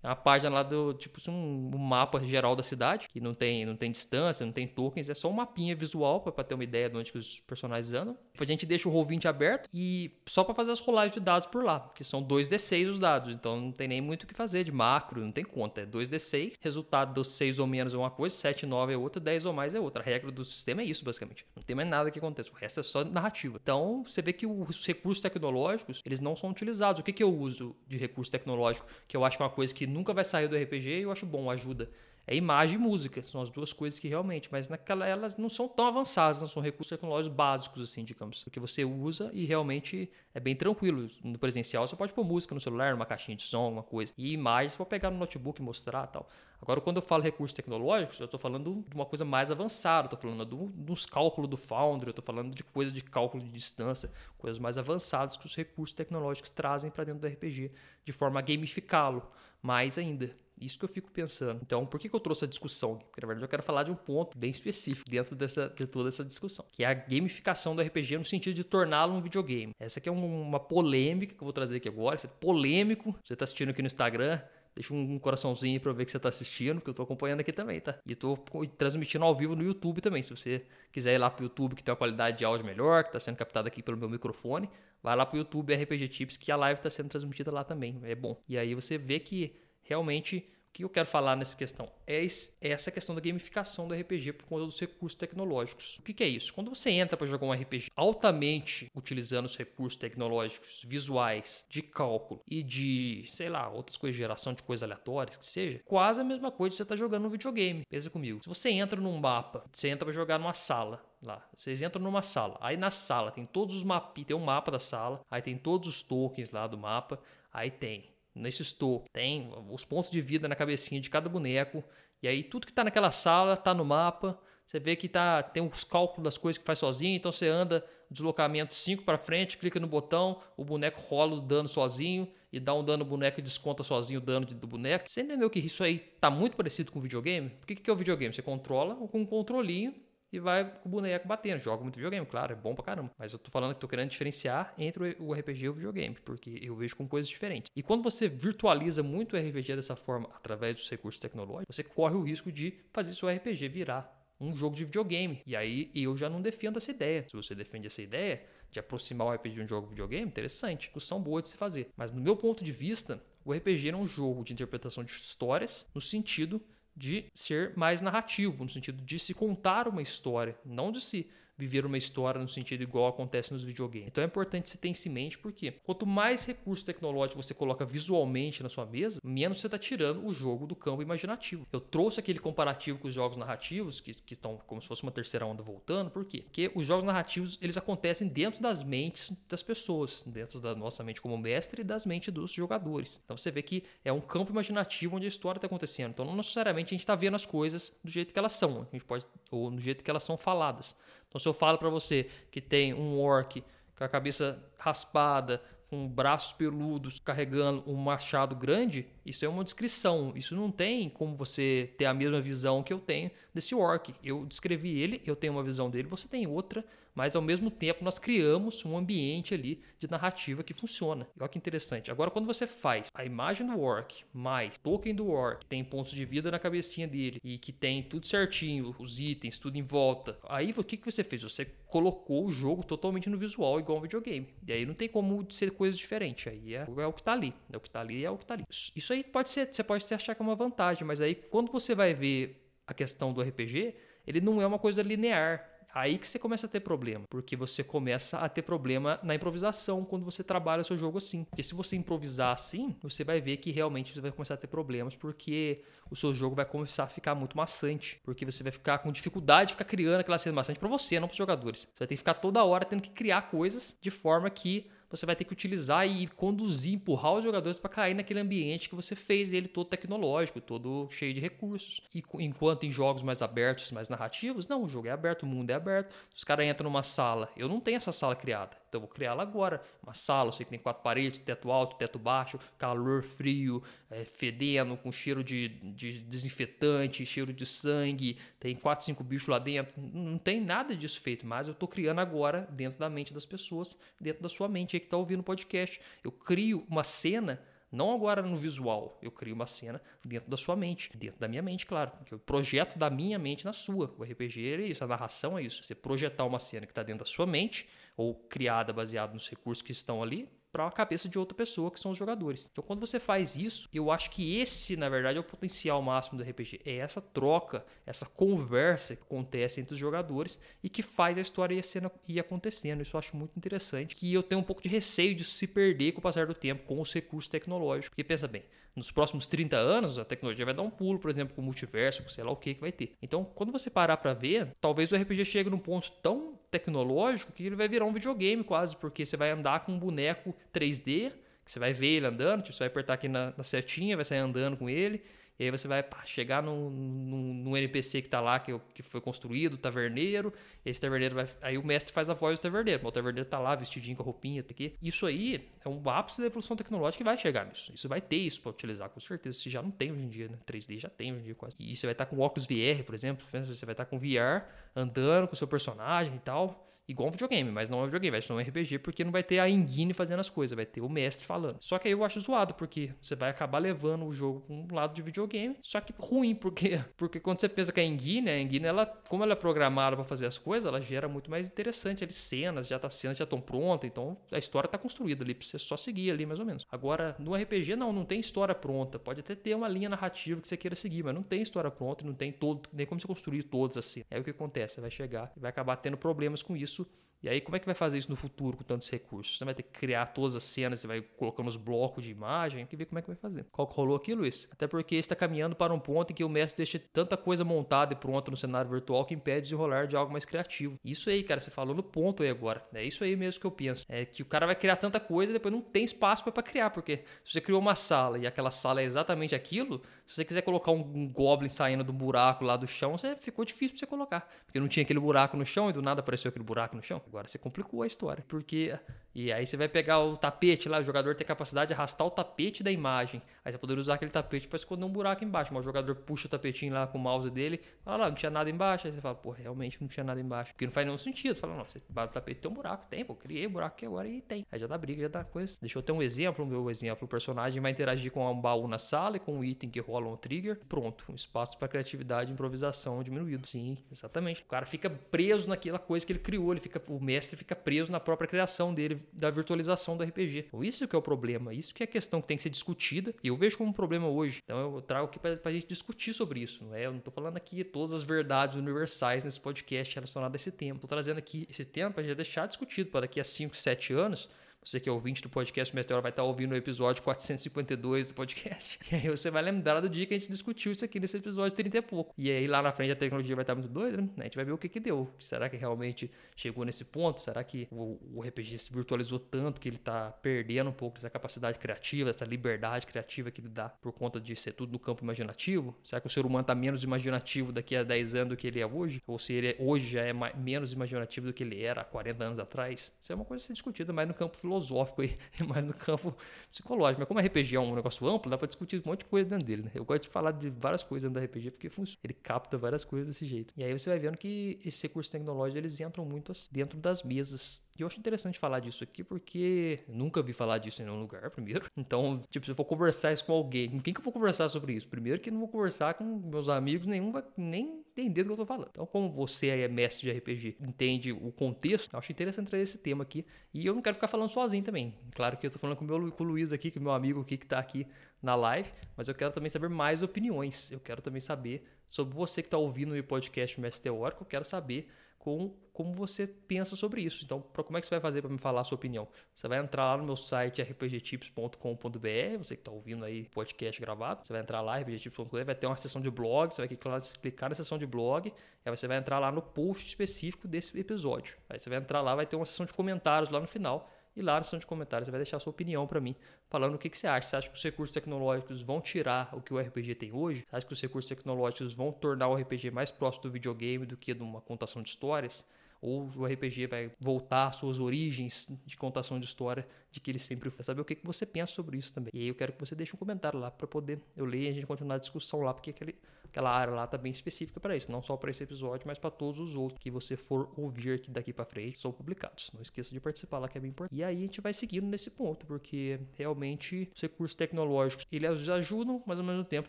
É 0.02 0.08
uma 0.08 0.16
página 0.16 0.50
lá 0.50 0.62
do, 0.62 0.92
tipo, 0.94 1.18
um, 1.30 1.70
um 1.74 1.78
mapa 1.78 2.20
geral 2.20 2.56
da 2.56 2.62
cidade, 2.62 3.08
que 3.08 3.20
não 3.20 3.34
tem, 3.34 3.64
não 3.64 3.76
tem 3.76 3.90
distância, 3.90 4.44
não 4.44 4.52
tem 4.52 4.66
tokens, 4.66 5.08
é 5.08 5.14
só 5.14 5.28
um 5.28 5.32
mapinha 5.32 5.76
visual 5.76 6.20
para 6.20 6.44
ter 6.44 6.54
uma 6.54 6.64
ideia 6.64 6.90
de 6.90 6.96
onde 6.96 7.12
que 7.12 7.18
os 7.18 7.40
personagens 7.40 7.92
andam. 7.94 8.16
A 8.38 8.44
gente 8.44 8.66
deixa 8.66 8.88
o 8.88 8.92
Roll20 8.92 9.26
aberto 9.26 9.68
e 9.72 10.10
só 10.26 10.42
para 10.42 10.54
fazer 10.54 10.72
as 10.72 10.80
rolagens 10.80 11.12
de 11.12 11.20
dados 11.20 11.46
por 11.46 11.62
lá, 11.62 11.90
que 11.94 12.02
são 12.02 12.22
2d6 12.22 12.90
os 12.90 12.98
dados, 12.98 13.34
então 13.34 13.60
não 13.60 13.72
tem 13.72 13.86
nem 13.86 14.00
muito 14.00 14.24
o 14.24 14.26
que 14.26 14.34
fazer 14.34 14.64
de 14.64 14.72
macro, 14.72 15.20
não 15.20 15.30
tem 15.30 15.44
conta, 15.44 15.82
é 15.82 15.86
2d6, 15.86 16.54
resultado 16.60 17.14
dos 17.14 17.28
6 17.32 17.58
ou 17.58 17.66
menos 17.66 17.94
é 17.94 17.96
uma 17.96 18.10
coisa, 18.10 18.34
7, 18.34 18.66
9 18.66 18.92
é 18.92 18.96
outra, 18.96 19.20
10 19.20 19.46
ou 19.46 19.52
mais 19.52 19.74
é 19.74 19.80
outra. 19.80 20.02
A 20.02 20.04
regra 20.04 20.30
do 20.30 20.44
sistema 20.44 20.82
é 20.82 20.84
isso, 20.84 21.04
basicamente. 21.04 21.46
Não 21.54 21.62
tem 21.62 21.76
mais 21.76 21.88
nada 21.88 22.10
que 22.10 22.18
aconteça, 22.18 22.50
o 22.50 22.54
resto 22.54 22.80
é 22.80 22.82
só 22.82 23.04
narrativa. 23.04 23.58
Então, 23.62 24.02
você 24.04 24.20
vê 24.20 24.32
que 24.32 24.46
os 24.46 24.84
recursos 24.86 25.22
tecnológicos, 25.22 26.02
eles 26.04 26.20
não 26.20 26.34
são 26.34 26.50
utilizados. 26.50 27.00
O 27.00 27.04
que, 27.04 27.12
que 27.12 27.22
eu 27.22 27.32
uso 27.32 27.76
de 27.86 27.98
recurso 27.98 28.30
tecnológico, 28.30 28.86
que 29.06 29.16
eu 29.16 29.24
acho 29.24 29.36
que 29.36 29.42
é 29.42 29.46
uma 29.46 29.52
coisa 29.52 29.74
que 29.74 29.86
nunca 29.92 30.12
vai 30.12 30.24
sair 30.24 30.48
do 30.48 30.56
RPG 30.56 30.88
e 30.88 31.02
eu 31.02 31.12
acho 31.12 31.26
bom, 31.26 31.50
ajuda. 31.50 31.90
É 32.24 32.36
imagem 32.36 32.76
e 32.76 32.78
música, 32.78 33.20
são 33.22 33.40
as 33.40 33.50
duas 33.50 33.72
coisas 33.72 33.98
que 33.98 34.06
realmente, 34.06 34.48
mas 34.52 34.68
naquela 34.68 35.04
elas 35.04 35.36
não 35.36 35.48
são 35.48 35.66
tão 35.66 35.86
avançadas, 35.86 36.40
não 36.40 36.46
são 36.46 36.62
recursos 36.62 36.88
tecnológicos 36.88 37.36
básicos 37.36 37.82
assim, 37.82 38.04
digamos, 38.04 38.44
porque 38.44 38.60
você 38.60 38.84
usa 38.84 39.28
e 39.32 39.44
realmente 39.44 40.08
é 40.32 40.38
bem 40.38 40.54
tranquilo. 40.54 41.08
No 41.24 41.36
presencial 41.36 41.84
você 41.86 41.96
pode 41.96 42.12
pôr 42.12 42.24
música 42.24 42.54
no 42.54 42.60
celular, 42.60 42.92
numa 42.92 43.04
caixinha 43.04 43.36
de 43.36 43.42
som, 43.42 43.68
uma 43.68 43.82
coisa, 43.82 44.12
e 44.16 44.32
imagens 44.32 44.70
você 44.72 44.78
pode 44.78 44.90
pegar 44.90 45.10
no 45.10 45.18
notebook 45.18 45.60
e 45.60 45.64
mostrar, 45.64 46.06
tal. 46.06 46.28
Agora 46.60 46.80
quando 46.80 46.98
eu 46.98 47.02
falo 47.02 47.24
recursos 47.24 47.56
tecnológicos, 47.56 48.20
eu 48.20 48.26
estou 48.26 48.38
falando 48.38 48.84
de 48.88 48.94
uma 48.94 49.04
coisa 49.04 49.24
mais 49.24 49.50
avançada, 49.50 50.06
estou 50.06 50.20
falando 50.20 50.44
do, 50.44 50.66
dos 50.68 51.04
cálculos 51.04 51.50
do 51.50 51.56
Foundry, 51.56 52.10
estou 52.10 52.24
falando 52.24 52.54
de 52.54 52.62
coisa 52.62 52.92
de 52.92 53.02
cálculo 53.02 53.42
de 53.42 53.50
distância, 53.50 54.12
coisas 54.38 54.60
mais 54.60 54.78
avançadas 54.78 55.36
que 55.36 55.46
os 55.46 55.56
recursos 55.56 55.92
tecnológicos 55.92 56.50
trazem 56.50 56.88
para 56.88 57.02
dentro 57.02 57.20
do 57.20 57.26
RPG, 57.26 57.72
de 58.04 58.12
forma 58.12 58.38
a 58.38 58.42
gamificá-lo 58.42 59.28
mais 59.62 59.96
ainda. 59.98 60.30
Isso 60.60 60.78
que 60.78 60.84
eu 60.84 60.88
fico 60.88 61.10
pensando. 61.10 61.60
Então, 61.62 61.84
por 61.84 61.98
que, 61.98 62.08
que 62.08 62.14
eu 62.14 62.20
trouxe 62.20 62.44
a 62.44 62.48
discussão? 62.48 62.96
Porque, 62.96 63.20
na 63.20 63.26
verdade, 63.26 63.44
eu 63.44 63.48
quero 63.48 63.62
falar 63.62 63.82
de 63.82 63.90
um 63.90 63.96
ponto 63.96 64.38
bem 64.38 64.50
específico 64.50 65.10
dentro 65.10 65.34
dessa, 65.34 65.68
de 65.68 65.86
toda 65.86 66.08
essa 66.08 66.24
discussão, 66.24 66.64
que 66.70 66.84
é 66.84 66.86
a 66.86 66.94
gamificação 66.94 67.74
do 67.74 67.82
RPG 67.82 68.18
no 68.18 68.24
sentido 68.24 68.54
de 68.54 68.62
torná-lo 68.62 69.14
um 69.14 69.20
videogame. 69.20 69.72
Essa 69.80 69.98
aqui 69.98 70.08
é 70.08 70.12
uma 70.12 70.60
polêmica 70.60 71.34
que 71.34 71.42
eu 71.42 71.44
vou 71.44 71.52
trazer 71.52 71.76
aqui 71.76 71.88
agora. 71.88 72.14
Isso 72.14 72.26
é 72.26 72.30
polêmico. 72.30 73.16
Você 73.24 73.32
está 73.32 73.44
assistindo 73.44 73.70
aqui 73.70 73.82
no 73.82 73.86
Instagram, 73.86 74.40
Deixa 74.74 74.94
um 74.94 75.18
coraçãozinho 75.18 75.80
para 75.80 75.92
ver 75.92 76.04
que 76.04 76.10
você 76.10 76.16
está 76.16 76.28
assistindo, 76.28 76.80
que 76.80 76.88
eu 76.88 76.92
estou 76.92 77.04
acompanhando 77.04 77.40
aqui 77.40 77.52
também, 77.52 77.80
tá? 77.80 77.98
E 78.06 78.12
estou 78.12 78.36
transmitindo 78.78 79.24
ao 79.24 79.34
vivo 79.34 79.54
no 79.54 79.62
YouTube 79.62 80.00
também. 80.00 80.22
Se 80.22 80.30
você 80.30 80.64
quiser 80.90 81.14
ir 81.14 81.18
lá 81.18 81.28
para 81.28 81.42
o 81.42 81.44
YouTube, 81.44 81.74
que 81.74 81.84
tem 81.84 81.92
uma 81.92 81.96
qualidade 81.96 82.38
de 82.38 82.44
áudio 82.44 82.64
melhor, 82.64 83.04
que 83.04 83.10
está 83.10 83.20
sendo 83.20 83.36
captada 83.36 83.68
aqui 83.68 83.82
pelo 83.82 83.96
meu 83.96 84.08
microfone, 84.08 84.70
vai 85.02 85.14
lá 85.14 85.26
para 85.26 85.36
o 85.36 85.38
YouTube 85.38 85.74
RPG 85.74 86.08
Tips, 86.08 86.36
que 86.36 86.50
a 86.50 86.56
live 86.56 86.78
está 86.78 86.88
sendo 86.88 87.08
transmitida 87.08 87.50
lá 87.50 87.64
também. 87.64 88.00
É 88.02 88.14
bom. 88.14 88.40
E 88.48 88.56
aí 88.58 88.74
você 88.74 88.96
vê 88.96 89.20
que 89.20 89.56
realmente 89.82 90.51
que 90.72 90.84
eu 90.84 90.88
quero 90.88 91.06
falar 91.06 91.36
nessa 91.36 91.56
questão 91.56 91.90
é, 92.06 92.24
é 92.24 92.70
essa 92.70 92.90
questão 92.90 93.14
da 93.14 93.20
gamificação 93.20 93.86
do 93.86 93.94
RPG 93.94 94.32
por 94.32 94.46
conta 94.46 94.64
dos 94.64 94.80
recursos 94.80 95.16
tecnológicos. 95.18 95.98
O 95.98 96.02
que 96.02 96.22
é 96.22 96.28
isso? 96.28 96.52
Quando 96.52 96.74
você 96.74 96.90
entra 96.90 97.16
para 97.16 97.26
jogar 97.26 97.46
um 97.46 97.52
RPG 97.52 97.90
altamente 97.94 98.90
utilizando 98.94 99.46
os 99.46 99.56
recursos 99.56 99.96
tecnológicos 99.96 100.84
visuais, 100.86 101.66
de 101.68 101.82
cálculo 101.82 102.42
e 102.46 102.62
de, 102.62 103.28
sei 103.32 103.48
lá, 103.48 103.68
outras 103.68 103.96
coisas, 103.96 104.16
geração 104.16 104.52
de 104.54 104.62
coisas 104.62 104.82
aleatórias, 104.82 105.36
que 105.36 105.46
seja, 105.46 105.80
quase 105.84 106.20
a 106.20 106.24
mesma 106.24 106.50
coisa 106.50 106.72
que 106.72 106.76
você 106.76 106.82
está 106.82 106.96
jogando 106.96 107.24
no 107.24 107.30
videogame. 107.30 107.84
Pensa 107.88 108.10
comigo. 108.10 108.42
Se 108.42 108.48
você 108.48 108.70
entra 108.70 109.00
num 109.00 109.18
mapa, 109.18 109.64
você 109.72 109.88
entra 109.88 110.04
para 110.04 110.12
jogar 110.12 110.38
numa 110.38 110.54
sala, 110.54 111.04
lá. 111.22 111.46
Vocês 111.54 111.80
entram 111.80 112.02
numa 112.02 112.22
sala. 112.22 112.56
Aí 112.60 112.76
na 112.76 112.90
sala 112.90 113.30
tem 113.30 113.44
todos 113.44 113.76
os 113.76 113.84
mapas, 113.84 114.24
tem 114.24 114.36
um 114.36 114.44
mapa 114.44 114.70
da 114.70 114.78
sala, 114.78 115.20
aí 115.30 115.40
tem 115.40 115.56
todos 115.56 115.88
os 115.88 116.02
tokens 116.02 116.50
lá 116.50 116.66
do 116.66 116.76
mapa, 116.76 117.20
aí 117.52 117.70
tem 117.70 118.11
nesse 118.34 118.62
store. 118.62 119.04
Tem 119.12 119.52
os 119.70 119.84
pontos 119.84 120.10
de 120.10 120.20
vida 120.20 120.48
na 120.48 120.54
cabecinha 120.54 121.00
de 121.00 121.10
cada 121.10 121.28
boneco. 121.28 121.84
E 122.22 122.28
aí 122.28 122.42
tudo 122.42 122.66
que 122.66 122.72
está 122.72 122.84
naquela 122.84 123.10
sala 123.10 123.54
está 123.54 123.74
no 123.74 123.84
mapa. 123.84 124.38
Você 124.66 124.78
vê 124.78 124.96
que 124.96 125.08
tá, 125.08 125.42
tem 125.42 125.62
os 125.62 125.84
cálculos 125.84 126.24
das 126.24 126.38
coisas 126.38 126.58
que 126.58 126.64
faz 126.64 126.78
sozinho. 126.78 127.16
Então 127.16 127.32
você 127.32 127.48
anda 127.48 127.84
deslocamento 128.10 128.74
5 128.74 129.04
para 129.04 129.18
frente, 129.18 129.56
clica 129.56 129.80
no 129.80 129.86
botão, 129.86 130.40
o 130.56 130.64
boneco 130.64 131.00
rola 131.00 131.34
o 131.34 131.40
dano 131.40 131.66
sozinho 131.66 132.30
e 132.52 132.60
dá 132.60 132.74
um 132.74 132.84
dano 132.84 133.04
no 133.04 133.10
boneco 133.10 133.40
e 133.40 133.42
desconta 133.42 133.82
sozinho 133.82 134.20
o 134.20 134.22
dano 134.22 134.44
do 134.44 134.66
boneco. 134.66 135.08
Você 135.08 135.22
entendeu 135.22 135.48
que 135.48 135.58
isso 135.58 135.82
aí 135.82 135.98
tá 135.98 136.30
muito 136.30 136.56
parecido 136.56 136.92
com 136.92 136.98
o 136.98 137.02
videogame? 137.02 137.50
Por 137.50 137.66
que, 137.66 137.74
que 137.74 137.90
é 137.90 137.92
o 137.92 137.96
videogame? 137.96 138.34
Você 138.34 138.42
controla 138.42 138.94
com 138.94 139.20
um 139.20 139.26
controlinho 139.26 139.94
e 140.32 140.38
vai 140.38 140.64
com 140.64 140.88
o 140.88 140.92
boneco 140.92 141.28
batendo. 141.28 141.58
Joga 141.58 141.82
muito 141.82 141.96
videogame, 141.96 142.24
claro, 142.26 142.52
é 142.52 142.56
bom 142.56 142.74
pra 142.74 142.84
caramba. 142.84 143.10
Mas 143.18 143.32
eu 143.32 143.38
tô 143.38 143.50
falando 143.50 143.74
que 143.74 143.80
tô 143.80 143.88
querendo 143.88 144.10
diferenciar 144.10 144.72
entre 144.78 145.16
o 145.18 145.32
RPG 145.32 145.66
e 145.66 145.68
o 145.68 145.74
videogame, 145.74 146.16
porque 146.24 146.58
eu 146.62 146.74
vejo 146.74 146.96
com 146.96 147.06
coisas 147.06 147.28
diferentes. 147.28 147.70
E 147.76 147.82
quando 147.82 148.02
você 148.02 148.28
virtualiza 148.28 149.02
muito 149.02 149.36
o 149.36 149.38
RPG 149.38 149.76
dessa 149.76 149.94
forma, 149.94 150.28
através 150.34 150.76
dos 150.76 150.88
recursos 150.88 151.20
tecnológicos, 151.20 151.76
você 151.76 151.84
corre 151.84 152.14
o 152.14 152.22
risco 152.22 152.50
de 152.50 152.80
fazer 152.92 153.12
seu 153.14 153.28
RPG 153.28 153.68
virar 153.68 154.20
um 154.40 154.54
jogo 154.54 154.74
de 154.74 154.84
videogame. 154.84 155.40
E 155.46 155.54
aí 155.54 155.90
eu 155.94 156.16
já 156.16 156.28
não 156.28 156.42
defendo 156.42 156.78
essa 156.78 156.90
ideia. 156.90 157.24
Se 157.28 157.36
você 157.36 157.54
defende 157.54 157.86
essa 157.86 158.02
ideia 158.02 158.42
de 158.70 158.80
aproximar 158.80 159.28
o 159.28 159.32
RPG 159.32 159.54
de 159.54 159.62
um 159.62 159.68
jogo 159.68 159.86
de 159.86 159.90
videogame, 159.90 160.26
interessante, 160.26 160.80
discussão 160.80 161.20
boa 161.20 161.42
de 161.42 161.50
se 161.50 161.56
fazer. 161.56 161.90
Mas 161.96 162.10
no 162.10 162.20
meu 162.20 162.36
ponto 162.36 162.64
de 162.64 162.72
vista, 162.72 163.22
o 163.44 163.52
RPG 163.52 163.90
é 163.90 163.96
um 163.96 164.06
jogo 164.06 164.42
de 164.42 164.52
interpretação 164.52 165.04
de 165.04 165.12
histórias 165.12 165.86
no 165.94 166.00
sentido 166.00 166.60
de 166.96 167.30
ser 167.34 167.76
mais 167.76 168.02
narrativo, 168.02 168.64
no 168.64 168.70
sentido 168.70 169.02
de 169.02 169.18
se 169.18 169.34
contar 169.34 169.88
uma 169.88 170.02
história, 170.02 170.56
não 170.64 170.92
de 170.92 171.00
se 171.00 171.28
viver 171.56 171.84
uma 171.86 171.98
história 171.98 172.40
no 172.40 172.48
sentido 172.48 172.82
igual 172.82 173.08
acontece 173.08 173.52
nos 173.52 173.62
videogames. 173.62 174.08
Então 174.08 174.22
é 174.22 174.26
importante 174.26 174.68
se 174.68 174.78
ter 174.78 174.88
isso 174.88 175.08
em 175.08 175.12
mente, 175.12 175.38
porque 175.38 175.72
quanto 175.84 176.06
mais 176.06 176.44
recurso 176.44 176.84
tecnológico 176.84 177.42
você 177.42 177.54
coloca 177.54 177.84
visualmente 177.84 178.62
na 178.62 178.68
sua 178.68 178.86
mesa, 178.86 179.20
menos 179.22 179.60
você 179.60 179.66
está 179.66 179.78
tirando 179.78 180.26
o 180.26 180.32
jogo 180.32 180.66
do 180.66 180.74
campo 180.74 181.02
imaginativo. 181.02 181.66
Eu 181.72 181.80
trouxe 181.80 182.20
aquele 182.20 182.38
comparativo 182.38 182.98
com 182.98 183.08
os 183.08 183.14
jogos 183.14 183.36
narrativos, 183.36 184.00
que, 184.00 184.14
que 184.14 184.34
estão 184.34 184.58
como 184.66 184.80
se 184.80 184.88
fosse 184.88 185.02
uma 185.02 185.12
terceira 185.12 185.46
onda 185.46 185.62
voltando, 185.62 186.10
por 186.10 186.24
quê? 186.24 186.42
Porque 186.42 186.70
os 186.74 186.86
jogos 186.86 187.04
narrativos, 187.04 187.58
eles 187.60 187.76
acontecem 187.76 188.28
dentro 188.28 188.62
das 188.62 188.82
mentes 188.82 189.32
das 189.48 189.62
pessoas, 189.62 190.22
dentro 190.26 190.60
da 190.60 190.74
nossa 190.74 191.04
mente 191.04 191.20
como 191.20 191.36
mestre 191.36 191.82
e 191.82 191.84
das 191.84 192.06
mentes 192.06 192.32
dos 192.32 192.50
jogadores. 192.50 193.20
Então 193.24 193.36
você 193.36 193.50
vê 193.50 193.62
que 193.62 193.84
é 194.04 194.12
um 194.12 194.20
campo 194.20 194.50
imaginativo 194.50 195.16
onde 195.16 195.26
a 195.26 195.28
história 195.28 195.58
está 195.58 195.66
acontecendo. 195.66 196.10
Então 196.10 196.24
não 196.24 196.36
necessariamente 196.36 196.88
a 196.88 196.94
gente 196.94 197.00
está 197.00 197.14
vendo 197.14 197.34
as 197.34 197.46
coisas 197.46 197.94
do 198.02 198.10
jeito 198.10 198.32
que 198.32 198.38
elas 198.38 198.52
são, 198.52 198.86
a 198.88 198.92
gente 198.92 199.04
pode 199.04 199.26
ou 199.50 199.70
do 199.70 199.80
jeito 199.80 200.02
que 200.02 200.10
elas 200.10 200.22
são 200.22 200.36
faladas. 200.36 200.96
Então, 201.32 201.40
se 201.40 201.48
eu 201.48 201.54
falo 201.54 201.78
para 201.78 201.88
você 201.88 202.28
que 202.50 202.60
tem 202.60 202.92
um 202.92 203.18
orc 203.18 203.64
com 203.96 204.04
a 204.04 204.08
cabeça 204.08 204.62
raspada, 204.78 205.62
com 205.88 206.06
braços 206.06 206.52
peludos, 206.52 207.18
carregando 207.18 207.82
um 207.86 207.96
machado 207.96 208.54
grande, 208.54 209.08
isso 209.24 209.44
é 209.44 209.48
uma 209.48 209.64
descrição. 209.64 210.32
Isso 210.34 210.54
não 210.54 210.70
tem 210.70 211.08
como 211.08 211.36
você 211.36 211.92
ter 211.96 212.06
a 212.06 212.14
mesma 212.14 212.40
visão 212.40 212.82
que 212.82 212.92
eu 212.92 212.98
tenho 212.98 213.30
desse 213.54 213.74
orc. 213.74 214.14
Eu 214.22 214.44
descrevi 214.46 214.98
ele, 214.98 215.22
eu 215.24 215.36
tenho 215.36 215.52
uma 215.52 215.62
visão 215.62 215.90
dele, 215.90 216.08
você 216.08 216.28
tem 216.28 216.46
outra, 216.46 216.84
mas 217.14 217.36
ao 217.36 217.42
mesmo 217.42 217.70
tempo 217.70 218.04
nós 218.04 218.18
criamos 218.18 218.84
um 218.84 218.96
ambiente 218.96 219.54
ali 219.54 219.80
de 219.98 220.10
narrativa 220.10 220.62
que 220.62 220.74
funciona. 220.74 221.26
E 221.36 221.42
olha 221.42 221.48
que 221.48 221.58
interessante. 221.58 222.10
Agora, 222.10 222.30
quando 222.30 222.46
você 222.46 222.66
faz 222.66 223.10
a 223.14 223.24
imagem 223.24 223.66
do 223.66 223.80
orc 223.80 224.24
mais 224.32 224.78
token 224.78 225.14
do 225.14 225.28
orc, 225.28 225.60
que 225.60 225.66
tem 225.66 225.84
pontos 225.84 226.12
de 226.12 226.24
vida 226.24 226.50
na 226.50 226.58
cabecinha 226.58 227.06
dele 227.06 227.40
e 227.44 227.58
que 227.58 227.72
tem 227.72 228.02
tudo 228.02 228.26
certinho, 228.26 228.94
os 228.98 229.20
itens, 229.20 229.58
tudo 229.58 229.76
em 229.76 229.82
volta, 229.82 230.38
aí 230.48 230.72
o 230.76 230.84
que, 230.84 230.96
que 230.96 231.10
você 231.10 231.22
fez? 231.22 231.42
Você 231.42 231.66
colocou 231.86 232.46
o 232.46 232.50
jogo 232.50 232.82
totalmente 232.82 233.28
no 233.28 233.36
visual, 233.36 233.78
igual 233.78 233.98
um 233.98 234.00
videogame. 234.00 234.48
E 234.66 234.72
aí 234.72 234.86
não 234.86 234.94
tem 234.94 235.08
como 235.08 235.46
ser 235.50 235.72
coisas 235.72 235.98
diferentes. 235.98 236.50
Aí 236.50 236.74
é, 236.74 236.86
é 236.96 237.06
o 237.06 237.12
que 237.12 237.20
está 237.20 237.32
ali. 237.32 237.52
É 237.70 237.76
o 237.76 237.80
que 237.80 237.88
está 237.88 238.00
ali, 238.00 238.24
é 238.24 238.30
o 238.30 238.38
que 238.38 238.44
está 238.44 238.54
ali. 238.54 238.64
Isso 238.96 239.11
aí 239.12 239.22
pode 239.22 239.50
ser, 239.50 239.72
você 239.72 239.82
pode 239.82 240.12
achar 240.12 240.34
que 240.34 240.42
é 240.42 240.44
uma 240.44 240.56
vantagem, 240.56 241.06
mas 241.06 241.20
aí 241.20 241.34
quando 241.34 241.70
você 241.70 241.94
vai 241.94 242.14
ver 242.14 242.70
a 242.86 242.94
questão 242.94 243.32
do 243.32 243.40
RPG, 243.40 243.94
ele 244.26 244.40
não 244.40 244.60
é 244.60 244.66
uma 244.66 244.78
coisa 244.78 245.02
linear. 245.02 245.68
Aí 245.94 246.16
que 246.16 246.26
você 246.26 246.38
começa 246.38 246.66
a 246.66 246.70
ter 246.70 246.80
problema, 246.80 247.26
porque 247.28 247.54
você 247.54 247.84
começa 247.84 248.38
a 248.38 248.48
ter 248.48 248.62
problema 248.62 249.20
na 249.22 249.34
improvisação 249.34 250.06
quando 250.06 250.24
você 250.24 250.42
trabalha 250.42 250.80
o 250.80 250.84
seu 250.84 250.96
jogo 250.96 251.18
assim. 251.18 251.44
Porque 251.44 251.62
se 251.62 251.74
você 251.74 251.96
improvisar 251.96 252.54
assim, 252.54 252.96
você 253.02 253.22
vai 253.22 253.42
ver 253.42 253.58
que 253.58 253.70
realmente 253.70 254.14
você 254.14 254.20
vai 254.22 254.32
começar 254.32 254.54
a 254.54 254.56
ter 254.56 254.68
problemas, 254.68 255.14
porque 255.14 255.84
o 256.10 256.16
seu 256.16 256.32
jogo 256.32 256.56
vai 256.56 256.64
começar 256.64 257.04
a 257.04 257.08
ficar 257.08 257.34
muito 257.34 257.54
maçante, 257.58 258.18
porque 258.24 258.46
você 258.46 258.62
vai 258.62 258.72
ficar 258.72 259.00
com 259.00 259.12
dificuldade 259.12 259.68
de 259.68 259.72
ficar 259.74 259.84
criando 259.84 260.20
aquela 260.20 260.38
cena 260.38 260.56
maçante 260.56 260.78
para 260.78 260.88
você, 260.88 261.20
não 261.20 261.28
para 261.28 261.34
os 261.34 261.38
jogadores. 261.38 261.80
Você 261.80 261.98
vai 261.98 262.08
ter 262.08 262.14
que 262.14 262.20
ficar 262.20 262.34
toda 262.34 262.64
hora 262.64 262.86
tendo 262.86 263.02
que 263.02 263.10
criar 263.10 263.50
coisas 263.50 263.94
de 264.00 264.10
forma 264.10 264.48
que 264.48 264.90
você 265.12 265.26
vai 265.26 265.36
ter 265.36 265.44
que 265.44 265.52
utilizar 265.52 266.08
e 266.08 266.26
conduzir, 266.26 266.94
empurrar 266.94 267.34
os 267.34 267.44
jogadores 267.44 267.78
para 267.78 267.90
cair 267.90 268.14
naquele 268.14 268.40
ambiente 268.40 268.88
que 268.88 268.94
você 268.94 269.14
fez 269.14 269.52
ele 269.52 269.68
todo 269.68 269.86
tecnológico, 269.86 270.60
todo 270.60 271.06
cheio 271.10 271.34
de 271.34 271.40
recursos. 271.40 272.00
E 272.14 272.24
enquanto 272.40 272.84
em 272.84 272.90
jogos 272.90 273.22
mais 273.22 273.42
abertos, 273.42 273.92
mais 273.92 274.08
narrativos, 274.08 274.66
não, 274.66 274.82
o 274.82 274.88
jogo 274.88 275.08
é 275.08 275.10
aberto, 275.10 275.42
o 275.42 275.46
mundo 275.46 275.70
é 275.70 275.74
aberto. 275.74 276.14
Os 276.34 276.42
caras 276.44 276.66
entram 276.66 276.88
numa 276.90 277.02
sala, 277.02 277.50
eu 277.56 277.68
não 277.68 277.78
tenho 277.78 277.96
essa 277.96 278.10
sala 278.10 278.34
criada. 278.34 278.81
Então 278.92 278.98
eu 278.98 279.06
vou 279.06 279.08
criá-la 279.08 279.42
agora. 279.42 279.82
Uma 280.02 280.12
sala, 280.12 280.48
eu 280.48 280.52
sei 280.52 280.66
que 280.66 280.70
tem 280.70 280.78
quatro 280.78 281.02
paredes, 281.02 281.40
teto 281.40 281.72
alto, 281.72 281.96
teto 281.96 282.18
baixo, 282.18 282.58
calor, 282.76 283.22
frio, 283.22 283.82
é, 284.10 284.26
fedendo, 284.26 284.98
com 284.98 285.10
cheiro 285.10 285.42
de, 285.42 285.68
de 285.68 286.20
desinfetante, 286.20 287.24
cheiro 287.24 287.54
de 287.54 287.64
sangue, 287.64 288.36
tem 288.60 288.76
quatro, 288.76 289.06
cinco 289.06 289.24
bichos 289.24 289.48
lá 289.48 289.58
dentro. 289.58 289.94
Não 289.96 290.36
tem 290.36 290.60
nada 290.60 290.94
disso 290.94 291.22
feito, 291.22 291.46
mas 291.46 291.68
eu 291.68 291.72
estou 291.72 291.88
criando 291.88 292.20
agora 292.20 292.68
dentro 292.70 292.98
da 292.98 293.08
mente 293.08 293.32
das 293.32 293.46
pessoas, 293.46 293.96
dentro 294.20 294.42
da 294.42 294.48
sua 294.50 294.68
mente 294.68 294.94
aí 294.94 295.00
que 295.00 295.06
está 295.06 295.16
ouvindo 295.16 295.40
o 295.40 295.44
podcast. 295.44 295.98
Eu 296.22 296.30
crio 296.30 296.84
uma 296.86 297.02
cena 297.02 297.62
Não 297.92 298.10
agora 298.10 298.40
no 298.40 298.56
visual. 298.56 299.18
Eu 299.22 299.30
crio 299.30 299.54
uma 299.54 299.66
cena 299.66 300.00
dentro 300.24 300.48
da 300.48 300.56
sua 300.56 300.74
mente, 300.74 301.10
dentro 301.14 301.38
da 301.38 301.46
minha 301.46 301.62
mente, 301.62 301.84
claro. 301.84 302.10
Porque 302.12 302.32
eu 302.32 302.38
projeto 302.38 302.98
da 302.98 303.10
minha 303.10 303.38
mente 303.38 303.66
na 303.66 303.72
sua. 303.74 304.14
O 304.18 304.24
RPG 304.24 304.74
é 304.74 304.86
isso, 304.86 305.04
a 305.04 305.06
narração 305.06 305.58
é 305.58 305.62
isso. 305.62 305.84
Você 305.84 305.94
projetar 305.94 306.46
uma 306.46 306.58
cena 306.58 306.86
que 306.86 306.92
está 306.92 307.02
dentro 307.02 307.24
da 307.24 307.30
sua 307.30 307.46
mente 307.46 307.86
ou 308.16 308.34
criada 308.34 308.92
baseado 308.92 309.34
nos 309.34 309.48
recursos 309.48 309.82
que 309.82 309.92
estão 309.92 310.22
ali 310.22 310.48
para 310.72 310.86
a 310.86 310.90
cabeça 310.90 311.28
de 311.28 311.38
outra 311.38 311.54
pessoa, 311.54 311.90
que 311.90 312.00
são 312.00 312.10
os 312.10 312.18
jogadores. 312.18 312.68
Então, 312.72 312.82
quando 312.82 313.00
você 313.00 313.20
faz 313.20 313.56
isso, 313.56 313.88
eu 313.92 314.10
acho 314.10 314.30
que 314.30 314.58
esse, 314.58 314.96
na 314.96 315.08
verdade, 315.08 315.36
é 315.36 315.40
o 315.40 315.44
potencial 315.44 316.00
máximo 316.00 316.38
do 316.38 316.48
RPG. 316.48 316.80
É 316.84 316.96
essa 316.96 317.20
troca, 317.20 317.84
essa 318.06 318.24
conversa 318.24 319.14
que 319.14 319.22
acontece 319.22 319.80
entre 319.80 319.92
os 319.92 319.98
jogadores 320.00 320.58
e 320.82 320.88
que 320.88 321.02
faz 321.02 321.36
a 321.36 321.42
história 321.42 321.78
ir, 322.26 322.40
acontecendo. 322.40 323.02
Isso 323.02 323.14
eu 323.14 323.18
acho 323.18 323.36
muito 323.36 323.56
interessante. 323.56 324.16
Que 324.16 324.32
eu 324.32 324.42
tenho 324.42 324.62
um 324.62 324.64
pouco 324.64 324.82
de 324.82 324.88
receio 324.88 325.34
de 325.34 325.44
se 325.44 325.66
perder 325.66 326.12
com 326.12 326.20
o 326.20 326.22
passar 326.22 326.46
do 326.46 326.54
tempo 326.54 326.86
com 326.86 327.00
os 327.00 327.12
recursos 327.12 327.48
tecnológicos. 327.48 328.08
Porque 328.08 328.24
pensa 328.24 328.48
bem, 328.48 328.64
nos 328.96 329.10
próximos 329.10 329.46
30 329.46 329.76
anos 329.76 330.18
a 330.18 330.24
tecnologia 330.24 330.64
vai 330.64 330.74
dar 330.74 330.82
um 330.82 330.90
pulo, 330.90 331.18
por 331.18 331.30
exemplo, 331.30 331.54
com 331.54 331.60
o 331.60 331.64
multiverso, 331.64 332.22
com 332.22 332.28
sei 332.28 332.44
lá 332.44 332.50
o 332.50 332.56
que 332.56 332.74
que 332.74 332.80
vai 332.80 332.92
ter. 332.92 333.14
Então, 333.20 333.44
quando 333.44 333.72
você 333.72 333.90
parar 333.90 334.16
para 334.16 334.32
ver, 334.32 334.74
talvez 334.80 335.12
o 335.12 335.16
RPG 335.16 335.44
chegue 335.44 335.70
num 335.70 335.78
ponto 335.78 336.10
tão 336.22 336.58
tecnológico 336.72 337.52
que 337.52 337.64
ele 337.64 337.76
vai 337.76 337.86
virar 337.86 338.06
um 338.06 338.12
videogame 338.12 338.64
quase, 338.64 338.96
porque 338.96 339.24
você 339.24 339.36
vai 339.36 339.50
andar 339.50 339.80
com 339.80 339.92
um 339.92 339.98
boneco 339.98 340.54
3D, 340.74 341.30
que 341.64 341.70
você 341.70 341.78
vai 341.78 341.92
ver 341.92 342.16
ele 342.16 342.26
andando, 342.26 342.62
tipo, 342.62 342.72
você 342.72 342.80
vai 342.80 342.88
apertar 342.88 343.14
aqui 343.14 343.28
na, 343.28 343.52
na 343.56 343.62
setinha, 343.62 344.16
vai 344.16 344.24
sair 344.24 344.38
andando 344.38 344.76
com 344.76 344.88
ele, 344.88 345.22
e 345.62 345.66
aí 345.66 345.70
você 345.70 345.86
vai 345.86 346.02
pá, 346.02 346.24
chegar 346.24 346.60
num, 346.60 347.76
NPC 347.76 348.20
que 348.20 348.26
está 348.26 348.40
lá, 348.40 348.58
que, 348.58 348.76
que 348.92 349.00
foi 349.00 349.20
construído, 349.20 349.74
o 349.74 349.78
taverneiro, 349.78 350.52
esse 350.84 351.00
taverneiro 351.00 351.36
vai. 351.36 351.48
Aí 351.60 351.78
o 351.78 351.86
mestre 351.86 352.12
faz 352.12 352.28
a 352.28 352.34
voz 352.34 352.58
do 352.58 352.62
taverneiro, 352.62 353.06
o 353.06 353.12
taverneiro 353.12 353.46
está 353.46 353.60
lá, 353.60 353.76
vestidinho 353.76 354.16
com 354.16 354.24
a 354.24 354.26
roupinha, 354.26 354.60
tá 354.64 354.72
aqui. 354.72 354.96
Isso 355.00 355.24
aí 355.24 355.68
é 355.84 355.88
um 355.88 356.02
ápice 356.10 356.40
da 356.40 356.48
evolução 356.48 356.76
tecnológica 356.76 357.18
que 357.18 357.24
vai 357.24 357.38
chegar 357.38 357.64
nisso. 357.64 357.94
Isso 357.94 358.08
vai 358.08 358.20
ter 358.20 358.38
isso 358.38 358.60
para 358.60 358.70
utilizar, 358.72 359.08
com 359.08 359.20
certeza. 359.20 359.56
Isso 359.56 359.70
já 359.70 359.80
não 359.80 359.92
tem 359.92 360.10
hoje 360.10 360.24
em 360.24 360.28
dia, 360.28 360.48
né? 360.48 360.58
3D 360.66 360.98
já 360.98 361.08
tem 361.08 361.32
hoje 361.32 361.42
em 361.42 361.44
dia 361.44 361.54
quase. 361.54 361.76
E 361.78 361.94
você 361.94 362.08
vai 362.08 362.12
estar 362.12 362.24
tá 362.24 362.30
com 362.30 362.40
óculos 362.40 362.66
VR, 362.66 363.04
por 363.06 363.14
exemplo. 363.14 363.46
Você 363.52 363.86
vai 363.86 363.92
estar 363.92 364.04
tá 364.04 364.10
com 364.10 364.18
VR, 364.18 364.66
andando 364.96 365.46
com 365.46 365.54
o 365.54 365.56
seu 365.56 365.68
personagem 365.68 366.34
e 366.34 366.40
tal 366.40 366.88
igual 367.08 367.28
um 367.28 367.32
videogame, 367.32 367.70
mas 367.70 367.88
não 367.88 368.00
é 368.00 368.02
um 368.02 368.06
videogame, 368.06 368.30
vai 368.30 368.42
ser 368.42 368.52
um 368.52 368.58
RPG 368.58 368.98
porque 368.98 369.24
não 369.24 369.32
vai 369.32 369.42
ter 369.42 369.58
a 369.58 369.68
engine 369.68 370.12
fazendo 370.12 370.40
as 370.40 370.50
coisas, 370.50 370.74
vai 370.74 370.86
ter 370.86 371.00
o 371.00 371.08
mestre 371.08 371.46
falando. 371.46 371.76
Só 371.80 371.98
que 371.98 372.08
aí 372.08 372.12
eu 372.12 372.24
acho 372.24 372.40
zoado, 372.40 372.74
porque 372.74 373.12
você 373.20 373.34
vai 373.34 373.50
acabar 373.50 373.78
levando 373.78 374.24
o 374.24 374.32
jogo 374.32 374.60
para 374.60 374.74
um 374.74 374.86
lado 374.92 375.14
de 375.14 375.22
videogame, 375.22 375.76
só 375.82 376.00
que 376.00 376.12
ruim, 376.16 376.54
porque 376.54 377.00
porque 377.16 377.40
quando 377.40 377.60
você 377.60 377.68
pensa 377.68 377.92
que 377.92 378.00
a 378.00 378.04
engine, 378.04 378.50
a 378.50 378.58
engine, 378.58 378.86
ela, 378.86 379.06
como 379.28 379.42
ela 379.42 379.52
é 379.52 379.56
programada 379.56 380.16
para 380.16 380.24
fazer 380.24 380.46
as 380.46 380.58
coisas, 380.58 380.86
ela 380.86 381.00
gera 381.00 381.28
muito 381.28 381.50
mais 381.50 381.68
interessante 381.68 382.24
ali 382.24 382.32
cenas, 382.32 382.86
já 382.86 382.98
tá 382.98 383.10
cenas 383.10 383.36
já 383.36 383.44
estão 383.44 383.60
prontas, 383.60 384.08
então 384.08 384.36
a 384.50 384.58
história 384.58 384.88
tá 384.88 384.98
construída 384.98 385.44
ali 385.44 385.54
para 385.54 385.66
você 385.66 385.78
só 385.78 385.96
seguir 385.96 386.30
ali 386.30 386.46
mais 386.46 386.60
ou 386.60 386.66
menos. 386.66 386.86
Agora, 386.90 387.36
no 387.38 387.54
RPG 387.54 387.96
não, 387.96 388.12
não 388.12 388.24
tem 388.24 388.40
história 388.40 388.74
pronta, 388.74 389.18
pode 389.18 389.40
até 389.40 389.54
ter 389.54 389.74
uma 389.74 389.88
linha 389.88 390.08
narrativa 390.08 390.60
que 390.60 390.68
você 390.68 390.76
queira 390.76 390.94
seguir, 390.94 391.22
mas 391.22 391.34
não 391.34 391.42
tem 391.42 391.62
história 391.62 391.90
pronta, 391.90 392.24
não 392.24 392.34
tem 392.34 392.52
todo, 392.52 392.88
nem 392.92 393.06
como 393.06 393.20
você 393.20 393.26
construir 393.26 393.62
todos 393.64 393.96
assim. 393.96 394.22
Aí 394.30 394.40
o 394.40 394.44
que 394.44 394.50
acontece? 394.50 394.94
Você 394.94 395.00
vai 395.00 395.10
chegar 395.10 395.50
e 395.56 395.60
vai 395.60 395.70
acabar 395.70 395.96
tendo 395.96 396.16
problemas 396.16 396.62
com 396.62 396.76
isso 396.76 396.91
isso 396.92 397.06
e 397.42 397.48
aí, 397.48 397.60
como 397.60 397.76
é 397.76 397.80
que 397.80 397.86
vai 397.86 397.94
fazer 397.94 398.18
isso 398.18 398.30
no 398.30 398.36
futuro 398.36 398.76
com 398.76 398.84
tantos 398.84 399.10
recursos? 399.10 399.58
Você 399.58 399.64
vai 399.64 399.74
ter 399.74 399.82
que 399.82 399.90
criar 399.90 400.26
todas 400.26 400.54
as 400.54 400.62
cenas, 400.62 401.00
você 401.00 401.08
vai 401.08 401.20
colocando 401.20 401.66
os 401.68 401.76
blocos 401.76 402.22
de 402.22 402.30
imagem, 402.30 402.78
tem 402.78 402.86
que 402.86 402.96
ver 402.96 403.06
como 403.06 403.18
é 403.18 403.22
que 403.22 403.28
vai 403.28 403.36
fazer. 403.36 403.66
Qual 403.72 403.86
que 403.86 403.96
rolou 403.96 404.14
aqui, 404.14 404.32
Luiz? 404.32 404.68
Até 404.70 404.86
porque 404.86 405.16
está 405.16 405.34
caminhando 405.34 405.74
para 405.74 405.92
um 405.92 405.98
ponto 405.98 406.30
em 406.30 406.34
que 406.34 406.44
o 406.44 406.48
mestre 406.48 406.78
deixa 406.78 407.00
tanta 407.12 407.36
coisa 407.36 407.64
montada 407.64 408.12
e 408.12 408.16
pronta 408.16 408.50
no 408.50 408.56
cenário 408.56 408.88
virtual 408.88 409.24
que 409.24 409.34
impede 409.34 409.68
de 409.68 409.74
rolar 409.74 410.06
de 410.06 410.16
algo 410.16 410.30
mais 410.30 410.44
criativo. 410.44 410.98
Isso 411.04 411.28
aí, 411.30 411.42
cara, 411.42 411.60
você 411.60 411.70
falou 411.70 411.96
no 411.96 412.02
ponto 412.02 412.44
aí 412.44 412.48
agora. 412.48 412.86
É 412.94 413.04
isso 413.04 413.24
aí 413.24 413.34
mesmo 413.34 413.60
que 413.60 413.66
eu 413.66 413.72
penso. 413.72 414.06
É 414.08 414.24
que 414.24 414.42
o 414.42 414.46
cara 414.46 414.64
vai 414.64 414.76
criar 414.76 414.96
tanta 414.96 415.18
coisa 415.18 415.50
e 415.50 415.54
depois 415.54 415.74
não 415.74 415.80
tem 415.80 416.04
espaço 416.04 416.44
para 416.44 416.62
criar, 416.62 416.90
porque 416.90 417.24
se 417.44 417.54
você 417.54 417.60
criou 417.60 417.80
uma 417.80 417.96
sala 417.96 418.38
e 418.38 418.46
aquela 418.46 418.70
sala 418.70 419.00
é 419.00 419.04
exatamente 419.04 419.52
aquilo, 419.52 420.00
se 420.24 420.36
você 420.36 420.44
quiser 420.44 420.62
colocar 420.62 420.92
um 420.92 421.28
goblin 421.28 421.68
saindo 421.68 422.04
do 422.04 422.12
buraco 422.12 422.64
lá 422.64 422.76
do 422.76 422.86
chão, 422.86 423.18
você 423.18 423.34
ficou 423.34 423.64
difícil 423.64 423.96
para 423.96 423.98
você 423.98 424.06
colocar, 424.06 424.48
porque 424.64 424.78
não 424.78 424.86
tinha 424.86 425.02
aquele 425.02 425.18
buraco 425.18 425.56
no 425.56 425.66
chão 425.66 425.90
e 425.90 425.92
do 425.92 426.00
nada 426.00 426.20
apareceu 426.20 426.48
aquele 426.48 426.64
buraco 426.64 426.94
no 426.94 427.02
chão. 427.02 427.20
Agora 427.32 427.48
você 427.48 427.56
complicou 427.56 428.02
a 428.02 428.06
história. 428.06 428.44
Porque. 428.46 428.94
E 429.34 429.50
aí 429.50 429.64
você 429.64 429.78
vai 429.78 429.88
pegar 429.88 430.20
o 430.20 430.36
tapete 430.36 430.90
lá, 430.90 431.00
o 431.00 431.02
jogador 431.02 431.34
tem 431.34 431.46
capacidade 431.46 431.88
de 431.88 431.94
arrastar 431.94 432.26
o 432.26 432.30
tapete 432.30 432.82
da 432.82 432.92
imagem. 432.92 433.40
Aí 433.64 433.72
você 433.72 433.78
poderia 433.78 433.98
usar 433.98 434.14
aquele 434.14 434.30
tapete 434.30 434.68
para 434.68 434.76
esconder 434.76 435.06
um 435.06 435.08
buraco 435.08 435.42
embaixo. 435.42 435.72
Mas 435.72 435.80
o 435.80 435.84
jogador 435.84 436.14
puxa 436.14 436.46
o 436.46 436.50
tapetinho 436.50 436.92
lá 436.92 437.06
com 437.06 437.16
o 437.16 437.20
mouse 437.20 437.48
dele, 437.50 437.80
fala 438.04 438.24
lá, 438.24 438.28
não 438.28 438.36
tinha 438.36 438.50
nada 438.50 438.68
embaixo. 438.68 439.06
Aí 439.06 439.12
você 439.14 439.22
fala, 439.22 439.34
pô, 439.34 439.50
realmente 439.50 439.98
não 439.98 440.06
tinha 440.06 440.22
nada 440.22 440.38
embaixo. 440.38 440.74
Porque 440.74 440.84
não 440.84 440.92
faz 440.92 441.06
nenhum 441.06 441.16
sentido. 441.16 441.56
Fala, 441.56 441.74
não, 441.74 441.84
você 441.86 442.02
bate 442.10 442.32
o 442.32 442.34
tapete, 442.34 442.60
tem 442.60 442.70
um 442.70 442.74
buraco. 442.74 443.06
Tem, 443.08 443.24
pô, 443.24 443.34
criei 443.34 443.66
um 443.66 443.70
buraco 443.70 443.96
aqui 443.96 444.04
agora 444.04 444.28
e 444.28 444.42
tem. 444.42 444.66
Aí 444.70 444.78
já 444.78 444.86
dá 444.86 444.98
briga, 444.98 445.22
já 445.22 445.28
dá 445.28 445.44
coisa. 445.44 445.78
Deixa 445.80 445.98
eu 445.98 446.02
ter 446.02 446.12
um 446.12 446.22
exemplo, 446.22 446.66
meu 446.66 446.90
exemplo. 446.90 447.24
O 447.24 447.28
personagem 447.28 447.80
vai 447.80 447.90
interagir 447.90 448.30
com 448.30 448.46
um 448.52 448.60
baú 448.60 448.86
na 448.86 448.98
sala 448.98 449.38
e 449.38 449.40
com 449.40 449.56
um 449.56 449.64
item 449.64 449.88
que 449.88 449.98
rola 449.98 450.28
um 450.28 450.36
trigger. 450.36 450.78
Pronto, 450.86 451.24
um 451.30 451.34
espaço 451.34 451.78
para 451.78 451.88
criatividade 451.88 452.50
e 452.50 452.52
improvisação 452.52 453.22
diminuído. 453.22 453.66
Sim, 453.66 453.96
exatamente. 454.10 454.60
O 454.60 454.66
cara 454.66 454.84
fica 454.84 455.08
preso 455.08 455.70
naquela 455.70 455.98
coisa 455.98 456.26
que 456.26 456.32
ele 456.32 456.40
criou. 456.40 456.70
Ele 456.70 456.80
fica, 456.80 457.00
o 457.08 457.18
mestre 457.22 457.56
fica 457.56 457.74
preso 457.74 458.10
na 458.10 458.20
própria 458.20 458.48
criação 458.48 458.92
dele, 458.92 459.22
da 459.32 459.50
virtualização 459.50 460.16
do 460.16 460.24
RPG. 460.24 460.66
Então, 460.68 460.82
isso 460.82 461.06
que 461.06 461.14
é 461.14 461.18
o 461.18 461.22
problema, 461.22 461.72
isso 461.72 461.94
que 461.94 462.02
é 462.02 462.04
a 462.04 462.08
questão 462.08 462.40
que 462.40 462.48
tem 462.48 462.56
que 462.56 462.62
ser 462.62 462.70
discutida, 462.70 463.34
e 463.42 463.48
eu 463.48 463.56
vejo 463.56 463.78
como 463.78 463.90
um 463.90 463.92
problema 463.92 464.28
hoje. 464.28 464.60
Então, 464.64 464.96
eu 464.96 465.02
trago 465.02 465.26
aqui 465.26 465.38
para 465.38 465.58
a 465.64 465.72
gente 465.72 465.86
discutir 465.86 466.34
sobre 466.34 466.60
isso, 466.60 466.84
não 466.84 466.94
é? 466.94 467.06
Eu 467.06 467.12
não 467.12 467.18
estou 467.18 467.32
falando 467.32 467.56
aqui 467.56 467.84
todas 467.84 468.12
as 468.12 468.22
verdades 468.22 468.76
universais 468.76 469.44
nesse 469.44 469.60
podcast 469.60 470.14
relacionado 470.14 470.52
a 470.52 470.56
esse 470.56 470.70
tema. 470.70 470.96
Estou 470.96 471.08
trazendo 471.08 471.38
aqui 471.38 471.66
esse 471.70 471.84
tema 471.84 472.10
para 472.10 472.22
já 472.22 472.34
deixar 472.34 472.66
discutido 472.66 473.10
para 473.10 473.22
daqui 473.22 473.40
a 473.40 473.44
5, 473.44 473.76
7 473.76 474.12
anos 474.12 474.48
você 474.84 474.98
que 474.98 475.08
é 475.08 475.12
ouvinte 475.12 475.40
do 475.40 475.48
podcast 475.48 475.94
Meteor 475.94 476.20
vai 476.20 476.30
estar 476.30 476.42
ouvindo 476.42 476.72
o 476.72 476.76
episódio 476.76 477.22
452 477.22 478.28
do 478.28 478.34
podcast. 478.34 478.98
E 479.12 479.14
aí 479.14 479.28
você 479.28 479.50
vai 479.50 479.62
lembrar 479.62 480.00
do 480.00 480.08
dia 480.08 480.26
que 480.26 480.34
a 480.34 480.38
gente 480.38 480.50
discutiu 480.50 480.90
isso 480.90 481.04
aqui 481.04 481.20
nesse 481.20 481.36
episódio 481.36 481.76
30 481.76 481.98
e 481.98 482.02
pouco. 482.02 482.34
E 482.36 482.50
aí 482.50 482.66
lá 482.66 482.82
na 482.82 482.90
frente 482.90 483.12
a 483.12 483.16
tecnologia 483.16 483.54
vai 483.54 483.62
estar 483.62 483.74
muito 483.74 483.88
doida, 483.88 484.22
né? 484.22 484.28
A 484.38 484.42
gente 484.44 484.56
vai 484.56 484.64
ver 484.64 484.72
o 484.72 484.78
que 484.78 484.88
que 484.88 484.98
deu. 484.98 485.30
Será 485.38 485.68
que 485.68 485.76
realmente 485.76 486.30
chegou 486.56 486.84
nesse 486.84 487.04
ponto? 487.04 487.40
Será 487.40 487.62
que 487.62 487.86
o, 487.90 488.18
o 488.34 488.42
RPG 488.42 488.78
se 488.78 488.92
virtualizou 488.92 489.38
tanto 489.38 489.80
que 489.80 489.88
ele 489.88 489.96
está 489.96 490.30
perdendo 490.30 490.90
um 490.90 490.92
pouco 490.92 491.16
dessa 491.16 491.30
capacidade 491.30 491.78
criativa, 491.78 492.32
dessa 492.32 492.44
liberdade 492.44 493.06
criativa 493.06 493.50
que 493.50 493.60
ele 493.60 493.68
dá 493.68 493.88
por 493.88 494.12
conta 494.12 494.40
de 494.40 494.56
ser 494.56 494.72
tudo 494.72 494.92
no 494.92 494.98
campo 494.98 495.22
imaginativo? 495.22 495.94
Será 496.02 496.20
que 496.20 496.26
o 496.26 496.30
ser 496.30 496.44
humano 496.44 496.62
está 496.62 496.74
menos 496.74 497.04
imaginativo 497.04 497.70
daqui 497.70 497.94
a 497.94 498.02
10 498.02 498.34
anos 498.34 498.48
do 498.50 498.56
que 498.56 498.66
ele 498.66 498.80
é 498.80 498.86
hoje? 498.86 499.22
Ou 499.26 499.38
se 499.38 499.52
ele 499.52 499.68
é, 499.68 499.76
hoje 499.78 500.08
já 500.08 500.22
é 500.22 500.32
mais, 500.32 500.56
menos 500.56 500.92
imaginativo 500.92 501.46
do 501.46 501.52
que 501.52 501.62
ele 501.62 501.82
era 501.82 502.00
há 502.00 502.04
40 502.04 502.44
anos 502.44 502.58
atrás? 502.58 503.12
Isso 503.20 503.32
é 503.32 503.34
uma 503.34 503.44
coisa 503.44 503.62
a 503.62 503.66
ser 503.66 503.74
discutida 503.74 504.12
mais 504.12 504.26
no 504.26 504.34
campo 504.34 504.56
filosófico 504.56 504.71
filosófico 504.72 505.22
e 505.24 505.34
mais 505.66 505.84
no 505.84 505.94
campo 505.94 506.34
psicológico. 506.70 507.20
Mas 507.20 507.28
como 507.28 507.40
a 507.40 507.42
RPG 507.42 507.76
é 507.76 507.80
um 507.80 507.94
negócio 507.94 508.26
amplo, 508.26 508.50
dá 508.50 508.56
para 508.56 508.66
discutir 508.66 509.00
um 509.04 509.08
monte 509.08 509.20
de 509.20 509.24
coisa 509.26 509.48
dentro 509.48 509.66
dele, 509.66 509.82
né? 509.82 509.90
Eu 509.94 510.04
gosto 510.04 510.22
de 510.22 510.28
falar 510.28 510.52
de 510.52 510.70
várias 510.70 511.02
coisas 511.02 511.30
dentro 511.30 511.40
da 511.40 511.46
RPG 511.46 511.72
porque 511.72 511.88
funciona. 511.88 512.20
Ele 512.24 512.34
capta 512.34 512.78
várias 512.78 513.04
coisas 513.04 513.28
desse 513.28 513.46
jeito. 513.46 513.72
E 513.76 513.84
aí 513.84 513.92
você 513.92 514.10
vai 514.10 514.18
vendo 514.18 514.36
que 514.36 514.78
esses 514.84 515.00
recursos 515.00 515.30
tecnológicos 515.30 515.76
eles 515.76 516.00
entram 516.00 516.24
muito 516.24 516.52
dentro 516.70 516.98
das 516.98 517.22
mesas. 517.22 517.82
E 517.98 518.02
eu 518.02 518.06
acho 518.06 518.18
interessante 518.18 518.58
falar 518.58 518.80
disso 518.80 519.04
aqui 519.04 519.22
porque 519.22 520.00
nunca 520.08 520.42
vi 520.42 520.52
falar 520.52 520.78
disso 520.78 521.02
em 521.02 521.04
nenhum 521.04 521.20
lugar, 521.20 521.50
primeiro. 521.52 521.86
Então, 521.96 522.42
tipo, 522.50 522.64
se 522.64 522.72
eu 522.72 522.76
for 522.76 522.84
conversar 522.84 523.32
isso 523.32 523.44
com 523.44 523.52
alguém, 523.52 523.90
com 523.90 524.00
quem 524.00 524.14
que 524.14 524.20
eu 524.20 524.24
vou 524.24 524.32
conversar 524.32 524.68
sobre 524.68 524.94
isso? 524.94 525.06
Primeiro 525.08 525.40
que 525.40 525.50
eu 525.50 525.52
não 525.52 525.60
vou 525.60 525.68
conversar 525.68 526.14
com 526.14 526.24
meus 526.24 526.68
amigos, 526.68 527.06
nenhum 527.06 527.30
vai 527.30 527.44
nem 527.56 528.02
entender 528.12 528.42
do 528.42 528.48
que 528.48 528.52
eu 528.52 528.56
tô 528.56 528.66
falando. 528.66 528.88
Então, 528.90 529.06
como 529.06 529.30
você 529.30 529.68
é 529.68 529.88
mestre 529.88 530.30
de 530.30 530.38
RPG, 530.38 530.76
entende 530.80 531.32
o 531.32 531.52
contexto, 531.52 532.12
eu 532.12 532.18
acho 532.18 532.32
interessante 532.32 532.68
trazer 532.68 532.84
esse 532.84 532.98
tema 532.98 533.22
aqui. 533.22 533.44
E 533.72 533.86
eu 533.86 533.94
não 533.94 534.02
quero 534.02 534.14
ficar 534.14 534.28
falando 534.28 534.48
sozinho 534.48 534.82
também. 534.82 535.14
Claro 535.34 535.56
que 535.56 535.66
eu 535.66 535.70
tô 535.70 535.78
falando 535.78 535.96
com 535.96 536.04
meu, 536.04 536.32
com 536.32 536.44
o 536.44 536.46
Luiz 536.46 536.72
aqui, 536.72 536.90
que 536.90 536.98
é 536.98 537.00
meu 537.00 537.12
amigo 537.12 537.40
aqui 537.40 537.56
que 537.56 537.66
tá 537.66 537.78
aqui 537.78 538.06
na 538.42 538.54
live, 538.54 538.90
mas 539.16 539.28
eu 539.28 539.34
quero 539.34 539.52
também 539.52 539.70
saber 539.70 539.88
mais 539.88 540.22
opiniões. 540.22 540.90
Eu 540.90 540.98
quero 540.98 541.22
também 541.22 541.40
saber 541.40 541.84
sobre 542.06 542.34
você 542.34 542.60
que 542.60 542.66
está 542.66 542.76
ouvindo 542.76 543.16
o 543.16 543.24
podcast 543.24 543.80
Mestre 543.80 544.02
Teórico, 544.02 544.42
eu 544.42 544.46
quero 544.46 544.64
saber 544.64 545.08
com 545.42 545.74
como 545.92 546.14
você 546.14 546.46
pensa 546.46 546.94
sobre 546.94 547.20
isso. 547.20 547.44
Então, 547.44 547.60
pra, 547.60 547.82
como 547.82 547.98
é 547.98 548.00
que 548.00 548.06
você 548.06 548.10
vai 548.10 548.20
fazer 548.20 548.40
para 548.40 548.50
me 548.50 548.58
falar 548.58 548.82
a 548.82 548.84
sua 548.84 548.94
opinião? 548.94 549.26
Você 549.52 549.66
vai 549.66 549.80
entrar 549.80 550.04
lá 550.04 550.16
no 550.16 550.22
meu 550.22 550.36
site 550.36 550.80
rpgtips.com.br, 550.80 552.58
você 552.58 552.76
que 552.76 552.80
está 552.80 552.92
ouvindo 552.92 553.24
aí 553.24 553.48
podcast 553.48 554.00
gravado, 554.00 554.46
você 554.46 554.52
vai 554.52 554.62
entrar 554.62 554.80
lá 554.80 554.98
rpgtips.com.br, 554.98 555.64
vai 555.64 555.74
ter 555.74 555.88
uma 555.88 555.96
seção 555.96 556.22
de 556.22 556.30
blog, 556.30 556.72
você 556.72 556.82
vai 556.82 556.88
clicar, 556.88 557.68
na 557.68 557.74
seção 557.74 557.98
de 557.98 558.06
blog, 558.06 558.54
aí 558.84 558.96
você 558.96 559.08
vai 559.08 559.18
entrar 559.18 559.40
lá 559.40 559.50
no 559.50 559.60
post 559.60 560.06
específico 560.06 560.68
desse 560.68 560.96
episódio. 560.98 561.56
Aí 561.68 561.78
você 561.80 561.90
vai 561.90 561.98
entrar 561.98 562.20
lá, 562.20 562.36
vai 562.36 562.46
ter 562.46 562.54
uma 562.54 562.64
seção 562.64 562.86
de 562.86 562.94
comentários 562.94 563.50
lá 563.50 563.58
no 563.58 563.66
final 563.66 564.08
e 564.34 564.42
lá 564.42 564.54
na 564.54 564.62
seção 564.62 564.78
de 564.78 564.86
comentários 564.86 565.26
você 565.26 565.30
vai 565.30 565.38
deixar 565.38 565.58
a 565.58 565.60
sua 565.60 565.70
opinião 565.70 566.06
para 566.06 566.20
mim, 566.20 566.34
falando 566.68 566.94
o 566.94 566.98
que, 566.98 567.08
que, 567.08 567.16
você 567.16 567.26
acha. 567.26 567.48
Você 567.48 567.56
acha 567.56 567.68
que 567.68 567.76
os 567.76 567.82
recursos 567.82 568.14
tecnológicos 568.14 568.82
vão 568.82 569.00
tirar 569.00 569.50
o 569.52 569.60
que 569.60 569.72
o 569.72 569.78
RPG 569.78 570.14
tem 570.14 570.32
hoje? 570.32 570.64
Você 570.68 570.76
acha 570.76 570.86
que 570.86 570.92
os 570.92 571.00
recursos 571.00 571.28
tecnológicos 571.28 571.94
vão 571.94 572.12
tornar 572.12 572.48
o 572.48 572.56
RPG 572.56 572.90
mais 572.90 573.10
próximo 573.10 573.44
do 573.44 573.50
videogame 573.50 574.06
do 574.06 574.16
que 574.16 574.32
de 574.32 574.42
uma 574.42 574.60
contação 574.60 575.02
de 575.02 575.10
histórias? 575.10 575.64
Ou 576.00 576.28
o 576.36 576.46
RPG 576.46 576.88
vai 576.88 577.12
voltar 577.20 577.68
às 577.68 577.76
suas 577.76 578.00
origens 578.00 578.68
de 578.84 578.96
contação 578.96 579.38
de 579.38 579.46
história, 579.46 579.86
de 580.10 580.18
que 580.18 580.32
ele 580.32 580.38
sempre 580.38 580.68
foi. 580.68 580.84
Saber 580.84 581.00
o 581.00 581.04
que, 581.04 581.14
que 581.14 581.24
você 581.24 581.46
pensa 581.46 581.72
sobre 581.72 581.96
isso 581.96 582.12
também. 582.12 582.32
E 582.34 582.40
aí 582.40 582.48
eu 582.48 582.56
quero 582.56 582.72
que 582.72 582.80
você 582.80 582.96
deixe 582.96 583.14
um 583.14 583.18
comentário 583.18 583.60
lá 583.60 583.70
para 583.70 583.86
poder 583.86 584.20
eu 584.36 584.44
ler 584.44 584.62
e 584.64 584.68
a 584.68 584.72
gente 584.72 584.86
continuar 584.86 585.14
a 585.14 585.18
discussão 585.18 585.60
lá, 585.60 585.72
porque 585.72 585.90
aquele 585.90 586.16
aquela 586.52 586.70
área 586.70 586.92
lá 586.92 587.06
tá 587.06 587.16
bem 587.16 587.32
específica 587.32 587.80
para 587.80 587.96
isso, 587.96 588.12
não 588.12 588.22
só 588.22 588.36
para 588.36 588.50
esse 588.50 588.62
episódio, 588.62 589.06
mas 589.06 589.18
para 589.18 589.30
todos 589.30 589.58
os 589.58 589.74
outros 589.74 589.98
que 589.98 590.10
você 590.10 590.36
for 590.36 590.70
ouvir 590.76 591.14
aqui 591.14 591.30
daqui 591.30 591.52
para 591.52 591.64
frente 591.64 591.98
são 591.98 592.12
publicados. 592.12 592.70
Não 592.74 592.82
esqueça 592.82 593.10
de 593.10 593.20
participar 593.20 593.58
lá 593.58 593.68
que 593.68 593.78
é 593.78 593.80
bem 593.80 593.90
importante. 593.90 594.16
E 594.16 594.22
aí 594.22 594.36
a 594.36 594.40
gente 594.40 594.60
vai 594.60 594.74
seguindo 594.74 595.06
nesse 595.06 595.30
ponto, 595.30 595.66
porque 595.66 596.20
realmente 596.34 597.10
os 597.14 597.22
recursos 597.22 597.54
tecnológicos, 597.54 598.26
eles 598.30 598.68
ajudam, 598.68 599.22
mas 599.26 599.38
ao 599.38 599.44
mesmo 599.44 599.64
tempo 599.64 599.88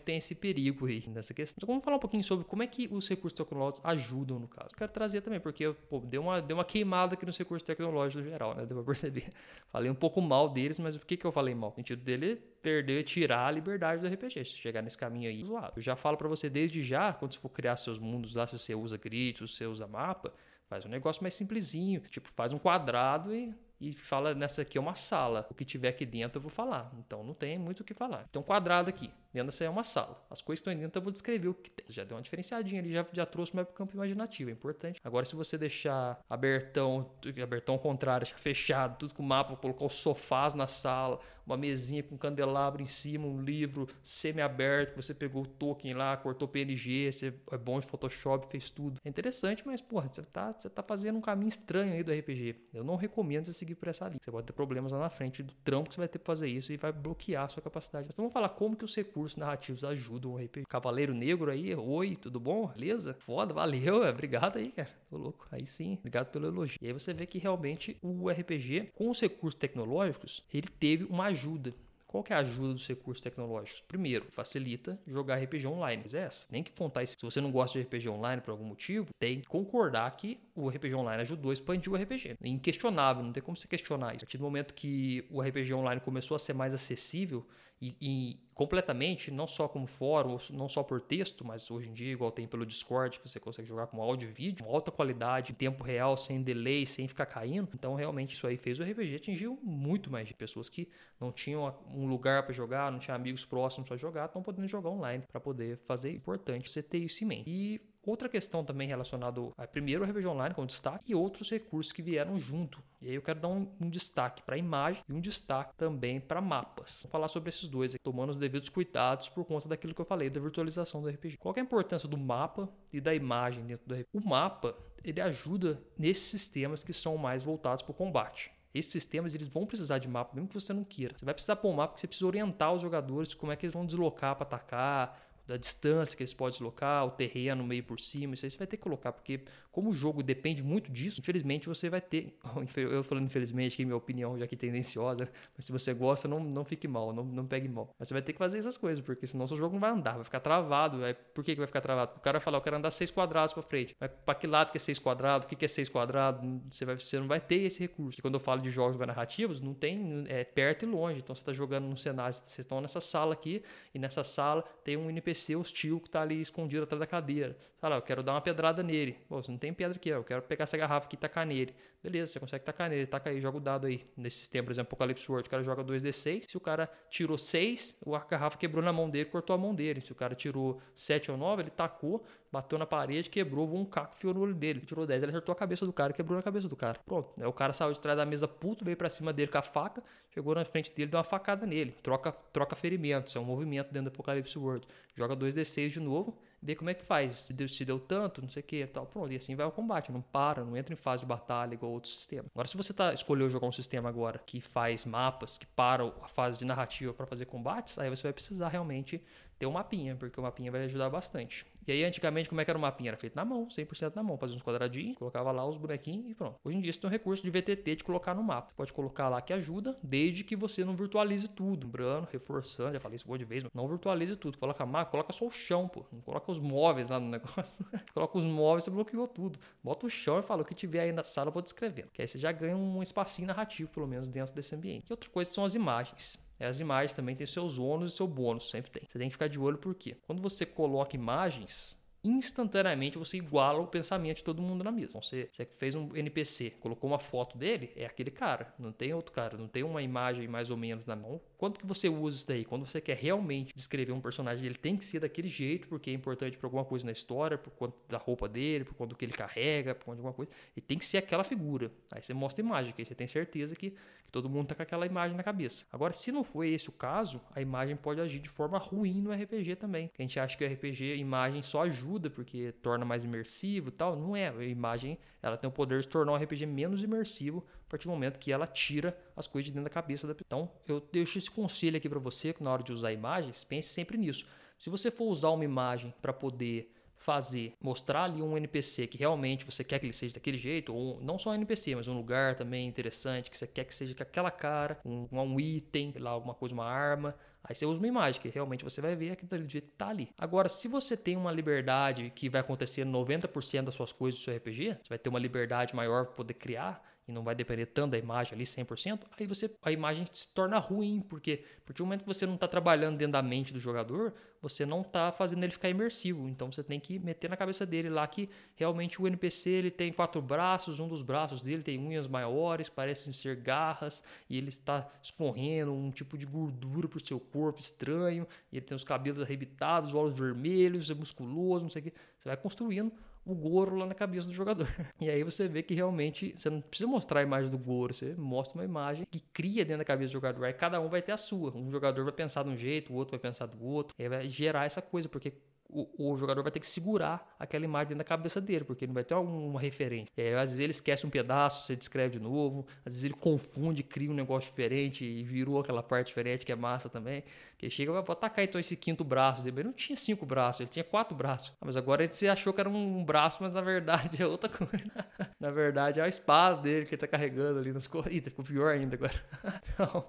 tem 0.00 0.16
esse 0.16 0.34
perigo 0.34 0.86
aí 0.86 1.04
nessa 1.08 1.34
questão. 1.34 1.56
Então 1.58 1.66
vamos 1.66 1.84
falar 1.84 1.98
um 1.98 2.00
pouquinho 2.00 2.24
sobre 2.24 2.46
como 2.46 2.62
é 2.62 2.66
que 2.66 2.88
os 2.90 3.06
recursos 3.08 3.36
tecnológicos 3.36 3.82
ajudam 3.84 4.38
no 4.38 4.48
caso. 4.48 4.74
Quero 4.74 4.90
trazer 4.90 5.20
também, 5.20 5.40
porque 5.40 5.70
pô, 5.90 6.00
deu, 6.00 6.22
uma, 6.22 6.40
deu 6.40 6.56
uma 6.56 6.64
queimada 6.64 7.14
aqui 7.14 7.26
nos 7.26 7.36
recursos 7.36 7.64
tecnológicos 7.66 8.24
no 8.24 8.30
geral, 8.30 8.54
né? 8.54 8.64
Deu 8.64 8.78
pra 8.78 8.86
perceber. 8.86 9.28
Falei 9.70 9.90
um 9.90 9.94
pouco 9.94 10.20
mal 10.22 10.48
deles, 10.48 10.78
mas 10.78 10.96
por 10.96 11.06
que, 11.06 11.16
que 11.16 11.26
eu 11.26 11.32
falei 11.32 11.54
mal? 11.54 11.70
O 11.70 11.74
sentido 11.74 12.02
dele 12.02 12.40
perder, 12.64 13.02
tirar 13.02 13.48
a 13.48 13.50
liberdade 13.50 14.00
do 14.00 14.08
RPG. 14.08 14.46
Se 14.46 14.56
chegar 14.56 14.80
nesse 14.80 14.96
caminho 14.96 15.28
aí, 15.28 15.44
zoado. 15.44 15.74
Eu 15.76 15.82
já 15.82 15.94
falo 15.94 16.16
para 16.16 16.26
você 16.26 16.48
desde 16.54 16.82
já, 16.82 17.12
quando 17.12 17.34
você 17.34 17.38
for 17.38 17.50
criar 17.50 17.76
seus 17.76 17.98
mundos 17.98 18.34
lá, 18.34 18.46
se 18.46 18.58
você 18.58 18.74
usa 18.74 18.96
grid, 18.96 19.36
se 19.36 19.46
você 19.46 19.66
usa 19.66 19.86
mapa, 19.86 20.32
faz 20.68 20.86
um 20.86 20.88
negócio 20.88 21.22
mais 21.22 21.34
simplesinho. 21.34 22.00
Tipo, 22.00 22.30
faz 22.30 22.52
um 22.52 22.58
quadrado 22.58 23.34
e 23.34 23.54
e 23.80 23.92
fala 23.92 24.34
nessa 24.34 24.62
aqui 24.62 24.78
é 24.78 24.80
uma 24.80 24.94
sala. 24.94 25.46
O 25.50 25.54
que 25.54 25.64
tiver 25.64 25.88
aqui 25.88 26.06
dentro 26.06 26.38
eu 26.38 26.42
vou 26.42 26.50
falar. 26.50 26.90
Então 26.98 27.22
não 27.22 27.34
tem 27.34 27.58
muito 27.58 27.80
o 27.80 27.84
que 27.84 27.92
falar. 27.92 28.24
Então 28.30 28.42
quadrado 28.42 28.88
aqui. 28.88 29.10
Dentro 29.34 29.46
dessa 29.46 29.64
é 29.64 29.68
uma 29.68 29.82
sala. 29.82 30.24
As 30.30 30.40
coisas 30.40 30.62
que 30.62 30.70
estão 30.70 30.80
dentro 30.80 30.96
eu 30.96 31.02
vou 31.02 31.12
descrever 31.12 31.48
o 31.48 31.54
que 31.54 31.68
tem. 31.68 31.84
Já 31.88 32.04
deu 32.04 32.16
uma 32.16 32.22
diferenciadinha 32.22 32.80
ali, 32.80 32.92
já, 32.92 33.04
já 33.12 33.26
trouxe 33.26 33.50
o 33.58 33.66
campo 33.66 33.92
imaginativo. 33.92 34.48
É 34.48 34.52
importante. 34.52 35.00
Agora, 35.02 35.24
se 35.24 35.34
você 35.34 35.58
deixar 35.58 36.20
abertão, 36.30 37.10
abertão 37.42 37.76
contrário, 37.76 38.24
fechado, 38.24 38.96
tudo 38.96 39.12
com 39.12 39.24
mapa, 39.24 39.56
colocar 39.56 39.86
os 39.86 39.94
sofás 39.94 40.54
na 40.54 40.68
sala, 40.68 41.18
uma 41.44 41.56
mesinha 41.56 42.00
com 42.00 42.14
um 42.14 42.18
candelabro 42.18 42.80
em 42.80 42.86
cima, 42.86 43.26
um 43.26 43.42
livro 43.42 43.88
semi-aberto, 44.04 44.92
que 44.92 45.02
você 45.02 45.12
pegou 45.12 45.42
o 45.42 45.46
token 45.46 45.94
lá, 45.94 46.16
cortou 46.16 46.46
PNG, 46.46 47.12
você 47.12 47.34
é 47.50 47.58
bom 47.58 47.80
de 47.80 47.86
Photoshop, 47.86 48.46
fez 48.48 48.70
tudo. 48.70 49.00
É 49.04 49.08
interessante, 49.08 49.66
mas, 49.66 49.80
porra, 49.80 50.08
você 50.08 50.22
tá, 50.22 50.52
você 50.52 50.70
tá 50.70 50.82
fazendo 50.82 51.18
um 51.18 51.20
caminho 51.20 51.48
estranho 51.48 51.92
aí 51.92 52.04
do 52.04 52.12
RPG. 52.12 52.68
Eu 52.72 52.84
não 52.84 52.94
recomendo 52.94 53.46
você 53.46 53.52
seguir 53.52 53.74
por 53.74 53.88
essa 53.88 54.06
linha. 54.06 54.20
Você 54.22 54.30
pode 54.30 54.46
ter 54.46 54.52
problemas 54.52 54.92
lá 54.92 55.00
na 55.00 55.10
frente 55.10 55.42
do 55.42 55.52
trampo 55.64 55.88
que 55.88 55.96
você 55.96 56.00
vai 56.00 56.08
ter 56.08 56.20
que 56.20 56.24
fazer 56.24 56.46
isso 56.46 56.72
e 56.72 56.76
vai 56.76 56.92
bloquear 56.92 57.44
a 57.44 57.48
sua 57.48 57.60
capacidade. 57.62 58.08
Então 58.12 58.22
vamos 58.22 58.32
falar 58.32 58.50
como 58.50 58.76
que 58.76 58.84
os 58.84 58.94
recursos 58.94 59.23
narrativos 59.36 59.84
ajudam 59.84 60.32
o 60.32 60.36
RPG. 60.36 60.64
Cavaleiro 60.68 61.14
Negro 61.14 61.50
aí, 61.50 61.74
oi, 61.74 62.16
tudo 62.16 62.38
bom? 62.38 62.68
Beleza? 62.68 63.16
Foda, 63.20 63.54
valeu, 63.54 64.02
obrigado 64.08 64.58
aí, 64.58 64.70
cara. 64.70 64.90
Tô 65.08 65.16
louco. 65.16 65.46
Aí 65.50 65.66
sim, 65.66 65.96
obrigado 66.00 66.30
pelo 66.30 66.46
elogio. 66.46 66.78
E 66.80 66.86
aí 66.86 66.92
você 66.92 67.14
vê 67.14 67.26
que 67.26 67.38
realmente 67.38 67.96
o 68.02 68.28
RPG, 68.28 68.90
com 68.94 69.10
os 69.10 69.20
recursos 69.20 69.58
tecnológicos, 69.58 70.44
ele 70.52 70.68
teve 70.68 71.04
uma 71.04 71.24
ajuda. 71.26 71.74
Qual 72.14 72.22
que 72.22 72.32
é 72.32 72.36
a 72.36 72.38
ajuda 72.38 72.74
dos 72.74 72.86
recursos 72.86 73.20
tecnológicos? 73.20 73.80
Primeiro, 73.80 74.26
facilita 74.30 74.96
jogar 75.04 75.34
RPG 75.42 75.66
online. 75.66 76.00
Mas 76.04 76.14
é 76.14 76.20
essa. 76.20 76.46
Nem 76.48 76.62
que 76.62 76.70
contar 76.70 77.02
isso. 77.02 77.16
Se 77.18 77.24
você 77.24 77.40
não 77.40 77.50
gosta 77.50 77.76
de 77.76 77.84
RPG 77.84 78.08
online 78.08 78.40
por 78.40 78.52
algum 78.52 78.64
motivo, 78.64 79.08
tem 79.18 79.40
que 79.40 79.48
concordar 79.48 80.08
que 80.16 80.38
o 80.54 80.68
RPG 80.68 80.94
online 80.94 81.22
ajudou 81.22 81.50
a 81.50 81.52
expandir 81.52 81.92
o 81.92 81.96
RPG. 81.96 82.36
É 82.40 82.48
inquestionável, 82.48 83.20
não 83.20 83.32
tem 83.32 83.42
como 83.42 83.56
você 83.56 83.66
questionar 83.66 84.14
isso. 84.14 84.24
A 84.24 84.26
partir 84.26 84.38
do 84.38 84.44
momento 84.44 84.74
que 84.74 85.26
o 85.28 85.42
RPG 85.42 85.74
online 85.74 86.00
começou 86.00 86.36
a 86.36 86.38
ser 86.38 86.52
mais 86.52 86.72
acessível 86.72 87.44
e, 87.80 87.96
e 88.00 88.40
completamente, 88.54 89.30
não 89.30 89.46
só 89.46 89.66
como 89.66 89.86
fórum, 89.86 90.38
não 90.50 90.68
só 90.68 90.82
por 90.82 91.00
texto, 91.00 91.44
mas 91.44 91.70
hoje 91.70 91.88
em 91.88 91.92
dia, 91.92 92.12
igual 92.12 92.30
tem 92.30 92.46
pelo 92.46 92.64
Discord, 92.64 93.18
que 93.18 93.28
você 93.28 93.40
consegue 93.40 93.66
jogar 93.66 93.88
com 93.88 94.00
áudio 94.00 94.28
e 94.28 94.32
vídeo, 94.32 94.64
com 94.64 94.70
alta 94.70 94.90
qualidade, 94.90 95.52
em 95.52 95.54
tempo 95.54 95.82
real, 95.82 96.16
sem 96.16 96.42
delay, 96.42 96.86
sem 96.86 97.08
ficar 97.08 97.26
caindo. 97.26 97.68
Então, 97.74 97.94
realmente, 97.94 98.34
isso 98.34 98.46
aí 98.46 98.56
fez 98.56 98.78
o 98.78 98.84
RPG 98.84 99.16
atingir 99.16 99.48
muito 99.62 100.10
mais 100.10 100.28
de 100.28 100.34
pessoas 100.34 100.68
que 100.68 100.88
não 101.20 101.32
tinham 101.32 101.74
um 101.88 102.06
lugar 102.06 102.44
para 102.44 102.52
jogar, 102.52 102.92
não 102.92 102.98
tinham 102.98 103.16
amigos 103.16 103.44
próximos 103.44 103.88
para 103.88 103.96
jogar, 103.96 104.26
estão 104.26 104.42
podendo 104.42 104.68
jogar 104.68 104.90
online 104.90 105.24
para 105.30 105.40
poder 105.40 105.76
fazer. 105.78 106.12
Importante 106.12 106.70
você 106.70 106.82
ter 106.82 106.98
isso 106.98 107.24
em 107.24 107.26
mente. 107.26 107.50
E 107.50 107.93
Outra 108.06 108.28
questão 108.28 108.64
também 108.64 108.86
relacionada 108.86 109.40
a 109.56 109.66
primeiro 109.66 110.04
o 110.04 110.08
RPG 110.08 110.26
Online 110.26 110.54
como 110.54 110.66
destaque 110.66 111.10
e 111.10 111.14
outros 111.14 111.50
recursos 111.50 111.92
que 111.92 112.02
vieram 112.02 112.38
junto. 112.38 112.82
E 113.00 113.08
aí 113.08 113.14
eu 113.14 113.22
quero 113.22 113.40
dar 113.40 113.48
um, 113.48 113.66
um 113.80 113.88
destaque 113.88 114.42
para 114.42 114.58
imagem 114.58 115.02
e 115.08 115.12
um 115.12 115.20
destaque 115.20 115.74
também 115.76 116.20
para 116.20 116.40
mapas. 116.40 117.00
Vou 117.04 117.10
falar 117.10 117.28
sobre 117.28 117.48
esses 117.48 117.66
dois, 117.66 117.94
aqui, 117.94 118.02
tomando 118.02 118.30
os 118.30 118.38
devidos 118.38 118.68
cuidados 118.68 119.28
por 119.28 119.44
conta 119.44 119.68
daquilo 119.68 119.94
que 119.94 120.00
eu 120.00 120.04
falei 120.04 120.28
da 120.28 120.40
virtualização 120.40 121.00
do 121.00 121.08
RPG. 121.08 121.38
Qual 121.38 121.54
é 121.56 121.60
a 121.60 121.62
importância 121.62 122.08
do 122.08 122.18
mapa 122.18 122.68
e 122.92 123.00
da 123.00 123.14
imagem 123.14 123.64
dentro 123.64 123.86
do 123.86 123.94
RPG? 123.94 124.08
O 124.12 124.20
mapa 124.20 124.76
ele 125.02 125.20
ajuda 125.20 125.82
nesses 125.98 126.24
sistemas 126.24 126.84
que 126.84 126.92
são 126.92 127.16
mais 127.16 127.42
voltados 127.42 127.82
para 127.82 127.92
o 127.92 127.94
combate. 127.94 128.52
Esses 128.74 128.90
sistemas 128.90 129.34
eles 129.34 129.46
vão 129.46 129.64
precisar 129.64 129.98
de 129.98 130.08
mapa, 130.08 130.34
mesmo 130.34 130.48
que 130.48 130.54
você 130.54 130.72
não 130.72 130.82
queira. 130.82 131.16
Você 131.16 131.24
vai 131.24 131.32
precisar 131.32 131.56
pôr 131.56 131.68
um 131.68 131.74
mapa 131.74 131.92
porque 131.92 132.00
você 132.00 132.08
precisa 132.08 132.26
orientar 132.26 132.72
os 132.72 132.82
jogadores 132.82 133.32
como 133.32 133.52
é 133.52 133.56
que 133.56 133.66
eles 133.66 133.74
vão 133.74 133.86
deslocar 133.86 134.34
para 134.34 134.44
atacar, 134.44 135.24
da 135.46 135.56
distância 135.56 136.16
que 136.16 136.22
eles 136.22 136.34
podem 136.34 136.52
deslocar, 136.52 137.04
o 137.06 137.10
terreno 137.10 137.64
meio 137.64 137.84
por 137.84 138.00
cima, 138.00 138.34
isso 138.34 138.46
aí 138.46 138.50
você 138.50 138.58
vai 138.58 138.66
ter 138.66 138.76
que 138.76 138.82
colocar, 138.82 139.12
porque 139.12 139.42
como 139.74 139.90
o 139.90 139.92
jogo 139.92 140.22
depende 140.22 140.62
muito 140.62 140.92
disso, 140.92 141.20
infelizmente 141.20 141.66
você 141.66 141.90
vai 141.90 142.00
ter, 142.00 142.38
eu 142.76 143.02
falando 143.02 143.24
infelizmente 143.24 143.76
que 143.76 143.84
minha 143.84 143.96
opinião 143.96 144.38
já 144.38 144.46
que 144.46 144.56
tendenciosa, 144.56 145.28
mas 145.56 145.64
se 145.64 145.72
você 145.72 145.92
gosta, 145.92 146.28
não, 146.28 146.38
não 146.38 146.64
fique 146.64 146.86
mal, 146.86 147.12
não, 147.12 147.24
não 147.24 147.44
pegue 147.44 147.68
mal. 147.68 147.92
Mas 147.98 148.06
você 148.06 148.14
vai 148.14 148.22
ter 148.22 148.32
que 148.32 148.38
fazer 148.38 148.58
essas 148.58 148.76
coisas, 148.76 149.04
porque 149.04 149.26
senão 149.26 149.48
seu 149.48 149.56
jogo 149.56 149.74
não 149.74 149.80
vai 149.80 149.90
andar, 149.90 150.14
vai 150.14 150.24
ficar 150.24 150.38
travado. 150.38 151.00
Vai, 151.00 151.12
por 151.12 151.42
que, 151.42 151.52
que 151.52 151.58
vai 151.58 151.66
ficar 151.66 151.80
travado? 151.80 152.12
O 152.16 152.20
cara 152.20 152.38
vai 152.38 152.44
falar, 152.44 152.58
eu 152.58 152.62
quero 152.62 152.76
andar 152.76 152.90
seis 152.92 153.10
quadrados 153.10 153.52
para 153.52 153.62
frente. 153.62 153.96
Mas 153.98 154.10
para 154.24 154.34
que 154.34 154.46
lado 154.46 154.70
que 154.70 154.76
é 154.76 154.80
seis 154.80 154.98
quadrados? 154.98 155.46
O 155.46 155.48
que, 155.48 155.56
que 155.56 155.64
é 155.64 155.68
seis 155.68 155.88
quadrados? 155.88 156.40
Você, 156.70 156.84
vai, 156.84 156.96
você 156.96 157.18
não 157.18 157.26
vai 157.26 157.40
ter 157.40 157.62
esse 157.62 157.80
recurso. 157.80 158.20
E 158.20 158.22
quando 158.22 158.34
eu 158.34 158.40
falo 158.40 158.60
de 158.60 158.70
jogos 158.70 158.96
narrativos, 158.98 159.60
não 159.60 159.74
tem, 159.74 160.24
é 160.28 160.44
perto 160.44 160.84
e 160.84 160.86
longe. 160.86 161.18
Então 161.18 161.34
você 161.34 161.42
está 161.42 161.52
jogando 161.52 161.86
num 161.86 161.96
cenário, 161.96 162.32
vocês 162.32 162.60
estão 162.60 162.80
nessa 162.80 163.00
sala 163.00 163.32
aqui, 163.32 163.62
e 163.92 163.98
nessa 163.98 164.22
sala 164.22 164.62
tem 164.84 164.96
um 164.96 165.10
NPC 165.10 165.56
hostil 165.56 166.00
que 166.00 166.08
está 166.08 166.22
ali 166.22 166.40
escondido 166.40 166.84
atrás 166.84 167.00
da 167.00 167.06
cadeira. 167.06 167.56
Fala, 167.78 167.96
eu 167.96 168.02
quero 168.02 168.22
dar 168.22 168.32
uma 168.32 168.40
pedrada 168.40 168.82
nele. 168.82 169.18
Pô, 169.28 169.42
você 169.42 169.50
não 169.50 169.58
tem 169.58 169.63
pedra 169.72 169.96
aqui, 169.96 170.08
eu 170.08 170.24
quero 170.24 170.42
pegar 170.42 170.64
essa 170.64 170.76
garrafa 170.76 171.06
aqui 171.06 171.14
e 171.14 171.18
tacar 171.18 171.46
nele. 171.46 171.74
Beleza, 172.02 172.32
você 172.32 172.40
consegue 172.40 172.64
tacar 172.64 172.90
nele, 172.90 173.06
taca 173.06 173.30
aí, 173.30 173.40
joga 173.40 173.56
o 173.56 173.60
dado 173.60 173.86
aí. 173.86 174.02
Nesse 174.16 174.38
sistema, 174.38 174.66
por 174.66 174.72
exemplo, 174.72 174.88
Apocalipse 174.88 175.30
World, 175.30 175.46
o 175.46 175.50
cara 175.50 175.62
joga 175.62 175.82
2d6. 175.82 176.50
Se 176.50 176.56
o 176.56 176.60
cara 176.60 176.90
tirou 177.08 177.38
6, 177.38 177.96
a 178.06 178.18
garrafa 178.18 178.58
quebrou 178.58 178.84
na 178.84 178.92
mão 178.92 179.08
dele, 179.08 179.26
cortou 179.26 179.54
a 179.54 179.58
mão 179.58 179.74
dele. 179.74 180.00
Se 180.00 180.12
o 180.12 180.14
cara 180.14 180.34
tirou 180.34 180.80
7 180.94 181.30
ou 181.30 181.36
9, 181.36 181.62
ele 181.62 181.70
tacou, 181.70 182.22
bateu 182.52 182.78
na 182.78 182.86
parede, 182.86 183.30
quebrou, 183.30 183.66
voou 183.66 183.80
um 183.80 183.84
caco, 183.84 184.14
fiou 184.16 184.34
no 184.34 184.40
olho 184.40 184.54
dele. 184.54 184.80
Ele 184.80 184.86
tirou 184.86 185.06
10, 185.06 185.22
ele 185.22 185.30
acertou 185.30 185.52
a 185.52 185.56
cabeça 185.56 185.86
do 185.86 185.92
cara, 185.92 186.12
quebrou 186.12 186.36
na 186.36 186.42
cabeça 186.42 186.68
do 186.68 186.76
cara. 186.76 187.00
Pronto. 187.04 187.32
Aí 187.40 187.46
o 187.46 187.52
cara 187.52 187.72
saiu 187.72 187.92
de 187.92 188.00
trás 188.00 188.16
da 188.16 188.26
mesa 188.26 188.46
puto, 188.46 188.84
veio 188.84 188.96
para 188.96 189.08
cima 189.08 189.32
dele 189.32 189.50
com 189.50 189.58
a 189.58 189.62
faca, 189.62 190.02
chegou 190.30 190.54
na 190.54 190.64
frente 190.64 190.94
dele, 190.94 191.10
deu 191.10 191.18
uma 191.18 191.24
facada 191.24 191.66
nele. 191.66 191.92
Troca, 192.02 192.32
troca 192.52 192.76
ferimentos, 192.76 193.34
é 193.34 193.40
um 193.40 193.44
movimento 193.44 193.92
dentro 193.92 194.10
do 194.10 194.14
Apocalipse 194.14 194.58
World. 194.58 194.86
Joga 195.14 195.36
2d6 195.36 195.88
de 195.88 196.00
novo, 196.00 196.36
vê 196.64 196.74
como 196.74 196.88
é 196.88 196.94
que 196.94 197.04
faz, 197.04 197.40
se 197.40 197.52
deu, 197.52 197.68
se 197.68 197.84
deu 197.84 198.00
tanto, 198.00 198.40
não 198.40 198.48
sei 198.48 198.60
o 198.60 198.64
que 198.64 198.86
tal. 198.86 199.04
Pronto, 199.04 199.30
e 199.30 199.36
assim 199.36 199.54
vai 199.54 199.66
o 199.66 199.70
combate, 199.70 200.10
não 200.10 200.22
para, 200.22 200.64
não 200.64 200.74
entra 200.74 200.94
em 200.94 200.96
fase 200.96 201.20
de 201.20 201.26
batalha 201.26 201.74
igual 201.74 201.92
outro 201.92 202.10
sistema. 202.10 202.46
Agora, 202.54 202.66
se 202.66 202.74
você 202.74 202.94
tá, 202.94 203.12
escolheu 203.12 203.50
jogar 203.50 203.66
um 203.66 203.72
sistema 203.72 204.08
agora 204.08 204.38
que 204.38 204.62
faz 204.62 205.04
mapas, 205.04 205.58
que 205.58 205.66
para 205.66 206.04
a 206.22 206.28
fase 206.28 206.58
de 206.58 206.64
narrativa 206.64 207.12
para 207.12 207.26
fazer 207.26 207.44
combates, 207.44 207.98
aí 207.98 208.08
você 208.08 208.22
vai 208.22 208.32
precisar 208.32 208.68
realmente 208.68 209.22
ter 209.58 209.66
um 209.66 209.72
mapinha, 209.72 210.16
porque 210.16 210.38
o 210.38 210.42
mapinha 210.42 210.70
vai 210.70 210.84
ajudar 210.84 211.10
bastante. 211.10 211.66
E 211.86 211.92
aí, 211.92 212.02
antigamente, 212.02 212.48
como 212.48 212.60
é 212.60 212.64
que 212.64 212.70
era 212.70 212.78
o 212.78 212.80
mapinha? 212.80 213.10
Era 213.10 213.16
feito 213.16 213.36
na 213.36 213.44
mão, 213.44 213.68
100% 213.68 214.14
na 214.14 214.22
mão. 214.22 214.38
Fazia 214.38 214.56
uns 214.56 214.62
quadradinhos, 214.62 215.18
colocava 215.18 215.52
lá 215.52 215.66
os 215.66 215.76
bonequinhos 215.76 216.30
e 216.30 216.34
pronto. 216.34 216.58
Hoje 216.64 216.78
em 216.78 216.80
dia, 216.80 216.90
você 216.90 216.98
tem 216.98 217.08
um 217.08 217.10
recurso 217.10 217.42
de 217.42 217.50
VTT 217.50 217.96
de 217.96 218.04
colocar 218.04 218.34
no 218.34 218.42
mapa. 218.42 218.72
Pode 218.74 218.92
colocar 218.92 219.28
lá 219.28 219.40
que 219.42 219.52
ajuda, 219.52 219.98
desde 220.02 220.42
que 220.44 220.56
você 220.56 220.82
não 220.82 220.96
virtualize 220.96 221.46
tudo. 221.46 221.86
Lembrando, 221.86 222.26
reforçando, 222.32 222.94
já 222.94 223.00
falei 223.00 223.16
isso 223.16 223.26
um 223.28 223.32
monte 223.32 223.40
de 223.40 223.44
vez, 223.44 223.64
não 223.74 223.86
virtualize 223.86 224.34
tudo. 224.36 224.56
Coloca 224.56 224.84
mapa, 224.86 225.10
coloca 225.10 225.32
só 225.32 225.46
o 225.46 225.50
chão, 225.50 225.86
pô. 225.86 226.06
Não 226.10 226.22
coloca 226.22 226.50
os 226.50 226.58
móveis 226.58 227.10
lá 227.10 227.20
no 227.20 227.28
negócio. 227.28 227.84
coloca 228.14 228.38
os 228.38 228.44
móveis, 228.44 228.84
você 228.84 228.90
bloqueou 228.90 229.28
tudo. 229.28 229.58
Bota 229.82 230.06
o 230.06 230.10
chão 230.10 230.38
e 230.38 230.42
fala 230.42 230.62
o 230.62 230.64
que 230.64 230.74
tiver 230.74 231.02
aí 231.02 231.12
na 231.12 231.22
sala, 231.22 231.48
eu 231.48 231.52
vou 231.52 231.62
descrevendo. 231.62 232.08
Que 232.12 232.22
aí 232.22 232.28
você 232.28 232.38
já 232.38 232.50
ganha 232.50 232.76
um 232.76 233.02
espacinho 233.02 233.46
narrativo, 233.46 233.90
pelo 233.90 234.06
menos, 234.06 234.26
dentro 234.26 234.54
desse 234.54 234.74
ambiente. 234.74 235.04
E 235.08 235.12
outra 235.12 235.28
coisa 235.28 235.50
são 235.50 235.64
as 235.64 235.74
imagens. 235.74 236.38
As 236.58 236.80
imagens 236.80 237.12
também 237.14 237.34
têm 237.34 237.46
seus 237.46 237.78
ônus 237.78 238.12
e 238.12 238.16
seu 238.16 238.26
bônus, 238.26 238.70
sempre 238.70 238.90
tem. 238.90 239.04
Você 239.06 239.18
tem 239.18 239.28
que 239.28 239.34
ficar 239.34 239.48
de 239.48 239.58
olho 239.58 239.78
porque 239.78 240.16
quando 240.26 240.40
você 240.40 240.64
coloca 240.64 241.16
imagens, 241.16 241.96
instantaneamente 242.24 243.18
você 243.18 243.36
iguala 243.36 243.80
o 243.80 243.86
pensamento 243.86 244.38
de 244.38 244.44
todo 244.44 244.62
mundo 244.62 244.82
na 244.82 244.90
mesa. 244.90 245.10
Então, 245.10 245.22
você, 245.22 245.48
você 245.52 245.66
fez 245.66 245.94
um 245.94 246.16
NPC, 246.16 246.70
colocou 246.80 247.10
uma 247.10 247.18
foto 247.18 247.58
dele, 247.58 247.92
é 247.94 248.06
aquele 248.06 248.30
cara, 248.30 248.74
não 248.78 248.90
tem 248.90 249.12
outro 249.12 249.32
cara, 249.32 249.58
não 249.58 249.68
tem 249.68 249.82
uma 249.82 250.02
imagem 250.02 250.48
mais 250.48 250.70
ou 250.70 250.76
menos 250.76 251.04
na 251.04 251.14
mão. 251.14 251.40
Quando 251.58 251.78
que 251.78 251.86
você 251.86 252.08
usa 252.08 252.36
isso 252.36 252.48
daí? 252.48 252.64
Quando 252.64 252.86
você 252.86 253.00
quer 253.00 253.16
realmente 253.16 253.74
descrever 253.74 254.12
um 254.12 254.20
personagem, 254.20 254.64
ele 254.64 254.74
tem 254.74 254.96
que 254.96 255.04
ser 255.04 255.20
daquele 255.20 255.48
jeito, 255.48 255.86
porque 255.86 256.10
é 256.10 256.12
importante 256.14 256.56
para 256.56 256.66
alguma 256.66 256.84
coisa 256.84 257.04
na 257.04 257.12
história, 257.12 257.58
por 257.58 257.70
conta 257.70 257.96
da 258.08 258.18
roupa 258.18 258.48
dele, 258.48 258.84
por 258.84 258.94
conta 258.94 259.10
do 259.10 259.16
que 259.16 259.24
ele 259.24 259.32
carrega, 259.32 259.94
por 259.94 260.06
conta 260.06 260.16
de 260.16 260.20
alguma 260.20 260.34
coisa. 260.34 260.50
E 260.76 260.80
tem 260.80 260.98
que 260.98 261.04
ser 261.04 261.18
aquela 261.18 261.44
figura. 261.44 261.90
Aí 262.10 262.22
você 262.22 262.32
mostra 262.32 262.62
a 262.62 262.66
imagem, 262.66 262.92
que 262.92 263.02
aí 263.02 263.06
você 263.06 263.14
tem 263.14 263.26
certeza 263.26 263.76
que, 263.76 263.90
que 263.90 264.32
todo 264.32 264.48
mundo 264.48 264.68
tá 264.68 264.74
com 264.74 264.82
aquela 264.82 265.06
imagem 265.06 265.36
na 265.36 265.42
cabeça. 265.42 265.84
Agora, 265.92 266.12
se 266.12 266.32
não 266.32 266.42
for 266.42 266.64
esse 266.64 266.88
o 266.88 266.92
caso, 266.92 267.40
a 267.54 267.60
imagem 267.60 267.96
pode 267.96 268.20
agir 268.20 268.40
de 268.40 268.48
forma 268.48 268.78
ruim 268.78 269.20
no 269.20 269.32
RPG 269.32 269.76
também. 269.76 270.10
A 270.18 270.22
gente 270.22 270.38
acha 270.40 270.56
que 270.56 270.64
o 270.64 270.72
RPG, 270.72 271.16
imagem 271.16 271.62
só 271.62 271.82
ajuda 271.82 272.13
ajuda 272.14 272.30
porque 272.30 272.72
torna 272.82 273.04
mais 273.04 273.24
imersivo 273.24 273.88
e 273.88 273.92
tal. 273.92 274.16
Não 274.16 274.36
é. 274.36 274.48
A 274.48 274.64
imagem 274.64 275.18
ela 275.42 275.56
tem 275.56 275.68
o 275.68 275.72
poder 275.72 276.00
de 276.00 276.08
tornar 276.08 276.32
um 276.32 276.36
RPG 276.36 276.66
menos 276.66 277.02
imersivo 277.02 277.64
a 277.86 277.90
partir 277.90 278.06
do 278.06 278.12
momento 278.12 278.38
que 278.38 278.52
ela 278.52 278.66
tira 278.66 279.16
as 279.36 279.46
coisas 279.46 279.66
de 279.66 279.72
dentro 279.72 279.84
da 279.84 279.90
cabeça 279.90 280.26
da 280.26 280.34
Então, 280.40 280.70
eu 280.86 281.00
deixo 281.12 281.38
esse 281.38 281.50
conselho 281.50 281.96
aqui 281.96 282.08
para 282.08 282.18
você 282.18 282.52
que 282.52 282.62
na 282.62 282.72
hora 282.72 282.82
de 282.82 282.92
usar 282.92 283.12
imagens, 283.12 283.64
pense 283.64 283.88
sempre 283.88 284.16
nisso. 284.16 284.46
Se 284.78 284.90
você 284.90 285.10
for 285.10 285.26
usar 285.26 285.50
uma 285.50 285.64
imagem 285.64 286.12
para 286.20 286.32
poder 286.32 286.90
fazer, 287.16 287.72
mostrar 287.80 288.24
ali 288.24 288.42
um 288.42 288.56
NPC 288.56 289.06
que 289.06 289.16
realmente 289.16 289.64
você 289.64 289.82
quer 289.82 289.98
que 289.98 290.06
ele 290.06 290.12
seja 290.12 290.34
daquele 290.34 290.58
jeito, 290.58 290.92
ou 290.92 291.20
não 291.20 291.38
só 291.38 291.50
um 291.50 291.54
NPC, 291.54 291.94
mas 291.94 292.08
um 292.08 292.16
lugar 292.16 292.54
também 292.54 292.86
interessante 292.86 293.50
que 293.50 293.56
você 293.56 293.66
quer 293.66 293.84
que 293.84 293.94
seja 293.94 294.14
com 294.14 294.22
aquela 294.22 294.50
cara, 294.50 294.98
um, 295.04 295.28
um 295.30 295.60
item, 295.60 296.12
lá 296.18 296.30
alguma 296.30 296.54
coisa, 296.54 296.74
uma 296.74 296.84
arma, 296.84 297.34
Aí 297.64 297.74
você 297.74 297.86
usa 297.86 297.98
uma 297.98 298.06
imagem 298.06 298.40
que 298.40 298.48
realmente 298.48 298.84
você 298.84 299.00
vai 299.00 299.16
ver 299.16 299.30
aquele 299.32 299.68
jeito 299.68 299.88
que 299.88 299.96
tá 299.96 300.08
ali. 300.08 300.30
Agora, 300.36 300.68
se 300.68 300.86
você 300.86 301.16
tem 301.16 301.34
uma 301.36 301.50
liberdade 301.50 302.30
que 302.34 302.48
vai 302.50 302.60
acontecer 302.60 303.06
90% 303.06 303.84
das 303.84 303.94
suas 303.94 304.12
coisas 304.12 304.38
do 304.38 304.44
seu 304.44 304.54
RPG, 304.54 304.98
você 305.02 305.08
vai 305.08 305.18
ter 305.18 305.30
uma 305.30 305.38
liberdade 305.38 305.96
maior 305.96 306.26
para 306.26 306.34
poder 306.34 306.54
criar, 306.54 307.02
e 307.26 307.32
não 307.32 307.42
vai 307.42 307.54
depender 307.54 307.86
tanto 307.86 308.12
da 308.12 308.18
imagem 308.18 308.54
ali 308.54 308.64
100%, 308.64 309.22
aí 309.38 309.46
você 309.46 309.70
a 309.82 309.90
imagem 309.90 310.26
se 310.32 310.48
torna 310.48 310.78
ruim, 310.78 311.20
porque 311.26 311.64
a 311.78 311.86
partir 311.86 311.98
do 311.98 312.04
momento 312.04 312.20
que 312.22 312.26
você 312.26 312.46
não 312.46 312.54
está 312.54 312.68
trabalhando 312.68 313.16
dentro 313.16 313.32
da 313.32 313.42
mente 313.42 313.72
do 313.72 313.80
jogador, 313.80 314.34
você 314.60 314.84
não 314.84 315.00
está 315.00 315.32
fazendo 315.32 315.62
ele 315.64 315.72
ficar 315.72 315.88
imersivo. 315.88 316.48
Então 316.48 316.70
você 316.70 316.82
tem 316.82 317.00
que 317.00 317.18
meter 317.18 317.48
na 317.48 317.56
cabeça 317.56 317.84
dele 317.84 318.08
lá 318.08 318.26
que 318.26 318.48
realmente 318.74 319.20
o 319.20 319.26
NPC 319.26 319.70
ele 319.70 319.90
tem 319.90 320.12
quatro 320.12 320.40
braços, 320.40 321.00
um 321.00 321.08
dos 321.08 321.22
braços 321.22 321.62
dele 321.62 321.82
tem 321.82 321.98
unhas 321.98 322.26
maiores, 322.26 322.88
parecem 322.88 323.32
ser 323.32 323.56
garras, 323.56 324.22
e 324.48 324.56
ele 324.58 324.68
está 324.68 325.08
escorrendo 325.22 325.92
um 325.92 326.10
tipo 326.10 326.36
de 326.36 326.46
gordura 326.46 327.08
pro 327.08 327.24
seu 327.24 327.40
corpo 327.40 327.80
estranho, 327.80 328.46
e 328.70 328.76
ele 328.76 328.84
tem 328.84 328.96
os 328.96 329.04
cabelos 329.04 329.40
arrebitados, 329.42 330.10
os 330.10 330.14
olhos 330.14 330.38
vermelhos, 330.38 331.10
é 331.10 331.14
musculoso, 331.14 331.84
não 331.84 331.90
sei 331.90 332.00
o 332.00 332.04
que. 332.04 332.12
Você 332.38 332.48
vai 332.48 332.56
construindo 332.56 333.12
o 333.44 333.54
Goro 333.54 333.96
lá 333.96 334.06
na 334.06 334.14
cabeça 334.14 334.46
do 334.46 334.54
jogador. 334.54 334.88
E 335.20 335.30
aí 335.30 335.42
você 335.42 335.68
vê 335.68 335.82
que 335.82 335.94
realmente 335.94 336.54
você 336.56 336.68
não 336.68 336.80
precisa 336.80 337.08
mostrar 337.08 337.40
a 337.40 337.42
imagem 337.42 337.70
do 337.70 337.78
Goro, 337.78 338.12
você 338.12 338.34
mostra 338.34 338.78
uma 338.78 338.84
imagem 338.84 339.26
que 339.30 339.40
cria 339.52 339.84
dentro 339.84 339.98
da 339.98 340.04
cabeça 340.04 340.30
do 340.30 340.34
jogador. 340.34 340.64
Aí 340.64 340.72
cada 340.72 341.00
um 341.00 341.08
vai 341.08 341.22
ter 341.22 341.32
a 341.32 341.36
sua. 341.36 341.74
Um 341.76 341.90
jogador 341.90 342.24
vai 342.24 342.32
pensar 342.32 342.62
de 342.62 342.70
um 342.70 342.76
jeito, 342.76 343.12
o 343.12 343.16
outro 343.16 343.32
vai 343.32 343.40
pensar 343.40 343.66
do 343.66 343.82
outro. 343.82 344.14
E 344.18 344.22
aí 344.22 344.28
vai 344.28 344.48
gerar 344.48 344.84
essa 344.84 345.00
coisa, 345.00 345.28
porque 345.28 345.52
o, 345.88 346.32
o, 346.32 346.36
jogador 346.36 346.62
vai 346.62 346.72
ter 346.72 346.80
que 346.80 346.86
segurar 346.86 347.54
aquela 347.58 347.84
imagem 347.84 348.08
dentro 348.08 348.18
da 348.18 348.24
cabeça 348.24 348.60
dele, 348.60 348.84
porque 348.84 349.04
ele 349.04 349.10
não 349.10 349.14
vai 349.14 349.24
ter 349.24 349.34
alguma 349.34 349.80
referência. 349.80 350.32
É, 350.36 350.54
às 350.54 350.70
vezes 350.70 350.80
ele 350.80 350.90
esquece 350.90 351.26
um 351.26 351.30
pedaço, 351.30 351.86
você 351.86 351.94
descreve 351.94 352.38
de 352.38 352.40
novo, 352.40 352.86
às 353.04 353.12
vezes 353.12 353.24
ele 353.24 353.34
confunde, 353.34 354.02
cria 354.02 354.30
um 354.30 354.34
negócio 354.34 354.68
diferente 354.70 355.24
e 355.24 355.42
virou 355.44 355.80
aquela 355.80 356.02
parte 356.02 356.28
diferente 356.28 356.66
que 356.66 356.72
é 356.72 356.76
massa 356.76 357.08
também. 357.08 357.44
Que 357.78 357.88
chega 357.88 358.12
vai 358.12 358.22
atacar 358.22 358.64
então 358.64 358.80
esse 358.80 358.96
quinto 358.96 359.22
braço. 359.22 359.66
Ele 359.66 359.84
não 359.84 359.92
tinha 359.92 360.16
cinco 360.16 360.44
braços, 360.44 360.80
ele 360.80 360.90
tinha 360.90 361.04
quatro 361.04 361.36
braços. 361.36 361.72
Ah, 361.80 361.86
mas 361.86 361.96
agora 361.96 362.26
você 362.26 362.48
achou 362.48 362.72
que 362.72 362.80
era 362.80 362.88
um 362.88 363.24
braço, 363.24 363.58
mas 363.60 363.74
na 363.74 363.80
verdade 363.80 364.40
é 364.42 364.46
outra 364.46 364.70
coisa. 364.70 365.04
na 365.60 365.70
verdade 365.70 366.18
é 366.18 366.22
a 366.22 366.28
espada 366.28 366.82
dele 366.82 367.06
que 367.06 367.14
ele 367.14 367.20
tá 367.20 367.28
carregando 367.28 367.78
ali 367.78 367.92
nas 367.92 368.08
corridas. 368.08 368.50
Ficou 368.50 368.64
pior 368.64 368.92
ainda 368.92 369.14
agora. 369.14 369.44
então, 369.94 370.26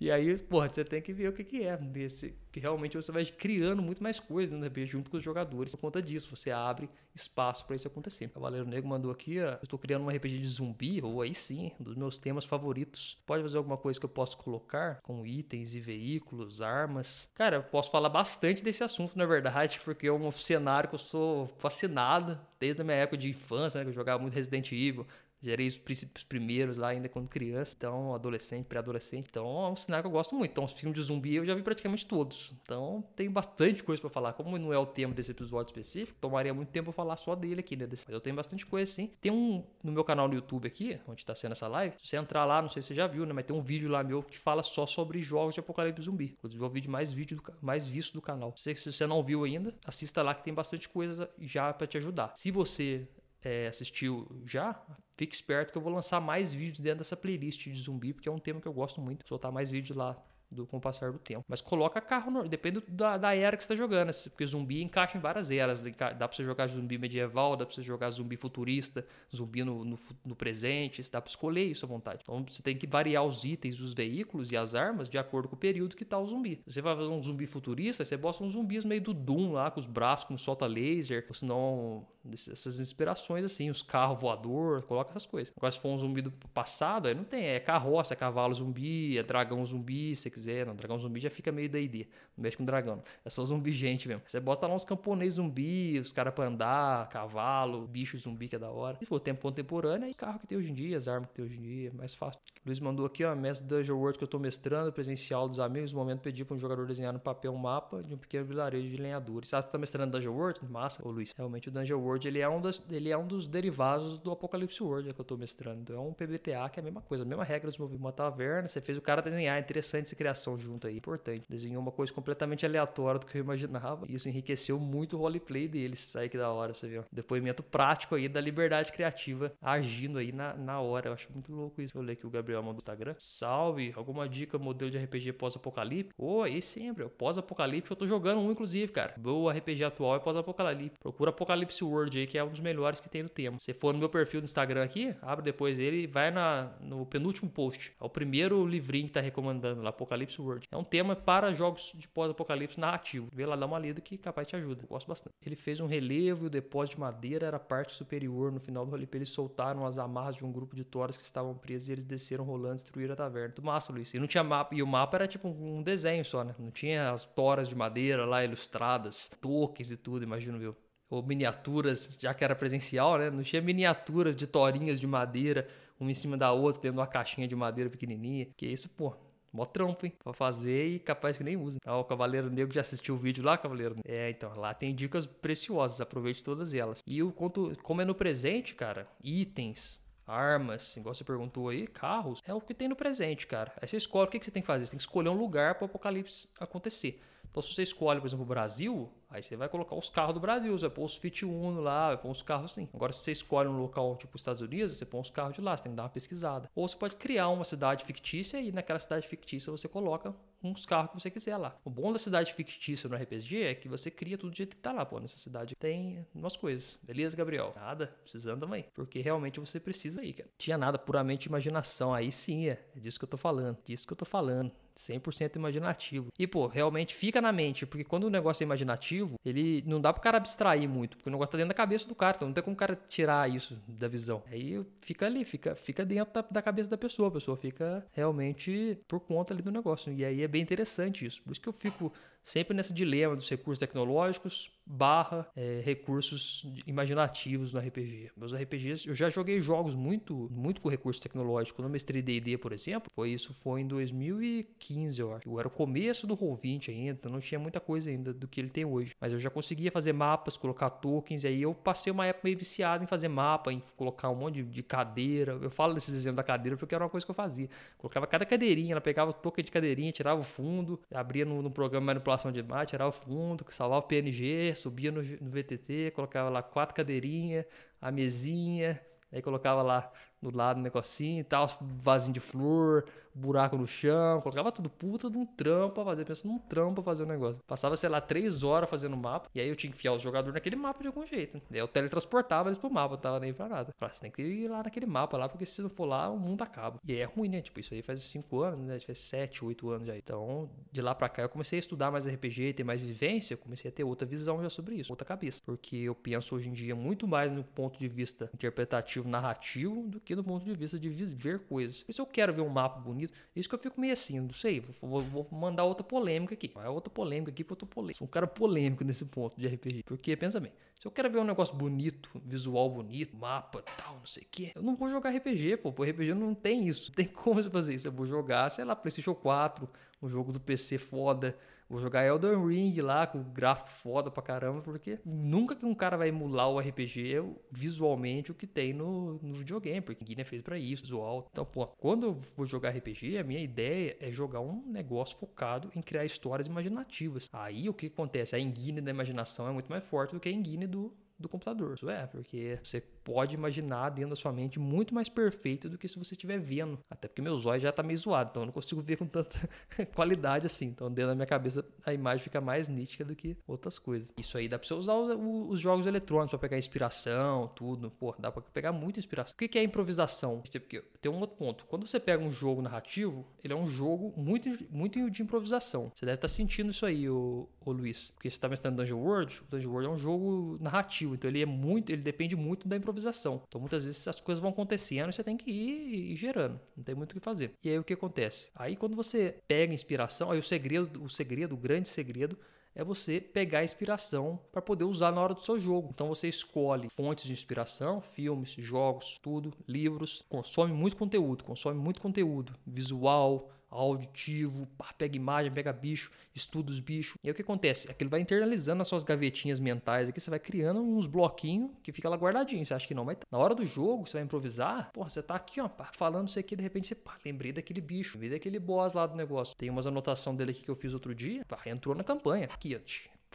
e 0.00 0.12
aí, 0.12 0.38
porra, 0.38 0.68
você 0.72 0.84
tem 0.84 1.02
que 1.02 1.12
ver 1.12 1.28
o 1.28 1.32
que, 1.32 1.42
que 1.42 1.64
é 1.64 1.76
desse. 1.76 2.34
Que 2.52 2.60
realmente 2.60 2.96
você 2.96 3.10
vai 3.10 3.24
criando 3.24 3.82
muito 3.82 4.00
mais 4.00 4.20
coisas 4.20 4.60
RPG 4.62 4.86
junto 4.86 5.10
com 5.10 5.16
os 5.16 5.22
jogadores. 5.22 5.74
Por 5.74 5.80
conta 5.80 6.00
disso, 6.00 6.34
você 6.34 6.52
abre 6.52 6.88
espaço 7.14 7.66
para 7.66 7.74
isso 7.74 7.88
acontecer. 7.88 8.28
Cavaleiro 8.28 8.66
Negro 8.66 8.88
mandou 8.88 9.10
aqui, 9.10 9.40
ó, 9.40 9.50
eu 9.50 9.58
estou 9.64 9.78
criando 9.78 10.04
um 10.04 10.08
RPG 10.08 10.38
de 10.38 10.48
zumbi, 10.48 11.02
ou 11.02 11.20
aí 11.20 11.34
sim, 11.34 11.72
dos 11.80 11.96
meus 11.96 12.16
temas 12.16 12.44
favoritos. 12.44 13.20
Pode 13.26 13.42
fazer 13.42 13.58
alguma 13.58 13.76
coisa 13.76 13.98
que 13.98 14.06
eu 14.06 14.10
possa 14.10 14.36
colocar, 14.36 15.00
com 15.02 15.26
itens 15.26 15.74
e 15.74 15.80
veículos, 15.80 16.62
armas. 16.62 17.28
Cara, 17.34 17.56
eu 17.56 17.62
posso 17.64 17.90
falar 17.90 18.08
bastante 18.08 18.62
desse 18.62 18.84
assunto, 18.84 19.18
na 19.18 19.26
verdade, 19.26 19.80
porque 19.84 20.06
é 20.06 20.12
um 20.12 20.30
cenário 20.30 20.88
que 20.88 20.94
eu 20.94 21.00
sou 21.00 21.48
fascinado 21.58 22.38
desde 22.60 22.82
a 22.82 22.84
minha 22.84 22.96
época 22.96 23.16
de 23.16 23.30
infância, 23.30 23.78
né, 23.78 23.84
que 23.84 23.90
eu 23.90 23.94
jogava 23.94 24.22
muito 24.22 24.34
Resident 24.34 24.70
Evil. 24.70 25.06
Gerei 25.40 25.68
os, 25.68 25.80
os 26.16 26.24
primeiros 26.24 26.76
lá 26.76 26.88
ainda 26.88 27.08
quando 27.08 27.28
criança, 27.28 27.74
então 27.76 28.14
adolescente, 28.14 28.66
pré-adolescente. 28.66 29.26
Então 29.30 29.46
é 29.66 29.70
um 29.70 29.76
cenário 29.76 30.02
que 30.02 30.08
eu 30.08 30.12
gosto 30.12 30.34
muito. 30.34 30.50
Então 30.50 30.64
os 30.64 30.72
filmes 30.72 30.98
de 30.98 31.04
zumbi 31.04 31.36
eu 31.36 31.44
já 31.44 31.54
vi 31.54 31.62
praticamente 31.62 32.06
todos. 32.06 32.54
Então 32.62 33.04
tem 33.14 33.30
bastante 33.30 33.82
coisa 33.82 34.00
para 34.00 34.10
falar. 34.10 34.32
Como 34.32 34.58
não 34.58 34.72
é 34.72 34.78
o 34.78 34.86
tema 34.86 35.14
desse 35.14 35.30
episódio 35.30 35.68
específico, 35.68 36.18
tomaria 36.20 36.52
muito 36.52 36.70
tempo 36.70 36.90
falar 36.92 37.16
só 37.16 37.34
dele 37.34 37.60
aqui, 37.60 37.76
né? 37.76 37.86
Mas 37.88 38.04
eu 38.08 38.20
tenho 38.20 38.34
bastante 38.34 38.66
coisa 38.66 38.90
sim. 38.90 39.10
Tem 39.20 39.30
um 39.30 39.64
no 39.82 39.92
meu 39.92 40.04
canal 40.04 40.28
no 40.28 40.34
YouTube 40.34 40.66
aqui, 40.66 40.98
onde 41.06 41.24
tá 41.24 41.34
sendo 41.34 41.52
essa 41.52 41.68
live. 41.68 41.94
Se 42.02 42.08
você 42.08 42.16
entrar 42.16 42.44
lá, 42.44 42.60
não 42.60 42.68
sei 42.68 42.82
se 42.82 42.88
você 42.88 42.94
já 42.94 43.06
viu, 43.06 43.24
né? 43.24 43.32
Mas 43.32 43.44
tem 43.44 43.56
um 43.56 43.62
vídeo 43.62 43.88
lá 43.88 44.02
meu 44.02 44.22
que 44.22 44.38
fala 44.38 44.62
só 44.62 44.86
sobre 44.86 45.22
jogos 45.22 45.54
de 45.54 45.60
apocalipse 45.60 46.02
zumbi. 46.02 46.36
Inclusive 46.38 46.62
é 46.62 46.66
o 46.66 46.70
vídeo 46.70 46.90
mais, 46.90 47.12
vídeo 47.12 47.36
do, 47.36 47.42
mais 47.60 47.86
visto 47.86 48.14
do 48.14 48.22
canal. 48.22 48.54
Se 48.56 48.74
você 48.74 49.06
não 49.06 49.22
viu 49.22 49.44
ainda, 49.44 49.74
assista 49.84 50.22
lá 50.22 50.34
que 50.34 50.42
tem 50.42 50.52
bastante 50.52 50.88
coisa 50.88 51.30
já 51.38 51.72
para 51.72 51.86
te 51.86 51.96
ajudar. 51.96 52.32
Se 52.34 52.50
você 52.50 53.06
é, 53.48 53.66
assistiu 53.66 54.28
já, 54.44 54.78
fique 55.16 55.34
esperto 55.34 55.72
que 55.72 55.78
eu 55.78 55.82
vou 55.82 55.90
lançar 55.90 56.20
mais 56.20 56.52
vídeos 56.52 56.80
dentro 56.80 56.98
dessa 56.98 57.16
playlist 57.16 57.64
de 57.64 57.80
zumbi, 57.80 58.12
porque 58.12 58.28
é 58.28 58.32
um 58.32 58.38
tema 58.38 58.60
que 58.60 58.68
eu 58.68 58.72
gosto 58.74 59.00
muito. 59.00 59.26
Soltar 59.26 59.50
mais 59.50 59.70
vídeos 59.70 59.96
lá 59.96 60.22
do, 60.50 60.66
com 60.66 60.78
o 60.78 60.80
passar 60.80 61.12
do 61.12 61.18
tempo. 61.18 61.44
Mas 61.48 61.60
coloca 61.60 62.00
carro, 62.00 62.48
depende 62.48 62.82
da, 62.88 63.16
da 63.16 63.34
era 63.34 63.56
que 63.56 63.62
você 63.62 63.72
está 63.72 63.74
jogando, 63.74 64.10
porque 64.30 64.46
zumbi 64.46 64.82
encaixa 64.82 65.18
em 65.18 65.20
várias 65.20 65.50
eras. 65.50 65.82
Dá 65.82 66.14
para 66.16 66.32
você 66.32 66.42
jogar 66.42 66.66
zumbi 66.68 66.98
medieval, 66.98 67.56
dá 67.56 67.66
para 67.66 67.74
você 67.74 67.82
jogar 67.82 68.10
zumbi 68.10 68.36
futurista, 68.36 69.06
zumbi 69.34 69.62
no, 69.62 69.84
no, 69.84 69.98
no 70.24 70.36
presente, 70.36 71.02
dá 71.10 71.20
para 71.20 71.28
escolher 71.28 71.64
isso 71.64 71.84
à 71.84 71.88
vontade. 71.88 72.20
Então 72.22 72.44
você 72.48 72.62
tem 72.62 72.76
que 72.76 72.86
variar 72.86 73.24
os 73.24 73.44
itens, 73.44 73.80
os 73.80 73.92
veículos 73.92 74.52
e 74.52 74.56
as 74.56 74.74
armas 74.74 75.08
de 75.08 75.18
acordo 75.18 75.48
com 75.48 75.56
o 75.56 75.58
período 75.58 75.96
que 75.96 76.02
está 76.02 76.18
o 76.18 76.26
zumbi. 76.26 76.60
Você 76.66 76.80
vai 76.80 76.96
fazer 76.96 77.08
um 77.08 77.22
zumbi 77.22 77.46
futurista, 77.46 78.04
você 78.04 78.16
bota 78.16 78.42
uns 78.42 78.52
zumbis 78.52 78.84
meio 78.84 79.00
do 79.00 79.12
Doom 79.12 79.52
lá, 79.52 79.70
com 79.70 79.80
os 79.80 79.86
braços, 79.86 80.26
com 80.26 80.36
solta 80.36 80.66
laser, 80.66 81.26
ou 81.28 81.34
senão 81.34 82.06
essas 82.32 82.80
inspirações 82.80 83.44
assim, 83.44 83.70
os 83.70 83.82
carros 83.82 84.20
voador, 84.20 84.82
coloca 84.82 85.10
essas 85.10 85.24
coisas. 85.24 85.52
Agora 85.56 85.72
se 85.72 85.80
for 85.80 85.88
um 85.88 85.98
zumbi 85.98 86.20
do 86.20 86.30
passado, 86.30 87.08
aí 87.08 87.14
não 87.14 87.24
tem, 87.24 87.44
é 87.44 87.60
carroça, 87.60 88.14
é 88.14 88.16
cavalo 88.16 88.52
zumbi, 88.52 89.16
é 89.16 89.22
dragão 89.22 89.64
zumbi, 89.64 90.14
se 90.14 90.28
quiser. 90.38 90.64
Não, 90.64 90.74
dragão 90.74 90.98
zumbi 90.98 91.20
já 91.20 91.30
fica 91.30 91.50
meio 91.50 91.68
D&D. 91.68 92.06
Não 92.36 92.42
mexe 92.42 92.56
com 92.56 92.64
dragão. 92.64 93.02
É 93.24 93.30
só 93.30 93.44
zumbi 93.44 93.72
gente 93.72 94.08
mesmo. 94.08 94.22
Você 94.24 94.38
bota 94.38 94.66
lá 94.66 94.74
uns 94.74 94.84
camponês 94.84 95.34
zumbi, 95.34 95.98
os 95.98 96.12
caras 96.12 96.32
pra 96.32 96.46
andar, 96.46 97.08
cavalo, 97.08 97.86
bicho 97.86 98.16
zumbi 98.16 98.48
que 98.48 98.56
é 98.56 98.58
da 98.58 98.70
hora. 98.70 98.96
Se 98.98 99.06
for 99.06 99.18
tempo 99.20 99.42
contemporâneo, 99.42 100.06
aí 100.06 100.14
carro 100.14 100.38
que 100.38 100.46
tem 100.46 100.56
hoje 100.56 100.70
em 100.70 100.74
dia, 100.74 100.96
as 100.96 101.08
armas 101.08 101.28
que 101.28 101.34
tem 101.34 101.44
hoje 101.44 101.58
em 101.58 101.62
dia, 101.62 101.88
é 101.90 101.92
mais 101.92 102.14
fácil. 102.14 102.40
Luiz 102.64 102.80
mandou 102.80 103.04
aqui, 103.04 103.24
ó, 103.24 103.34
mestre 103.34 103.66
Dungeon 103.66 103.96
World 103.96 104.18
que 104.18 104.24
eu 104.24 104.28
tô 104.28 104.38
mestrando, 104.38 104.92
presencial 104.92 105.48
dos 105.48 105.58
amigos. 105.58 105.92
No 105.92 105.98
momento 105.98 106.20
pedi 106.20 106.44
para 106.44 106.54
um 106.54 106.58
jogador 106.58 106.86
desenhar 106.86 107.12
no 107.12 107.20
papel 107.20 107.52
um 107.52 107.58
mapa 107.58 108.02
de 108.02 108.14
um 108.14 108.18
pequeno 108.18 108.44
vilarejo 108.44 108.88
de 108.88 108.96
lenhadores. 108.96 109.52
Ah, 109.52 109.60
você 109.60 109.68
tá 109.68 109.78
mestrando 109.78 110.12
Dungeon 110.12 110.34
World? 110.34 110.60
Massa, 110.68 111.06
ô 111.06 111.10
Luiz. 111.10 111.32
Realmente 111.36 111.68
o 111.68 111.72
Dungeon 111.72 111.98
World, 111.98 112.28
ele 112.28 112.38
é 112.38 112.48
um, 112.48 112.60
das, 112.60 112.84
ele 112.90 113.10
é 113.10 113.16
um 113.16 113.26
dos 113.26 113.46
derivados 113.46 114.18
do 114.18 114.30
Apocalipse 114.30 114.82
World 114.82 115.08
é 115.08 115.12
que 115.12 115.20
eu 115.20 115.24
tô 115.24 115.36
mestrando. 115.36 115.80
Então 115.80 115.96
é 115.96 116.00
um 116.00 116.12
PBTA 116.12 116.68
que 116.70 116.78
é 116.78 116.82
a 116.82 116.84
mesma 116.84 117.00
coisa, 117.00 117.24
a 117.24 117.26
mesma 117.26 117.44
regra 117.44 117.70
de 117.70 117.80
mover 117.80 117.98
uma 117.98 118.12
taverna, 118.12 118.68
você 118.68 118.80
fez 118.80 118.98
o 118.98 119.00
cara 119.00 119.22
desenhar, 119.22 119.56
é 119.56 119.60
interessante 119.60 120.04
essa 120.04 120.14
criação 120.28 120.58
junto 120.58 120.86
aí, 120.86 120.96
importante. 120.96 121.46
Desenhou 121.48 121.80
uma 121.80 121.90
coisa 121.90 122.12
completamente 122.12 122.66
aleatória 122.66 123.18
do 123.18 123.26
que 123.26 123.36
eu 123.36 123.40
imaginava. 123.40 124.04
E 124.08 124.14
isso 124.14 124.28
enriqueceu 124.28 124.78
muito 124.78 125.16
o 125.16 125.20
roleplay 125.20 125.66
deles. 125.66 126.14
Aí 126.16 126.28
que 126.28 126.36
da 126.36 126.50
hora, 126.50 126.74
você 126.74 126.88
viu? 126.88 127.04
Depoimento 127.10 127.62
prático 127.62 128.14
aí 128.14 128.28
da 128.28 128.40
liberdade 128.40 128.92
criativa 128.92 129.52
agindo 129.62 130.18
aí 130.18 130.32
na, 130.32 130.54
na 130.54 130.80
hora. 130.80 131.08
Eu 131.08 131.12
acho 131.14 131.32
muito 131.32 131.52
louco 131.52 131.80
isso. 131.80 131.96
Eu 131.96 132.02
ler 132.02 132.12
aqui 132.12 132.26
o 132.26 132.30
Gabriel 132.30 132.60
mandou 132.60 132.74
no 132.74 132.78
Instagram. 132.78 133.14
Salve! 133.18 133.92
Alguma 133.96 134.28
dica, 134.28 134.58
modelo 134.58 134.90
de 134.90 134.98
RPG 134.98 135.32
pós-apocalipse? 135.32 136.12
Ô, 136.18 136.38
oh, 136.38 136.42
aí 136.42 136.60
sempre. 136.60 137.08
Pós-apocalipse 137.08 137.90
eu 137.90 137.96
tô 137.96 138.06
jogando 138.06 138.40
um, 138.40 138.50
inclusive, 138.50 138.92
cara. 138.92 139.14
Boa 139.16 139.52
RPG 139.52 139.84
atual 139.84 140.16
é 140.16 140.18
pós-apocalipse. 140.18 140.98
Procura 141.00 141.30
Apocalipse 141.30 141.82
World 141.82 142.18
aí, 142.18 142.26
que 142.26 142.36
é 142.36 142.44
um 142.44 142.50
dos 142.50 142.60
melhores 142.60 143.00
que 143.00 143.08
tem 143.08 143.22
no 143.22 143.28
tema. 143.28 143.58
Se 143.58 143.72
for 143.72 143.92
no 143.92 143.98
meu 143.98 144.08
perfil 144.08 144.40
no 144.40 144.44
Instagram 144.44 144.84
aqui, 144.84 145.14
abre 145.22 145.44
depois 145.44 145.78
ele 145.78 146.02
e 146.02 146.06
vai 146.06 146.30
na, 146.30 146.72
no 146.80 147.06
penúltimo 147.06 147.50
post. 147.50 147.92
É 147.98 148.04
o 148.04 148.10
primeiro 148.10 148.66
livrinho 148.66 149.06
que 149.06 149.12
tá 149.12 149.20
recomendando 149.20 149.80
lá, 149.82 149.90
Apocalipse 149.90 150.17
World. 150.38 150.66
É 150.70 150.76
um 150.76 150.84
tema 150.84 151.14
para 151.14 151.52
jogos 151.52 151.92
de 151.94 152.08
pós-apocalipse 152.08 152.78
narrativo. 152.78 153.28
Vê 153.32 153.46
lá, 153.46 153.56
dá 153.56 153.66
uma 153.66 153.78
lida 153.78 154.00
que 154.00 154.16
capaz 154.16 154.48
te 154.48 154.56
ajuda. 154.56 154.84
Gosto 154.88 155.06
bastante. 155.06 155.34
Ele 155.44 155.56
fez 155.56 155.80
um 155.80 155.86
relevo 155.86 156.44
e 156.44 156.46
o 156.46 156.50
depósito 156.50 156.96
de 156.96 157.00
madeira 157.00 157.46
era 157.46 157.56
a 157.56 157.60
parte 157.60 157.92
superior. 157.92 158.50
No 158.50 158.60
final 158.60 158.84
do 158.84 158.90
roleplay, 158.90 159.18
eles 159.18 159.30
soltaram 159.30 159.86
as 159.86 159.98
amarras 159.98 160.36
de 160.36 160.44
um 160.44 160.52
grupo 160.52 160.74
de 160.74 160.84
toras 160.84 161.16
que 161.16 161.24
estavam 161.24 161.54
presas 161.54 161.88
e 161.88 161.92
eles 161.92 162.04
desceram 162.04 162.44
rolando 162.44 162.76
destruíram 162.76 163.14
a 163.14 163.16
taverna. 163.16 163.54
Tudo 163.54 163.66
massa, 163.66 163.92
Luiz. 163.92 164.12
E 164.14 164.18
não 164.18 164.26
tinha 164.26 164.44
mapa. 164.44 164.74
E 164.74 164.82
o 164.82 164.86
mapa 164.86 165.16
era 165.16 165.28
tipo 165.28 165.48
um 165.48 165.82
desenho 165.82 166.24
só, 166.24 166.44
né? 166.44 166.54
Não 166.58 166.70
tinha 166.70 167.10
as 167.10 167.24
toras 167.24 167.68
de 167.68 167.74
madeira 167.74 168.24
lá 168.24 168.44
ilustradas, 168.44 169.30
toques 169.40 169.90
e 169.90 169.96
tudo, 169.96 170.22
imagino 170.22 170.62
eu 170.62 170.76
ou 171.10 171.22
miniaturas, 171.22 172.18
já 172.20 172.34
que 172.34 172.44
era 172.44 172.54
presencial, 172.54 173.18
né? 173.18 173.30
Não 173.30 173.42
tinha 173.42 173.62
miniaturas 173.62 174.36
de 174.36 174.46
torinhas 174.46 175.00
de 175.00 175.06
madeira, 175.06 175.66
uma 175.98 176.10
em 176.10 176.14
cima 176.14 176.36
da 176.36 176.52
outra, 176.52 176.82
dentro 176.82 176.96
de 176.96 176.98
uma 176.98 177.06
caixinha 177.06 177.48
de 177.48 177.56
madeira 177.56 177.90
pequenininha. 177.90 178.48
Que 178.56 178.66
isso, 178.66 178.88
pô, 178.90 179.16
Mó 179.52 179.64
trampo, 179.64 180.06
hein? 180.06 180.12
Pra 180.22 180.32
fazer 180.32 180.86
e 180.86 180.98
capaz 180.98 181.38
que 181.38 181.44
nem 181.44 181.56
usa. 181.56 181.78
Ah, 181.84 181.96
o 181.96 182.04
Cavaleiro 182.04 182.50
Negro 182.50 182.74
já 182.74 182.80
assistiu 182.80 183.14
o 183.14 183.18
vídeo 183.18 183.44
lá, 183.44 183.56
Cavaleiro? 183.56 183.96
É, 184.04 184.30
então, 184.30 184.54
lá 184.54 184.74
tem 184.74 184.94
dicas 184.94 185.26
preciosas, 185.26 186.00
aproveite 186.00 186.44
todas 186.44 186.74
elas. 186.74 187.02
E 187.06 187.22
o 187.22 187.32
conto, 187.32 187.76
como 187.82 188.02
é 188.02 188.04
no 188.04 188.14
presente, 188.14 188.74
cara, 188.74 189.08
itens, 189.22 190.02
armas, 190.26 190.96
igual 190.96 191.14
você 191.14 191.24
perguntou 191.24 191.70
aí, 191.70 191.86
carros, 191.86 192.40
é 192.46 192.52
o 192.52 192.60
que 192.60 192.74
tem 192.74 192.88
no 192.88 192.96
presente, 192.96 193.46
cara. 193.46 193.72
Aí 193.80 193.88
você 193.88 193.96
escolhe 193.96 194.28
o 194.28 194.30
que 194.30 194.44
você 194.44 194.50
tem 194.50 194.62
que 194.62 194.66
fazer. 194.66 194.84
Você 194.84 194.90
tem 194.90 194.98
que 194.98 195.02
escolher 195.02 195.30
um 195.30 195.38
lugar 195.38 195.76
para 195.76 195.84
o 195.84 195.86
apocalipse 195.86 196.48
acontecer. 196.60 197.20
Então, 197.50 197.62
se 197.62 197.74
você 197.74 197.82
escolhe, 197.82 198.20
por 198.20 198.26
exemplo, 198.26 198.44
o 198.44 198.48
Brasil, 198.48 199.10
aí 199.28 199.42
você 199.42 199.56
vai 199.56 199.68
colocar 199.68 199.96
os 199.96 200.08
carros 200.08 200.34
do 200.34 200.40
Brasil, 200.40 200.76
você 200.76 200.86
vai 200.86 200.94
pôr 200.94 201.04
os 201.04 201.16
Fit 201.16 201.44
Uno 201.44 201.80
lá, 201.80 202.08
vai 202.08 202.18
pôr 202.18 202.30
os 202.30 202.42
carros 202.42 202.72
assim. 202.72 202.88
Agora, 202.92 203.12
se 203.12 203.20
você 203.20 203.32
escolhe 203.32 203.68
um 203.68 203.78
local 203.80 204.16
tipo 204.16 204.36
Estados 204.36 204.62
Unidos, 204.62 204.96
você 204.96 205.04
põe 205.04 205.20
os 205.20 205.30
carros 205.30 205.54
de 205.54 205.60
lá, 205.60 205.76
você 205.76 205.84
tem 205.84 205.92
que 205.92 205.96
dar 205.96 206.04
uma 206.04 206.08
pesquisada. 206.08 206.70
Ou 206.74 206.86
você 206.86 206.96
pode 206.96 207.16
criar 207.16 207.48
uma 207.48 207.64
cidade 207.64 208.04
fictícia 208.04 208.60
e 208.60 208.72
naquela 208.72 208.98
cidade 208.98 209.26
fictícia 209.26 209.70
você 209.70 209.88
coloca 209.88 210.34
uns 210.62 210.84
carros 210.84 211.10
que 211.12 211.20
você 211.20 211.30
quiser 211.30 211.56
lá. 211.56 211.76
O 211.84 211.90
bom 211.90 212.12
da 212.12 212.18
cidade 212.18 212.52
fictícia 212.52 213.08
no 213.08 213.16
RPG 213.16 213.62
é 213.62 213.74
que 213.74 213.88
você 213.88 214.10
cria 214.10 214.36
tudo 214.36 214.50
do 214.50 214.56
jeito 214.56 214.76
que 214.76 214.82
tá 214.82 214.92
lá, 214.92 215.04
pô. 215.04 215.18
Nessa 215.20 215.38
cidade 215.38 215.74
tem 215.76 216.26
umas 216.34 216.56
coisas. 216.56 216.98
Beleza, 217.02 217.36
Gabriel? 217.36 217.72
Nada, 217.76 218.14
precisando 218.22 218.60
também. 218.60 218.84
Porque 218.94 219.20
realmente 219.20 219.60
você 219.60 219.78
precisa 219.78 220.20
aí, 220.20 220.32
cara. 220.32 220.48
Tinha 220.58 220.76
nada, 220.76 220.98
puramente 220.98 221.46
imaginação. 221.46 222.12
Aí 222.12 222.32
sim, 222.32 222.68
é. 222.68 222.84
É 222.96 223.00
disso 223.00 223.18
que 223.18 223.24
eu 223.24 223.28
tô 223.28 223.36
falando. 223.36 223.78
Disso 223.84 224.06
que 224.06 224.12
eu 224.12 224.16
tô 224.16 224.24
falando. 224.24 224.72
100% 224.98 225.56
imaginativo. 225.56 226.28
E, 226.38 226.46
pô, 226.46 226.66
realmente 226.66 227.14
fica 227.14 227.40
na 227.40 227.52
mente, 227.52 227.86
porque 227.86 228.04
quando 228.04 228.24
o 228.24 228.30
negócio 228.30 228.62
é 228.62 228.66
imaginativo, 228.66 229.36
ele 229.44 229.82
não 229.86 230.00
dá 230.00 230.12
pro 230.12 230.22
cara 230.22 230.36
abstrair 230.36 230.88
muito, 230.88 231.16
porque 231.16 231.28
o 231.28 231.32
negócio 231.32 231.52
tá 231.52 231.58
dentro 231.58 231.68
da 231.68 231.74
cabeça 231.74 232.08
do 232.08 232.14
cara, 232.14 232.36
então 232.36 232.48
não 232.48 232.54
tem 232.54 232.64
como 232.64 232.74
o 232.74 232.78
cara 232.78 232.98
tirar 233.08 233.48
isso 233.50 233.78
da 233.86 234.08
visão. 234.08 234.42
Aí 234.50 234.84
fica 235.00 235.26
ali, 235.26 235.44
fica, 235.44 235.74
fica 235.76 236.04
dentro 236.04 236.34
da, 236.34 236.42
da 236.42 236.62
cabeça 236.62 236.90
da 236.90 236.98
pessoa, 236.98 237.28
a 237.28 237.32
pessoa 237.32 237.56
fica 237.56 238.04
realmente 238.12 238.98
por 239.06 239.20
conta 239.20 239.54
ali 239.54 239.62
do 239.62 239.70
negócio. 239.70 240.12
E 240.12 240.24
aí 240.24 240.42
é 240.42 240.48
bem 240.48 240.62
interessante 240.62 241.24
isso. 241.24 241.42
Por 241.42 241.52
isso 241.52 241.60
que 241.60 241.68
eu 241.68 241.72
fico 241.72 242.12
sempre 242.42 242.76
nesse 242.76 242.92
dilema 242.92 243.34
dos 243.34 243.48
recursos 243.48 243.78
tecnológicos 243.78 244.70
barra 244.88 245.46
é, 245.54 245.82
recursos 245.84 246.64
imaginativos 246.86 247.74
no 247.74 247.80
RPG. 247.80 248.30
Meus 248.34 248.54
RPGs, 248.54 249.06
eu 249.06 249.14
já 249.14 249.28
joguei 249.28 249.60
jogos 249.60 249.94
muito 249.94 250.48
muito 250.50 250.80
com 250.80 250.88
recurso 250.88 251.20
tecnológico. 251.20 251.76
Quando 251.76 251.86
eu 251.86 251.92
mestrei 251.92 252.22
D&D, 252.22 252.56
por 252.56 252.72
exemplo, 252.72 253.10
foi 253.14 253.30
isso 253.30 253.52
foi 253.52 253.82
em 253.82 253.86
2015, 253.86 255.20
eu 255.20 255.34
acho. 255.34 255.48
Eu 255.48 255.58
era 255.58 255.68
o 255.68 255.70
começo 255.70 256.26
do 256.26 256.36
Roll20 256.36 256.88
ainda, 256.88 257.12
então 257.12 257.30
não 257.30 257.38
tinha 257.38 257.58
muita 257.58 257.80
coisa 257.80 258.08
ainda 258.08 258.32
do 258.32 258.48
que 258.48 258.60
ele 258.60 258.70
tem 258.70 258.84
hoje. 258.84 259.14
Mas 259.20 259.32
eu 259.32 259.38
já 259.38 259.50
conseguia 259.50 259.92
fazer 259.92 260.12
mapas, 260.12 260.56
colocar 260.56 260.88
tokens, 260.88 261.44
e 261.44 261.48
aí 261.48 261.62
eu 261.62 261.74
passei 261.74 262.10
uma 262.10 262.24
época 262.24 262.42
meio 262.44 262.56
viciado 262.56 263.04
em 263.04 263.06
fazer 263.06 263.28
mapa, 263.28 263.72
em 263.72 263.82
colocar 263.96 264.30
um 264.30 264.36
monte 264.36 264.62
de, 264.62 264.64
de 264.64 264.82
cadeira. 264.82 265.58
Eu 265.60 265.70
falo 265.70 265.92
desses 265.92 266.14
exemplos 266.14 266.36
da 266.36 266.42
cadeira 266.42 266.76
porque 266.78 266.94
era 266.94 267.04
uma 267.04 267.10
coisa 267.10 267.26
que 267.26 267.30
eu 267.30 267.34
fazia. 267.34 267.68
Colocava 267.98 268.26
cada 268.26 268.46
cadeirinha, 268.46 268.92
ela 268.92 269.00
pegava 269.00 269.30
o 269.30 269.34
token 269.34 269.64
de 269.64 269.70
cadeirinha, 269.70 270.10
tirava 270.12 270.40
o 270.40 270.44
fundo, 270.44 270.98
abria 271.12 271.44
no, 271.44 271.60
no 271.60 271.70
programa 271.70 272.14
de 272.14 272.20
manipulação 272.28 272.52
de 272.52 272.60
imagem, 272.60 272.86
tirava 272.86 273.10
o 273.10 273.12
fundo, 273.12 273.64
salvava 273.70 274.04
o 274.04 274.08
PNG, 274.08 274.74
subia 274.74 275.10
no, 275.10 275.22
no 275.22 275.50
VTT, 275.50 276.12
colocava 276.14 276.48
lá 276.50 276.62
quatro 276.62 276.94
cadeirinhas, 276.94 277.64
a 278.00 278.10
mesinha, 278.10 279.00
aí 279.32 279.40
colocava 279.40 279.82
lá 279.82 280.12
do 280.40 280.54
lado 280.54 280.78
um 280.78 280.82
negocinho 280.82 281.40
e 281.40 281.44
tal, 281.44 281.66
vasinho 281.80 282.34
de 282.34 282.40
flor, 282.40 283.06
buraco 283.34 283.76
no 283.76 283.86
chão, 283.86 284.40
colocava 284.40 284.72
tudo 284.72 284.88
puta 284.90 285.30
de 285.30 285.38
um 285.38 285.46
trampo 285.46 285.94
pra 285.94 286.04
fazer, 286.04 286.24
pensando 286.24 286.52
num 286.52 286.58
trampo 286.58 286.94
pra 286.94 287.04
fazer 287.04 287.22
o 287.22 287.26
um 287.26 287.28
negócio. 287.28 287.60
Passava, 287.66 287.96
sei 287.96 288.08
lá, 288.08 288.20
três 288.20 288.62
horas 288.62 288.88
fazendo 288.88 289.14
o 289.14 289.16
mapa, 289.16 289.48
e 289.54 289.60
aí 289.60 289.68
eu 289.68 289.76
tinha 289.76 289.90
que 289.90 289.98
enfiar 289.98 290.12
os 290.12 290.22
jogadores 290.22 290.54
naquele 290.54 290.76
mapa 290.76 291.00
de 291.00 291.06
algum 291.06 291.24
jeito. 291.26 291.60
Daí 291.70 291.80
eu 291.80 291.88
teletransportava 291.88 292.68
eles 292.68 292.78
pro 292.78 292.90
mapa, 292.90 293.14
não 293.14 293.20
tava 293.20 293.40
nem 293.40 293.52
pra 293.52 293.68
nada. 293.68 293.92
Falei, 293.98 294.14
você 294.14 294.20
tem 294.20 294.30
que 294.30 294.42
ir 294.42 294.68
lá 294.68 294.82
naquele 294.82 295.06
mapa 295.06 295.36
lá, 295.36 295.48
porque 295.48 295.66
se 295.66 295.82
não 295.82 295.88
for 295.88 296.04
lá, 296.04 296.28
o 296.30 296.38
mundo 296.38 296.62
acaba. 296.62 296.98
E 297.04 297.12
aí 297.12 297.20
é 297.20 297.24
ruim, 297.24 297.48
né? 297.48 297.60
Tipo, 297.60 297.80
isso 297.80 297.94
aí 297.94 298.02
faz 298.02 298.22
cinco 298.22 298.62
anos, 298.62 298.80
né? 298.86 298.98
Faz 298.98 299.18
sete, 299.18 299.64
oito 299.64 299.90
anos 299.90 300.06
já. 300.06 300.16
Então, 300.16 300.70
de 300.90 301.00
lá 301.00 301.14
pra 301.14 301.28
cá, 301.28 301.42
eu 301.42 301.48
comecei 301.48 301.78
a 301.78 301.80
estudar 301.80 302.10
mais 302.10 302.26
RPG, 302.26 302.74
ter 302.74 302.84
mais 302.84 303.02
vivência, 303.02 303.54
eu 303.54 303.58
comecei 303.58 303.90
a 303.90 303.92
ter 303.92 304.04
outra 304.04 304.26
visão 304.26 304.62
já 304.62 304.70
sobre 304.70 304.96
isso, 304.96 305.12
outra 305.12 305.26
cabeça. 305.26 305.60
Porque 305.64 305.96
eu 305.96 306.14
penso 306.14 306.54
hoje 306.54 306.68
em 306.68 306.72
dia 306.72 306.94
muito 306.94 307.26
mais 307.26 307.52
no 307.52 307.62
ponto 307.62 307.98
de 307.98 308.08
vista 308.08 308.50
interpretativo, 308.54 309.28
narrativo, 309.28 310.02
do 310.08 310.20
que 310.20 310.34
no 310.34 310.44
ponto 310.44 310.64
de 310.64 310.72
vista 310.72 310.98
de 310.98 311.08
ver 311.08 311.60
coisas. 311.60 312.04
E 312.08 312.12
se 312.12 312.20
eu 312.20 312.26
quero 312.26 312.52
ver 312.52 312.62
um 312.62 312.68
mapa 312.68 313.00
bonito, 313.00 313.17
isso 313.54 313.68
que 313.68 313.74
eu 313.74 313.78
fico 313.78 314.00
meio 314.00 314.12
assim, 314.12 314.40
não 314.40 314.52
sei, 314.52 314.80
vou, 314.80 315.22
vou 315.22 315.48
mandar 315.50 315.84
outra 315.84 316.04
polêmica 316.04 316.54
aqui. 316.54 316.70
É 316.76 316.88
outra 316.88 317.10
polêmica 317.10 317.50
aqui, 317.50 317.64
porque 317.64 317.84
eu 317.84 317.86
tô 317.88 317.94
polêmico. 317.94 318.18
Sou 318.18 318.26
um 318.26 318.30
cara 318.30 318.46
polêmico 318.46 319.04
nesse 319.04 319.24
ponto 319.24 319.58
de 319.58 319.66
RPG. 319.66 320.02
Porque, 320.04 320.36
pensa 320.36 320.60
bem, 320.60 320.72
se 320.98 321.06
eu 321.06 321.10
quero 321.10 321.30
ver 321.30 321.38
um 321.38 321.44
negócio 321.44 321.74
bonito, 321.74 322.30
visual 322.44 322.90
bonito, 322.90 323.36
mapa, 323.36 323.82
tal, 323.96 324.16
não 324.16 324.26
sei 324.26 324.42
o 324.42 324.46
que, 324.50 324.72
eu 324.74 324.82
não 324.82 324.96
vou 324.96 325.08
jogar 325.08 325.30
RPG, 325.30 325.78
pô. 325.78 325.92
Pô, 325.92 326.04
RPG 326.04 326.34
não 326.34 326.54
tem 326.54 326.88
isso. 326.88 327.08
Não 327.10 327.14
tem 327.14 327.26
como 327.26 327.62
você 327.62 327.70
fazer 327.70 327.94
isso. 327.94 328.06
Eu 328.06 328.12
vou 328.12 328.26
jogar, 328.26 328.70
sei 328.70 328.84
lá, 328.84 328.94
PlayStation 328.94 329.34
4, 329.34 329.88
um 330.22 330.28
jogo 330.28 330.52
do 330.52 330.60
PC 330.60 330.98
foda 330.98 331.56
Vou 331.88 332.00
jogar 332.00 332.26
Elden 332.26 332.66
Ring 332.66 333.00
lá, 333.00 333.26
com 333.26 333.42
gráfico 333.42 333.90
foda 333.90 334.30
pra 334.30 334.42
caramba, 334.42 334.82
porque 334.82 335.18
nunca 335.24 335.74
que 335.74 335.86
um 335.86 335.94
cara 335.94 336.16
vai 336.16 336.28
emular 336.28 336.68
o 336.68 336.78
RPG 336.78 337.42
visualmente 337.70 338.50
o 338.50 338.54
que 338.54 338.66
tem 338.66 338.92
no, 338.92 339.38
no 339.42 339.54
videogame, 339.54 340.02
porque 340.02 340.24
Guiné 340.24 340.42
é 340.42 340.44
feito 340.44 340.64
pra 340.64 340.78
isso, 340.78 341.02
visual. 341.02 341.48
Então, 341.50 341.64
pô, 341.64 341.86
quando 341.86 342.26
eu 342.26 342.34
vou 342.56 342.66
jogar 342.66 342.90
RPG, 342.90 343.38
a 343.38 343.44
minha 343.44 343.60
ideia 343.60 344.16
é 344.20 344.30
jogar 344.30 344.60
um 344.60 344.84
negócio 344.86 345.38
focado 345.38 345.90
em 345.96 346.02
criar 346.02 346.24
histórias 346.24 346.66
imaginativas. 346.66 347.48
Aí 347.52 347.88
o 347.88 347.94
que 347.94 348.06
acontece? 348.06 348.54
A 348.54 348.58
engine 348.58 349.00
da 349.00 349.10
imaginação 349.10 349.66
é 349.66 349.72
muito 349.72 349.90
mais 349.90 350.06
forte 350.06 350.34
do 350.34 350.40
que 350.40 350.48
a 350.48 350.52
engine 350.52 350.86
do, 350.86 351.16
do 351.38 351.48
computador. 351.48 351.94
Isso 351.94 352.10
é, 352.10 352.26
porque 352.26 352.78
você 352.82 353.00
pode 353.28 353.54
imaginar 353.54 354.08
dentro 354.08 354.30
da 354.30 354.36
sua 354.36 354.50
mente 354.50 354.78
muito 354.78 355.14
mais 355.14 355.28
perfeito 355.28 355.86
do 355.86 355.98
que 355.98 356.08
se 356.08 356.18
você 356.18 356.32
estiver 356.32 356.58
vendo. 356.58 356.98
Até 357.10 357.28
porque 357.28 357.42
meu 357.42 357.54
zóio 357.58 357.78
já 357.78 357.90
está 357.90 358.02
meio 358.02 358.16
zoado, 358.16 358.48
então 358.48 358.62
eu 358.62 358.66
não 358.66 358.72
consigo 358.72 359.02
ver 359.02 359.16
com 359.16 359.26
tanta 359.26 359.68
qualidade 360.16 360.64
assim. 360.64 360.86
Então 360.86 361.12
dentro 361.12 361.28
da 361.28 361.34
minha 361.34 361.46
cabeça 361.46 361.84
a 362.06 362.14
imagem 362.14 362.42
fica 362.42 362.58
mais 362.58 362.88
nítida 362.88 363.26
do 363.26 363.36
que 363.36 363.54
outras 363.66 363.98
coisas. 363.98 364.32
Isso 364.38 364.56
aí 364.56 364.66
dá 364.66 364.78
para 364.78 364.88
você 364.88 364.94
usar 364.94 365.14
os, 365.14 365.36
os 365.72 365.78
jogos 365.78 366.06
eletrônicos 366.06 366.52
para 366.52 366.58
pegar 366.58 366.78
inspiração, 366.78 367.68
tudo. 367.76 368.10
Pô, 368.12 368.34
dá 368.38 368.50
para 368.50 368.62
pegar 368.62 368.92
muita 368.92 369.18
inspiração. 369.18 369.54
O 369.54 369.58
que 369.58 369.78
é 369.78 369.82
improvisação? 369.82 370.62
Porque 370.62 371.04
tem 371.20 371.30
um 371.30 371.38
outro 371.38 371.54
ponto. 371.58 371.84
Quando 371.84 372.06
você 372.06 372.18
pega 372.18 372.42
um 372.42 372.50
jogo 372.50 372.80
narrativo, 372.80 373.46
ele 373.62 373.74
é 373.74 373.76
um 373.76 373.86
jogo 373.86 374.32
muito, 374.40 374.70
muito 374.90 375.30
de 375.30 375.42
improvisação. 375.42 376.10
Você 376.14 376.24
deve 376.24 376.36
estar 376.36 376.48
tá 376.48 376.54
sentindo 376.54 376.90
isso 376.92 377.04
aí, 377.04 377.28
o, 377.28 377.68
o 377.84 377.92
Luiz. 377.92 378.30
Porque 378.30 378.48
você 378.48 378.56
está 378.56 378.70
mestrando 378.70 378.96
Dungeon 378.96 379.18
World, 379.18 379.60
o 379.60 379.70
Dungeon 379.70 379.90
World 379.90 380.08
é 380.08 380.12
um 380.12 380.16
jogo 380.16 380.78
narrativo, 380.80 381.34
então 381.34 381.50
ele 381.50 381.60
é 381.60 381.66
muito, 381.66 382.10
ele 382.10 382.22
depende 382.22 382.56
muito 382.56 382.88
da 382.88 382.96
improvisação 382.96 383.17
improvisação. 383.18 383.62
Então 383.68 383.80
muitas 383.80 384.04
vezes 384.04 384.26
as 384.26 384.40
coisas 384.40 384.62
vão 384.62 384.70
acontecendo 384.70 385.30
e 385.30 385.32
você 385.32 385.44
tem 385.44 385.56
que 385.56 385.70
ir, 385.70 386.32
ir 386.32 386.36
gerando, 386.36 386.80
não 386.96 387.04
tem 387.04 387.14
muito 387.14 387.32
o 387.32 387.34
que 387.34 387.40
fazer. 387.40 387.72
E 387.82 387.90
aí 387.90 387.98
o 387.98 388.04
que 388.04 388.14
acontece? 388.14 388.70
Aí 388.74 388.96
quando 388.96 389.16
você 389.16 389.58
pega 389.66 389.92
inspiração, 389.92 390.50
aí 390.50 390.58
o 390.58 390.62
segredo, 390.62 391.22
o 391.22 391.28
segredo, 391.28 391.74
o 391.74 391.78
grande 391.78 392.08
segredo 392.08 392.56
é 392.94 393.04
você 393.04 393.40
pegar 393.40 393.80
a 393.80 393.84
inspiração 393.84 394.58
para 394.72 394.82
poder 394.82 395.04
usar 395.04 395.30
na 395.30 395.40
hora 395.40 395.54
do 395.54 395.60
seu 395.60 395.78
jogo. 395.78 396.10
Então 396.12 396.28
você 396.28 396.48
escolhe 396.48 397.08
fontes 397.10 397.44
de 397.44 397.52
inspiração, 397.52 398.20
filmes, 398.20 398.70
jogos, 398.78 399.38
tudo, 399.40 399.72
livros, 399.86 400.42
consome 400.48 400.92
muito 400.92 401.16
conteúdo, 401.16 401.62
consome 401.62 402.00
muito 402.00 402.20
conteúdo 402.20 402.74
visual, 402.86 403.70
auditivo, 403.90 404.88
pega 405.16 405.36
imagem, 405.36 405.72
pega 405.72 405.92
bicho, 405.92 406.30
estuda 406.54 406.90
os 406.90 407.00
bichos. 407.00 407.36
E 407.42 407.48
aí 407.48 407.52
o 407.52 407.54
que 407.54 407.62
acontece? 407.62 408.10
Aquilo 408.10 408.30
vai 408.30 408.40
internalizando 408.40 408.98
nas 408.98 409.08
suas 409.08 409.24
gavetinhas 409.24 409.80
mentais 409.80 410.28
aqui, 410.28 410.40
você 410.40 410.50
vai 410.50 410.58
criando 410.58 411.00
uns 411.00 411.26
bloquinhos 411.26 411.90
que 412.02 412.12
fica 412.12 412.28
lá 412.28 412.36
guardadinho. 412.36 412.84
Você 412.84 412.94
acha 412.94 413.06
que 413.06 413.14
não, 413.14 413.24
mas 413.24 413.38
na 413.50 413.58
hora 413.58 413.74
do 413.74 413.84
jogo, 413.84 414.26
você 414.26 414.38
vai 414.38 414.44
improvisar, 414.44 415.10
porra, 415.12 415.30
você 415.30 415.42
tá 415.42 415.54
aqui, 415.54 415.80
ó, 415.80 415.88
falando 416.12 416.48
isso 416.48 416.58
aqui, 416.58 416.76
de 416.76 416.82
repente 416.82 417.08
você, 417.08 417.14
pá, 417.14 417.36
lembrei 417.44 417.72
daquele 417.72 418.00
bicho, 418.00 418.36
lembrei 418.36 418.50
daquele 418.50 418.78
boss 418.78 419.12
lá 419.12 419.26
do 419.26 419.36
negócio. 419.36 419.76
Tem 419.76 419.90
umas 419.90 420.06
anotação 420.06 420.54
dele 420.54 420.72
aqui 420.72 420.82
que 420.82 420.90
eu 420.90 420.96
fiz 420.96 421.14
outro 421.14 421.34
dia, 421.34 421.64
pá, 421.64 421.80
entrou 421.86 422.14
na 422.14 422.24
campanha. 422.24 422.68
Aqui, 422.70 422.94
ó, 422.94 422.98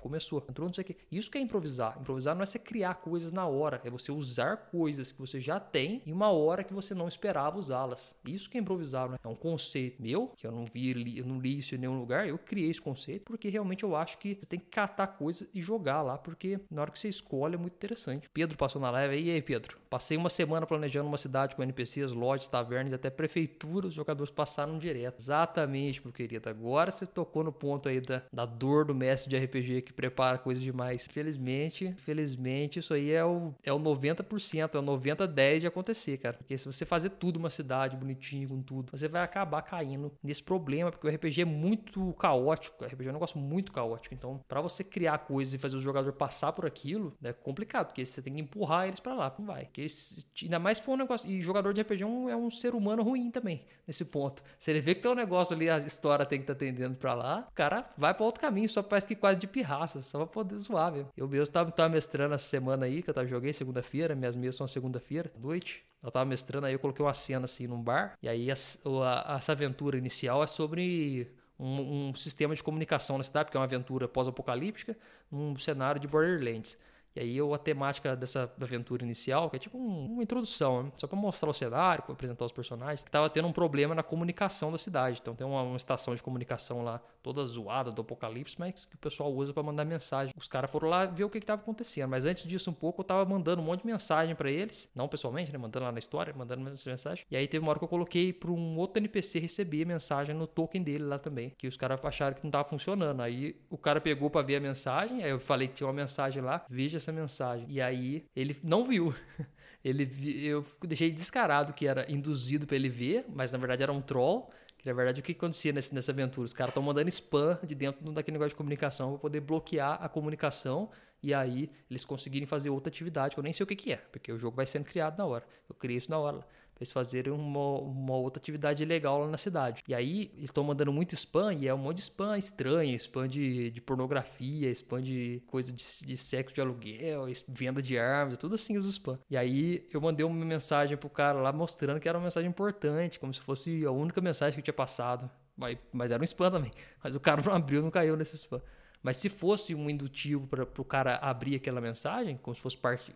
começou, 0.02 0.44
entrou 0.50 0.68
não 0.68 0.74
sei 0.74 0.84
o 0.84 0.86
que. 0.86 0.98
Isso 1.12 1.30
que 1.30 1.38
é 1.38 1.42
improvisar. 1.42 1.98
Improvisar 2.00 2.36
não 2.36 2.44
é 2.44 2.46
você 2.46 2.60
criar 2.60 2.96
coisas 2.96 3.32
na 3.32 3.48
hora, 3.48 3.82
é 3.84 3.90
você 3.90 4.12
usar 4.12 4.58
coisas 4.58 5.12
que 5.12 5.20
você 5.20 5.40
já 5.40 5.60
tem 5.60 6.02
em 6.06 6.12
uma 6.12 6.30
hora 6.30 6.64
que 6.64 6.74
você 6.74 6.94
não 6.94 7.08
esperava 7.08 7.58
usá-las. 7.58 8.16
Isso 8.26 8.50
que 8.50 8.58
é 8.58 8.62
improvisar, 8.62 9.10
né? 9.10 9.18
É 9.24 9.28
um 9.28 9.36
conceito 9.36 10.02
meu, 10.02 10.34
que 10.38 10.46
eu 10.46 10.52
não 10.52 10.66
vi, 10.66 11.18
eu 11.18 11.26
não 11.26 11.40
li 11.40 11.58
isso 11.58 11.76
em 11.76 11.78
nenhum 11.78 12.00
lugar, 12.00 12.28
eu 12.28 12.38
criei 12.38 12.70
esse 12.70 12.82
conceito 12.82 13.26
porque 13.26 13.50
realmente 13.50 13.84
eu 13.84 13.96
acho 13.96 14.18
que 14.18 14.36
você 14.36 14.46
tem 14.46 14.60
que 14.60 14.66
catar 14.66 15.08
coisas 15.08 15.48
e 15.54 15.62
jogar 15.62 16.02
lá, 16.02 16.18
porque 16.18 16.60
na 16.70 16.82
hora 16.82 16.92
que 16.92 17.00
você 17.00 17.10
escolhe 17.10 17.56
é 17.56 17.58
muito 17.58 17.74
interessante. 17.74 18.30
Pedro 18.34 18.58
passou 18.58 18.82
na 18.82 18.92
live 18.92 19.14
aí, 19.16 19.24
e 19.24 19.32
aí, 19.32 19.42
Pedro? 19.42 19.78
Passei 19.90 20.18
uma 20.18 20.30
semana 20.30 20.66
planejando 20.66 21.08
uma 21.08 21.18
cidade 21.18 21.56
com 21.56 21.64
NPCs, 21.64 22.12
lojas, 22.12 22.48
tavernas, 22.48 22.94
até 22.94 23.10
prefeitura, 23.10 23.88
os 23.88 23.94
jogadores 23.94 24.32
passaram 24.32 24.78
direto. 24.78 25.20
Exatamente, 25.20 26.02
meu 26.04 26.12
querido. 26.12 26.50
Agora 26.50 26.92
você 26.92 27.06
tocou 27.06 27.44
no 27.44 27.52
ponto 27.52 27.88
aí 27.88 28.02
da, 28.02 28.24
da 28.32 28.46
dor 28.46 28.86
do 28.86 28.96
mestre 28.96 29.30
de 29.30 29.46
RPG 29.46 29.83
que 29.84 29.94
prepara 29.94 30.38
coisas 30.38 30.64
demais. 30.64 31.08
Felizmente, 31.08 31.94
felizmente, 31.98 32.80
isso 32.80 32.94
aí 32.94 33.12
é 33.12 33.24
o, 33.24 33.54
é 33.64 33.72
o 33.72 33.80
90%, 33.80 34.76
é 34.76 34.80
o 34.80 34.82
90-10 34.82 35.60
de 35.60 35.68
acontecer, 35.68 36.18
cara. 36.18 36.38
Porque 36.38 36.58
se 36.58 36.66
você 36.66 36.86
fazer 36.86 37.12
tudo 37.12 37.38
uma 37.38 37.50
cidade 37.50 37.96
bonitinho 37.96 38.50
com 38.50 38.62
tudo, 38.62 38.92
você 38.92 39.08
vai 39.08 39.22
acabar 39.22 39.62
caindo 39.62 40.12
nesse 40.24 40.42
problema, 40.42 40.92
porque 40.92 41.08
o 41.08 41.10
RPG 41.10 41.42
é 41.42 41.46
muito 41.46 42.14
caótico. 42.14 42.84
O 42.84 42.88
RPG 42.88 43.08
é 43.08 43.10
um 43.10 43.14
negócio 43.14 43.40
muito 43.40 43.72
caótico. 43.72 44.14
Então, 44.14 44.44
para 44.48 44.62
você 44.62 44.84
criar 44.84 45.20
coisas 45.20 45.54
e 45.54 45.58
fazer 45.58 45.76
o 45.76 45.80
jogador 45.80 46.14
passar 46.14 46.54
por 46.54 46.66
aquilo, 46.66 47.16
é 47.24 47.34
complicado, 47.34 47.88
porque 47.88 48.06
você 48.06 48.22
tem 48.22 48.34
que 48.34 48.42
empurrar 48.42 48.88
eles 48.88 49.00
para 49.00 49.14
lá, 49.14 49.36
não 49.38 49.46
vai. 49.46 49.66
Porque 49.66 49.82
esse, 49.82 50.26
ainda 50.42 50.60
mais 50.60 50.78
se 50.78 50.84
for 50.84 50.94
um 50.94 50.98
negócio. 50.98 51.30
E 51.30 51.42
jogador 51.42 51.74
de 51.74 51.82
RPG 51.82 52.04
é 52.04 52.06
um, 52.06 52.30
é 52.30 52.36
um 52.36 52.50
ser 52.50 52.76
humano 52.76 53.04
ruim 53.04 53.32
também, 53.32 53.66
nesse 53.88 54.06
ponto. 54.06 54.44
Se 54.58 54.72
ele 54.72 54.82
vê 54.82 54.96
que 54.96 55.02
tem 55.02 55.12
um 55.12 55.16
negócio 55.16 55.56
ali, 55.56 55.70
a 55.70 55.78
história 55.80 56.26
tem 56.26 56.40
que 56.40 56.44
estar 56.44 56.56
tá 56.56 56.58
atendendo 56.58 56.96
para 56.96 57.14
lá, 57.14 57.48
o 57.50 57.54
cara 57.54 57.92
vai 57.98 58.14
para 58.14 58.26
outro 58.26 58.42
caminho, 58.42 58.68
só 58.70 58.82
parece 58.82 59.08
que 59.08 59.16
quase 59.16 59.40
de 59.40 59.48
pirraça 59.74 60.02
só 60.02 60.20
pra 60.20 60.28
poder 60.28 60.58
zoar 60.58 60.92
mesmo. 60.92 61.10
Eu 61.18 61.28
mesmo 61.28 61.52
tava, 61.52 61.72
tava 61.72 61.90
mestrando 61.90 62.34
essa 62.34 62.46
semana 62.46 62.86
aí, 62.86 63.02
que 63.02 63.10
eu 63.10 63.14
tava, 63.14 63.28
joguei 63.28 63.52
segunda-feira, 63.54 64.16
minhas 64.16 64.36
mesas 64.36 64.56
são 64.56 64.68
segunda-feira, 64.68 65.32
noite. 65.40 65.84
Eu 66.02 66.12
tava 66.12 66.26
mestrando 66.26 66.68
aí, 66.68 66.74
eu 66.74 66.80
coloquei 66.80 67.04
uma 67.04 67.14
cena 67.14 67.46
assim 67.46 67.66
num 67.66 67.82
bar, 67.82 68.18
e 68.22 68.28
aí 68.28 68.52
a, 68.52 68.56
a, 68.56 69.38
essa 69.38 69.54
aventura 69.54 69.98
inicial 69.98 70.44
é 70.44 70.48
sobre 70.48 71.32
um, 71.58 72.10
um, 72.10 72.16
sistema 72.16 72.54
de 72.54 72.62
comunicação 72.62 73.18
na 73.18 73.24
cidade, 73.24 73.46
porque 73.46 73.58
é 73.58 73.60
uma 73.60 73.66
aventura 73.66 74.08
pós-apocalíptica, 74.08 74.98
num 75.32 75.58
cenário 75.58 76.00
de 76.00 76.08
Borderlands. 76.08 76.78
E 77.16 77.20
aí 77.20 77.38
eu, 77.38 77.54
a 77.54 77.58
temática 77.58 78.16
dessa 78.16 78.52
aventura 78.60 79.04
inicial, 79.04 79.50
que 79.50 79.56
é 79.56 79.60
tipo 79.60 79.78
um, 79.78 80.14
uma 80.14 80.24
introdução, 80.24 80.84
né? 80.84 80.92
só 80.96 81.08
para 81.08 81.18
mostrar 81.18 81.50
o 81.50 81.54
cenário, 81.54 82.04
para 82.04 82.14
apresentar 82.14 82.46
os 82.46 82.52
personagens, 82.52 83.04
que 83.04 83.12
tava 83.12 83.30
tendo 83.30 83.48
um 83.48 83.52
problema 83.52 83.94
na 83.94 84.04
comunicação 84.04 84.72
da 84.72 84.78
cidade. 84.78 85.20
Então 85.22 85.36
tem 85.36 85.46
uma, 85.46 85.62
uma 85.62 85.78
estação 85.78 86.16
de 86.16 86.24
comunicação 86.24 86.84
lá, 86.84 87.00
toda 87.22 87.46
zoada 87.46 87.92
do 87.92 88.02
apocalipse, 88.02 88.56
mas 88.60 88.86
que 88.86 88.96
o 88.96 89.00
pessoal 89.00 89.32
usa 89.34 89.54
para 89.54 89.64
mandar 89.64 89.86
mensagem. 89.86 90.34
Os 90.38 90.48
caras 90.48 90.72
foram 90.72 90.90
lá 90.90 91.06
ver 91.06 91.24
o 91.24 91.30
que 91.30 91.38
estava 91.38 91.62
acontecendo. 91.62 92.10
Mas 92.10 92.26
antes 92.26 92.46
disso, 92.48 92.70
um 92.70 92.74
pouco, 92.74 93.02
eu 93.02 93.06
tava 93.06 93.26
mandando 93.26 93.62
um 93.62 93.66
monte 93.66 93.82
de 93.82 93.88
mensagem 93.88 94.36
para 94.36 94.50
eles, 94.50 94.90
não 94.96 95.08
pessoalmente, 95.08 95.52
né? 95.52 95.58
Mandando 95.58 95.86
lá 95.86 95.92
na 95.92 96.00
história, 96.00 96.34
mandando 96.36 96.62
mensagem. 96.64 97.26
E 97.30 97.38
aí 97.38 97.48
teve 97.48 97.64
uma 97.64 97.70
hora 97.70 97.80
que 97.80 97.86
eu 97.86 97.90
coloquei 97.90 98.34
para 98.34 98.52
um 98.52 98.78
outro 98.78 99.00
NPC 99.00 99.40
receber 99.40 99.84
a 99.84 99.86
mensagem 99.86 100.36
no 100.36 100.48
token 100.48 100.82
dele 100.82 101.04
lá 101.04 101.20
também, 101.20 101.54
que 101.58 101.68
os 101.68 101.78
caras 101.78 102.04
acharam 102.04 102.36
que 102.36 102.44
não 102.44 102.52
tava 102.52 102.68
funcionando. 102.68 103.22
Aí 103.22 103.56
o 103.70 103.78
cara 103.78 104.02
pegou 104.02 104.30
para 104.30 104.46
ver 104.46 104.58
a 104.58 104.60
mensagem, 104.60 105.24
aí 105.24 105.30
eu 105.30 105.40
falei 105.40 105.68
que 105.68 105.76
tinha 105.76 105.88
uma 105.88 105.94
mensagem 105.94 106.42
lá, 106.42 106.66
veja 106.70 107.00
essa 107.04 107.12
mensagem. 107.12 107.66
E 107.70 107.82
aí 107.82 108.26
ele 108.36 108.58
não 108.64 108.86
viu. 108.86 109.14
Ele 109.84 110.10
eu 110.46 110.66
deixei 110.82 111.12
descarado 111.12 111.74
que 111.74 111.86
era 111.86 112.10
induzido 112.10 112.66
para 112.66 112.78
ele 112.78 112.88
ver, 112.88 113.26
mas 113.28 113.52
na 113.52 113.58
verdade 113.58 113.84
era 113.84 113.92
um 113.92 114.00
troll. 114.00 114.50
Que 114.78 114.88
na 114.88 114.94
verdade 114.94 115.20
o 115.20 115.24
que 115.24 115.34
acontecia 115.34 115.74
nesse, 115.74 115.94
nessa 115.94 116.14
aventura? 116.14 116.46
Os 116.46 116.54
caras 116.54 116.72
estão 116.72 116.82
mandando 116.82 117.10
spam 117.10 117.60
de 117.62 117.76
dentro 117.76 118.10
daquele 118.14 118.36
negócio 118.36 118.52
de 118.52 118.56
comunicação 118.56 119.10
para 119.10 119.20
poder 119.20 119.42
bloquear 119.42 120.02
a 120.02 120.08
comunicação 120.08 120.90
e 121.22 121.34
aí 121.34 121.70
eles 121.90 122.06
conseguirem 122.06 122.46
fazer 122.46 122.70
outra 122.70 122.90
atividade, 122.90 123.36
que 123.36 123.40
eu 123.40 123.44
nem 123.44 123.52
sei 123.52 123.64
o 123.64 123.68
que, 123.68 123.76
que 123.76 123.94
é, 123.94 123.98
porque 123.98 124.32
o 124.32 124.38
jogo 124.38 124.56
vai 124.56 124.66
sendo 124.66 124.86
criado 124.86 125.18
na 125.18 125.26
hora. 125.26 125.46
Eu 125.70 125.76
criei 125.76 125.98
isso 125.98 126.10
na 126.10 126.18
hora 126.18 126.46
eles 126.84 126.92
fazerem 126.92 127.32
uma, 127.34 127.80
uma 127.80 128.16
outra 128.16 128.42
atividade 128.42 128.86
legal 128.86 129.20
lá 129.20 129.28
na 129.28 129.38
cidade. 129.38 129.82
E 129.88 129.96
aí 129.96 130.32
eles 130.36 130.46
estão 130.46 130.64
mandando 130.64 130.92
muito 130.92 131.16
spam 131.16 131.54
e 131.54 131.68
é 131.68 131.74
um 131.74 131.78
monte 131.78 131.98
de 131.98 132.04
spam 132.04 132.38
estranho, 132.38 132.96
spam 132.96 133.28
de, 133.28 133.72
de 133.72 133.82
pornografia, 133.82 134.70
spam 134.72 135.02
de 135.02 135.42
coisa 135.48 135.72
de, 135.72 135.84
de 136.06 136.18
sexo 136.18 136.54
de 136.54 136.62
aluguel, 136.62 137.26
venda 137.48 137.82
de 137.82 137.98
armas, 137.98 138.38
tudo 138.38 138.56
assim 138.56 138.78
os 138.78 138.88
spam. 138.88 139.18
E 139.30 139.38
aí 139.38 139.88
eu 139.92 140.02
mandei 140.02 140.26
uma 140.26 140.46
mensagem 140.46 140.98
pro 140.98 141.10
cara 141.10 141.40
lá 141.40 141.52
mostrando 141.52 142.00
que 142.00 142.08
era 142.08 142.18
uma 142.18 142.24
mensagem 142.26 142.50
importante, 142.50 143.20
como 143.20 143.34
se 143.34 143.42
fosse 143.42 143.86
a 143.86 143.92
única 143.92 144.22
mensagem 144.22 144.54
que 144.54 144.60
eu 144.60 144.64
tinha 144.64 144.74
passado. 144.74 145.30
Mas, 145.56 145.78
mas 145.92 146.12
era 146.12 146.22
um 146.22 146.24
spam 146.24 146.52
também. 146.52 146.72
Mas 147.04 147.16
o 147.16 147.20
cara 147.20 147.42
não 147.42 147.54
abriu, 147.54 147.82
não 147.82 147.92
caiu 147.92 148.18
nesse 148.18 148.36
spam. 148.36 148.62
Mas 149.04 149.18
se 149.18 149.28
fosse 149.28 149.76
um 149.76 149.90
indutivo 149.90 150.48
para 150.48 150.64
o 150.64 150.86
cara 150.86 151.18
abrir 151.18 151.56
aquela 151.56 151.82
mensagem, 151.82 152.38
como 152.42 152.56
se 152.56 152.62
fosse 152.62 152.78
parte, 152.78 153.14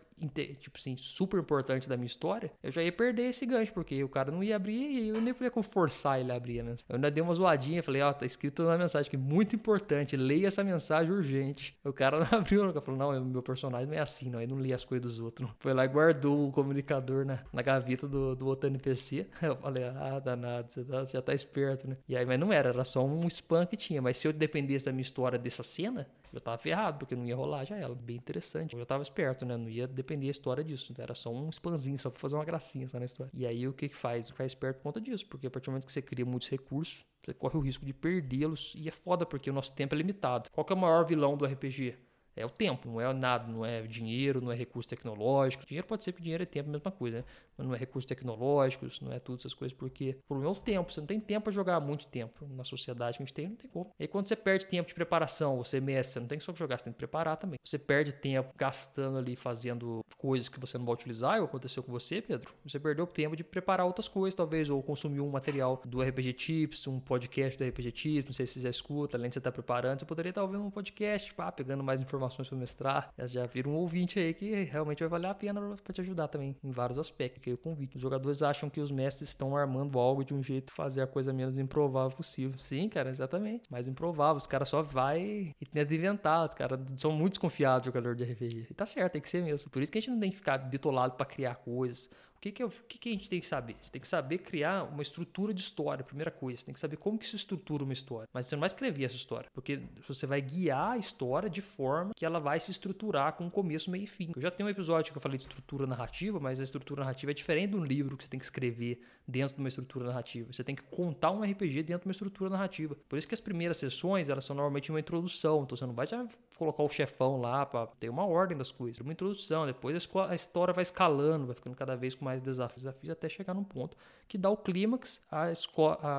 tipo 0.60 0.76
assim, 0.76 0.96
super 0.98 1.40
importante 1.40 1.88
da 1.88 1.96
minha 1.96 2.06
história, 2.06 2.52
eu 2.62 2.70
já 2.70 2.82
ia 2.82 2.92
perder 2.92 3.28
esse 3.28 3.46
gancho, 3.46 3.72
porque 3.72 4.04
o 4.04 4.08
cara 4.08 4.30
não 4.30 4.44
ia 4.44 4.56
abrir 4.56 4.90
e 4.90 5.08
eu 5.08 5.20
nem 5.20 5.32
podia 5.32 5.50
forçar 5.62 6.20
ele 6.20 6.30
a 6.30 6.36
abrir 6.36 6.60
a 6.60 6.64
mensagem. 6.64 6.86
Eu 6.88 6.96
ainda 6.96 7.10
dei 7.10 7.22
uma 7.22 7.32
zoadinha, 7.32 7.82
falei, 7.82 8.02
ó, 8.02 8.10
oh, 8.10 8.14
tá 8.14 8.26
escrito 8.26 8.62
na 8.64 8.76
mensagem 8.76 9.08
que 9.08 9.16
é 9.16 9.18
muito 9.18 9.56
importante, 9.56 10.16
leia 10.16 10.46
essa 10.48 10.62
mensagem 10.62 11.10
urgente. 11.10 11.76
O 11.84 11.92
cara 11.92 12.20
não 12.20 12.26
abriu, 12.38 12.64
nunca 12.64 12.80
falou, 12.80 12.98
não, 12.98 13.24
meu 13.24 13.42
personagem 13.42 13.86
não 13.86 13.94
é 13.94 14.00
assim, 14.00 14.28
não, 14.28 14.40
ele 14.40 14.52
não 14.52 14.60
lê 14.60 14.72
as 14.72 14.84
coisas 14.84 15.12
dos 15.12 15.20
outros. 15.20 15.48
Não. 15.48 15.54
Foi 15.58 15.72
lá 15.72 15.84
e 15.84 15.88
guardou 15.88 16.48
o 16.48 16.52
comunicador 16.52 17.24
na, 17.24 17.38
na 17.52 17.62
gaveta 17.62 18.06
do, 18.06 18.36
do 18.36 18.46
outro 18.46 18.68
NPC. 18.68 19.26
Eu 19.40 19.56
falei, 19.56 19.84
ah, 19.84 20.18
danado, 20.18 20.70
você, 20.70 20.84
tá, 20.84 21.04
você 21.04 21.12
já 21.12 21.22
tá 21.22 21.32
esperto, 21.32 21.88
né? 21.88 21.96
E 22.06 22.16
aí, 22.16 22.26
mas 22.26 22.38
não 22.38 22.52
era, 22.52 22.68
era 22.68 22.84
só 22.84 23.04
um 23.04 23.26
spam 23.28 23.64
que 23.66 23.76
tinha. 23.76 24.02
Mas 24.02 24.18
se 24.18 24.28
eu 24.28 24.32
dependesse 24.32 24.84
da 24.84 24.92
minha 24.92 25.02
história 25.02 25.38
dessa 25.38 25.62
cena, 25.78 26.08
eu 26.32 26.40
tava 26.40 26.58
ferrado, 26.58 26.98
porque 26.98 27.14
não 27.14 27.24
ia 27.24 27.36
rolar 27.36 27.64
já 27.64 27.76
ela. 27.76 27.94
Bem 27.94 28.16
interessante. 28.16 28.76
Eu 28.76 28.84
tava 28.84 29.02
esperto, 29.02 29.46
né? 29.46 29.56
Não 29.56 29.68
ia 29.68 29.86
depender 29.86 30.28
a 30.28 30.30
história 30.30 30.64
disso. 30.64 30.92
Era 30.98 31.14
só 31.14 31.30
um 31.30 31.48
spamzinho, 31.50 31.96
só 31.96 32.10
pra 32.10 32.20
fazer 32.20 32.34
uma 32.34 32.44
gracinha 32.44 32.88
só 32.88 32.98
na 32.98 33.04
história. 33.04 33.30
E 33.32 33.46
aí 33.46 33.66
o 33.66 33.72
que 33.72 33.88
que 33.88 33.96
faz? 33.96 34.28
Ficar 34.28 34.44
esperto 34.44 34.78
por 34.78 34.82
conta 34.84 35.00
disso, 35.00 35.26
porque 35.26 35.46
a 35.46 35.50
partir 35.50 35.66
do 35.66 35.72
momento 35.72 35.86
que 35.86 35.92
você 35.92 36.02
cria 36.02 36.26
muitos 36.26 36.48
recursos, 36.48 37.04
você 37.24 37.32
corre 37.32 37.56
o 37.56 37.60
risco 37.60 37.86
de 37.86 37.94
perdê-los. 37.94 38.74
E 38.76 38.88
é 38.88 38.90
foda, 38.90 39.24
porque 39.24 39.48
o 39.50 39.52
nosso 39.52 39.72
tempo 39.72 39.94
é 39.94 39.98
limitado. 39.98 40.50
Qual 40.50 40.64
que 40.64 40.72
é 40.72 40.76
o 40.76 40.78
maior 40.78 41.04
vilão 41.04 41.36
do 41.36 41.46
RPG? 41.46 41.96
É 42.38 42.46
o 42.46 42.50
tempo, 42.50 42.88
não 42.88 43.00
é 43.00 43.12
nada, 43.12 43.50
não 43.50 43.66
é 43.66 43.82
dinheiro, 43.82 44.40
não 44.40 44.52
é 44.52 44.54
recurso 44.54 44.88
tecnológico. 44.88 45.66
Dinheiro 45.66 45.86
pode 45.86 46.04
ser 46.04 46.12
que 46.12 46.22
dinheiro 46.22 46.44
é 46.44 46.46
tempo, 46.46 46.68
a 46.68 46.72
mesma 46.72 46.92
coisa, 46.92 47.18
né? 47.18 47.24
Mas 47.56 47.66
não 47.66 47.74
é 47.74 47.78
recursos 47.78 48.08
tecnológicos, 48.08 49.00
não 49.00 49.12
é 49.12 49.18
tudo 49.18 49.40
essas 49.40 49.52
coisas, 49.52 49.76
porque 49.76 50.16
o 50.24 50.28
problema 50.28 50.54
é 50.54 50.56
o 50.56 50.60
tempo. 50.60 50.92
Você 50.92 51.00
não 51.00 51.06
tem 51.08 51.18
tempo 51.18 51.44
para 51.44 51.52
jogar 51.52 51.80
muito 51.80 52.06
tempo. 52.06 52.46
Na 52.48 52.62
sociedade 52.62 53.16
que 53.16 53.22
a 53.22 53.26
gente 53.26 53.34
tem, 53.34 53.48
não 53.48 53.56
tem 53.56 53.68
como. 53.68 53.90
E 53.98 54.04
aí, 54.04 54.08
quando 54.08 54.28
você 54.28 54.36
perde 54.36 54.66
tempo 54.66 54.88
de 54.88 54.94
preparação, 54.94 55.56
você 55.56 55.80
mestre, 55.80 56.14
você 56.14 56.20
não 56.20 56.28
tem 56.28 56.38
só 56.38 56.52
que 56.52 56.58
jogar, 56.60 56.78
você 56.78 56.84
tem 56.84 56.92
que 56.92 56.98
preparar 56.98 57.36
também. 57.36 57.58
Você 57.64 57.76
perde 57.76 58.12
tempo 58.12 58.52
gastando 58.56 59.18
ali, 59.18 59.34
fazendo 59.34 60.04
coisas 60.16 60.48
que 60.48 60.60
você 60.60 60.78
não 60.78 60.84
vai 60.84 60.94
utilizar, 60.94 61.34
igual 61.34 61.46
aconteceu 61.46 61.82
com 61.82 61.90
você, 61.90 62.22
Pedro. 62.22 62.52
Você 62.64 62.78
perdeu 62.78 63.06
tempo 63.06 63.34
de 63.34 63.42
preparar 63.42 63.84
outras 63.84 64.06
coisas, 64.06 64.36
talvez, 64.36 64.70
ou 64.70 64.80
consumir 64.80 65.20
um 65.20 65.28
material 65.28 65.82
do 65.84 66.00
RPG 66.00 66.34
Tips, 66.34 66.86
um 66.86 67.00
podcast 67.00 67.58
do 67.58 67.68
RPG 67.68 67.90
Tips, 67.90 68.26
não 68.26 68.32
sei 68.32 68.46
se 68.46 68.54
você 68.54 68.60
já 68.60 68.70
escuta, 68.70 69.16
além 69.16 69.28
de 69.28 69.34
você 69.34 69.40
estar 69.40 69.50
preparando, 69.50 69.98
você 69.98 70.06
poderia 70.06 70.30
estar 70.30 70.42
ouvindo 70.42 70.62
um 70.62 70.70
podcast, 70.70 71.34
pá, 71.34 71.50
pegando 71.50 71.82
mais 71.82 72.00
informações 72.00 72.27
para 72.36 72.56
mestrar. 72.56 73.12
Já 73.24 73.46
vira 73.46 73.68
um 73.68 73.74
ouvinte 73.74 74.18
aí 74.18 74.34
que 74.34 74.64
realmente 74.64 75.00
vai 75.00 75.08
valer 75.08 75.28
a 75.28 75.34
pena 75.34 75.76
para 75.82 75.92
te 75.92 76.00
ajudar 76.00 76.28
também 76.28 76.56
em 76.62 76.70
vários 76.70 76.98
aspectos 76.98 77.52
o 77.52 77.56
convite. 77.56 77.96
Os 77.96 78.02
jogadores 78.02 78.42
acham 78.42 78.68
que 78.68 78.80
os 78.80 78.90
mestres 78.90 79.30
estão 79.30 79.56
armando 79.56 79.98
algo 79.98 80.24
de 80.24 80.34
um 80.34 80.42
jeito 80.42 80.72
fazer 80.72 81.02
a 81.02 81.06
coisa 81.06 81.32
menos 81.32 81.58
improvável 81.58 82.16
possível. 82.16 82.58
Sim, 82.58 82.88
cara, 82.88 83.10
exatamente. 83.10 83.70
Mais 83.70 83.86
improvável. 83.86 84.36
Os 84.36 84.46
caras 84.46 84.68
só 84.68 84.82
vai 84.82 85.54
e 85.60 85.66
tenta 85.66 85.94
inventar. 85.94 86.44
Os 86.44 86.54
caras 86.54 86.78
são 86.96 87.12
muito 87.12 87.32
desconfiados, 87.32 87.86
jogador 87.86 88.14
de 88.14 88.24
RPG. 88.24 88.66
E 88.70 88.74
tá 88.74 88.86
certo, 88.86 89.12
tem 89.12 89.22
que 89.22 89.28
ser 89.28 89.42
mesmo. 89.42 89.70
Por 89.70 89.82
isso 89.82 89.90
que 89.90 89.98
a 89.98 90.00
gente 90.00 90.10
não 90.10 90.20
tem 90.20 90.30
que 90.30 90.36
ficar 90.36 90.58
bitolado 90.58 91.14
para 91.14 91.26
criar 91.26 91.56
coisas 91.56 92.10
o 92.38 92.40
que, 92.40 92.52
que, 92.52 92.62
é, 92.62 92.66
o 92.66 92.70
que, 92.70 92.98
que 92.98 93.08
a 93.08 93.12
gente 93.12 93.28
tem 93.28 93.40
que 93.40 93.46
saber? 93.48 93.76
Você 93.82 93.90
tem 93.90 94.00
que 94.00 94.06
saber 94.06 94.38
criar 94.38 94.84
uma 94.84 95.02
estrutura 95.02 95.52
de 95.52 95.60
história, 95.60 96.04
primeira 96.04 96.30
coisa. 96.30 96.60
Você 96.60 96.66
tem 96.66 96.72
que 96.72 96.78
saber 96.78 96.96
como 96.96 97.18
que 97.18 97.26
se 97.26 97.34
estrutura 97.34 97.82
uma 97.82 97.92
história. 97.92 98.28
Mas 98.32 98.46
você 98.46 98.54
não 98.54 98.60
vai 98.60 98.68
escrever 98.68 99.04
essa 99.04 99.16
história, 99.16 99.50
porque 99.52 99.80
você 100.06 100.24
vai 100.24 100.40
guiar 100.40 100.92
a 100.92 100.98
história 100.98 101.50
de 101.50 101.60
forma 101.60 102.12
que 102.14 102.24
ela 102.24 102.38
vai 102.38 102.60
se 102.60 102.70
estruturar 102.70 103.32
com 103.32 103.50
começo, 103.50 103.90
meio 103.90 104.04
e 104.04 104.06
fim. 104.06 104.30
Eu 104.36 104.40
já 104.40 104.52
tenho 104.52 104.68
um 104.68 104.70
episódio 104.70 105.10
que 105.12 105.18
eu 105.18 105.20
falei 105.20 105.36
de 105.36 105.44
estrutura 105.44 105.84
narrativa, 105.84 106.38
mas 106.38 106.60
a 106.60 106.62
estrutura 106.62 107.00
narrativa 107.00 107.32
é 107.32 107.34
diferente 107.34 107.70
de 107.70 107.76
um 107.76 107.84
livro 107.84 108.16
que 108.16 108.22
você 108.22 108.30
tem 108.30 108.38
que 108.38 108.46
escrever 108.46 109.00
dentro 109.26 109.56
de 109.56 109.60
uma 109.60 109.68
estrutura 109.68 110.06
narrativa. 110.06 110.52
Você 110.52 110.62
tem 110.62 110.76
que 110.76 110.82
contar 110.84 111.32
um 111.32 111.42
RPG 111.42 111.82
dentro 111.82 112.02
de 112.02 112.06
uma 112.06 112.12
estrutura 112.12 112.50
narrativa. 112.50 112.96
Por 113.08 113.18
isso 113.18 113.26
que 113.26 113.34
as 113.34 113.40
primeiras 113.40 113.78
sessões, 113.78 114.28
elas 114.28 114.44
são 114.44 114.54
normalmente 114.54 114.90
uma 114.90 115.00
introdução. 115.00 115.64
Então 115.64 115.76
você 115.76 115.84
não 115.84 115.92
vai 115.92 116.06
já 116.06 116.24
colocar 116.56 116.84
o 116.84 116.88
chefão 116.88 117.40
lá 117.40 117.66
para 117.66 117.86
ter 117.86 118.08
uma 118.08 118.24
ordem 118.24 118.56
das 118.56 118.70
coisas. 118.70 119.00
Uma 119.00 119.12
introdução, 119.12 119.66
depois 119.66 120.08
a 120.28 120.34
história 120.34 120.72
vai 120.72 120.82
escalando, 120.82 121.46
vai 121.46 121.54
ficando 121.56 121.76
cada 121.76 121.96
vez 121.96 122.14
com 122.14 122.27
mais 122.28 122.42
desafios, 122.42 122.82
desafios 122.82 123.10
até 123.10 123.28
chegar 123.28 123.54
num 123.54 123.64
ponto 123.64 123.96
que 124.28 124.36
dá 124.36 124.50
o 124.50 124.56
clímax, 124.56 125.22
a, 125.30 125.44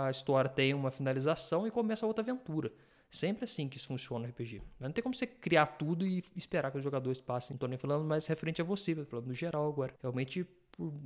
a 0.05 0.09
história 0.09 0.49
tem 0.49 0.73
uma 0.73 0.89
finalização 0.89 1.67
e 1.67 1.71
começa 1.71 2.05
outra 2.07 2.23
aventura. 2.23 2.71
Sempre 3.09 3.43
assim 3.43 3.67
que 3.67 3.77
isso 3.77 3.87
funciona 3.87 4.25
no 4.25 4.31
RPG. 4.31 4.61
Não 4.79 4.91
tem 4.91 5.03
como 5.03 5.15
você 5.15 5.25
criar 5.25 5.65
tudo 5.65 6.05
e 6.05 6.23
esperar 6.35 6.71
que 6.71 6.77
os 6.77 6.83
jogadores 6.83 7.19
passem. 7.19 7.55
Não 7.55 7.59
tô 7.59 7.67
nem 7.67 7.77
falando 7.77 8.05
mais 8.05 8.27
referente 8.27 8.61
a 8.61 8.65
você, 8.65 8.93
tô 8.93 9.05
falando 9.05 9.27
no 9.27 9.33
geral 9.33 9.67
agora. 9.67 9.95
Realmente, 10.01 10.45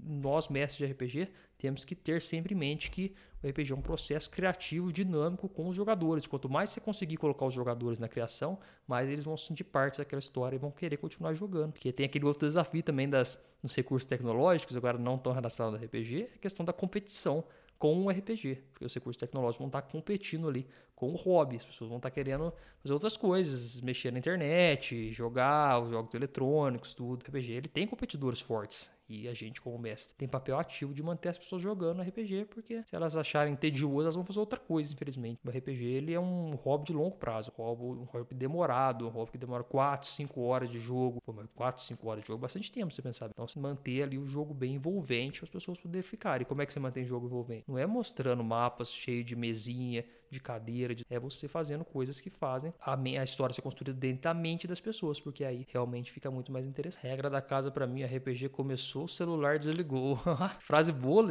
nós 0.04 0.48
mestres 0.48 0.88
de 0.88 0.94
RPG, 0.94 1.30
temos 1.58 1.84
que 1.84 1.96
ter 1.96 2.22
sempre 2.22 2.54
em 2.54 2.58
mente 2.58 2.92
que 2.92 3.14
o 3.42 3.48
RPG 3.48 3.74
é 3.74 3.76
um 3.76 3.82
processo 3.82 4.30
criativo, 4.30 4.92
dinâmico 4.94 5.50
com 5.50 5.68
os 5.68 5.76
jogadores. 5.76 6.28
Quanto 6.28 6.48
mais 6.48 6.70
você 6.70 6.80
conseguir 6.80 7.18
colocar 7.18 7.46
os 7.46 7.54
jogadores 7.54 8.00
na 8.00 8.08
criação, 8.08 8.60
mais 8.88 9.10
eles 9.10 9.24
vão 9.24 9.36
sentir 9.36 9.64
parte 9.64 9.98
daquela 9.98 10.20
história 10.20 10.56
e 10.56 10.60
vão 10.60 10.72
querer 10.72 10.98
continuar 10.98 11.34
jogando. 11.34 11.74
Porque 11.74 11.92
tem 11.92 12.06
aquele 12.06 12.26
outro 12.26 12.48
desafio 12.48 12.84
também 12.84 13.10
das, 13.10 13.42
dos 13.62 13.76
recursos 13.76 14.06
tecnológicos, 14.06 14.78
agora 14.78 14.98
não 14.98 15.18
tão 15.18 15.34
relacionado 15.34 15.76
ao 15.76 15.84
RPG, 15.84 16.22
é 16.22 16.36
a 16.36 16.40
questão 16.40 16.66
da 16.66 16.72
competição 16.72 17.44
com 17.84 18.06
o 18.06 18.10
RPG, 18.10 18.64
porque 18.72 18.86
os 18.86 18.94
recursos 18.94 19.20
tecnológicos 19.20 19.58
vão 19.58 19.68
estar 19.68 19.82
competindo 19.82 20.48
ali 20.48 20.66
com 20.96 21.12
o 21.12 21.16
hobby, 21.16 21.58
as 21.58 21.66
pessoas 21.66 21.90
vão 21.90 21.98
estar 21.98 22.12
querendo 22.12 22.54
fazer 22.82 22.94
outras 22.94 23.18
coisas, 23.18 23.82
mexer 23.82 24.10
na 24.10 24.20
internet, 24.20 25.12
jogar 25.12 25.82
os 25.82 25.90
jogos 25.90 26.16
eletrônicos, 26.16 26.94
tudo. 26.94 27.22
O 27.22 27.28
RPG 27.28 27.52
ele 27.52 27.68
tem 27.68 27.86
competidores 27.86 28.40
fortes, 28.40 28.90
e 29.22 29.28
a 29.28 29.34
gente, 29.34 29.62
como 29.62 29.78
mestre, 29.78 30.16
tem 30.18 30.28
papel 30.28 30.58
ativo 30.58 30.94
de 30.94 31.04
manter 31.04 31.30
as 31.30 31.38
pessoas 31.38 31.62
jogando 31.62 32.02
RPG, 32.02 32.46
porque 32.46 32.84
se 32.84 32.96
elas 32.96 33.16
acharem 33.16 33.56
tedioso, 33.56 34.02
elas 34.02 34.16
vão 34.16 34.26
fazer 34.26 34.40
outra 34.40 34.60
coisa, 34.60 34.94
infelizmente. 34.94 35.40
O 35.46 35.50
RPG 35.50 35.84
ele 35.84 36.14
é 36.14 36.20
um 36.20 36.56
hobby 36.56 36.86
de 36.86 36.94
longo 36.94 37.16
prazo, 37.16 37.52
um 37.58 38.06
hobby 38.06 38.34
demorado, 38.34 39.08
um 39.08 39.10
hobby 39.10 39.32
que 39.32 39.38
demora 39.38 39.64
4, 39.64 40.10
5 40.10 40.42
horas 40.42 40.70
de 40.70 40.80
jogo. 40.80 41.22
Pô, 41.22 41.32
mas 41.34 41.48
4, 41.54 41.84
5 41.84 42.08
horas 42.08 42.24
de 42.24 42.28
jogo 42.28 42.40
é 42.40 42.42
bastante 42.42 42.72
tempo, 42.72 42.92
você 42.94 43.02
pensar. 43.02 43.30
Então, 43.30 43.48
se 43.48 43.60
manter 43.60 44.04
ali 44.04 44.18
o 44.18 44.26
jogo 44.26 44.54
bem 44.54 44.76
envolvente 44.76 45.40
para 45.40 45.46
as 45.46 45.52
pessoas 45.52 45.80
poderem 45.80 46.02
ficar. 46.02 46.42
E 46.42 46.46
como 46.46 46.62
é 46.62 46.66
que 46.66 46.74
você 46.74 46.80
mantém 46.80 47.04
o 47.04 47.08
jogo 47.08 47.28
envolvente? 47.28 47.66
Não 47.68 47.78
é 47.78 47.86
mostrando 47.86 48.44
mapas 48.44 48.92
cheios 48.92 49.26
de 49.26 49.36
mesinha, 49.36 50.06
de 50.34 50.40
cadeira, 50.42 50.94
de... 50.94 51.06
é 51.10 51.20
você 51.20 51.48
fazendo 51.48 51.86
coisas 51.86 52.20
que 52.20 52.30
fazem 52.30 52.74
a, 52.82 52.96
a 52.96 53.24
história 53.24 53.54
ser 53.54 53.62
construída 53.62 53.94
dentro 53.94 54.24
da 54.24 54.34
mente 54.34 54.68
das 54.68 54.80
pessoas, 54.80 55.20
porque 55.20 55.46
aí 55.46 55.66
realmente 55.72 56.12
fica 56.12 56.30
muito 56.30 56.52
mais 56.52 56.66
interessante. 56.66 57.08
Regra 57.08 57.30
da 57.30 57.42
casa 57.42 57.72
para 57.72 57.88
mim, 57.88 58.04
RPG 58.04 58.50
começou, 58.50 59.06
o 59.06 59.10
celular 59.10 59.58
desligou. 59.58 60.20
Frase 60.60 60.92
boa, 60.92 61.24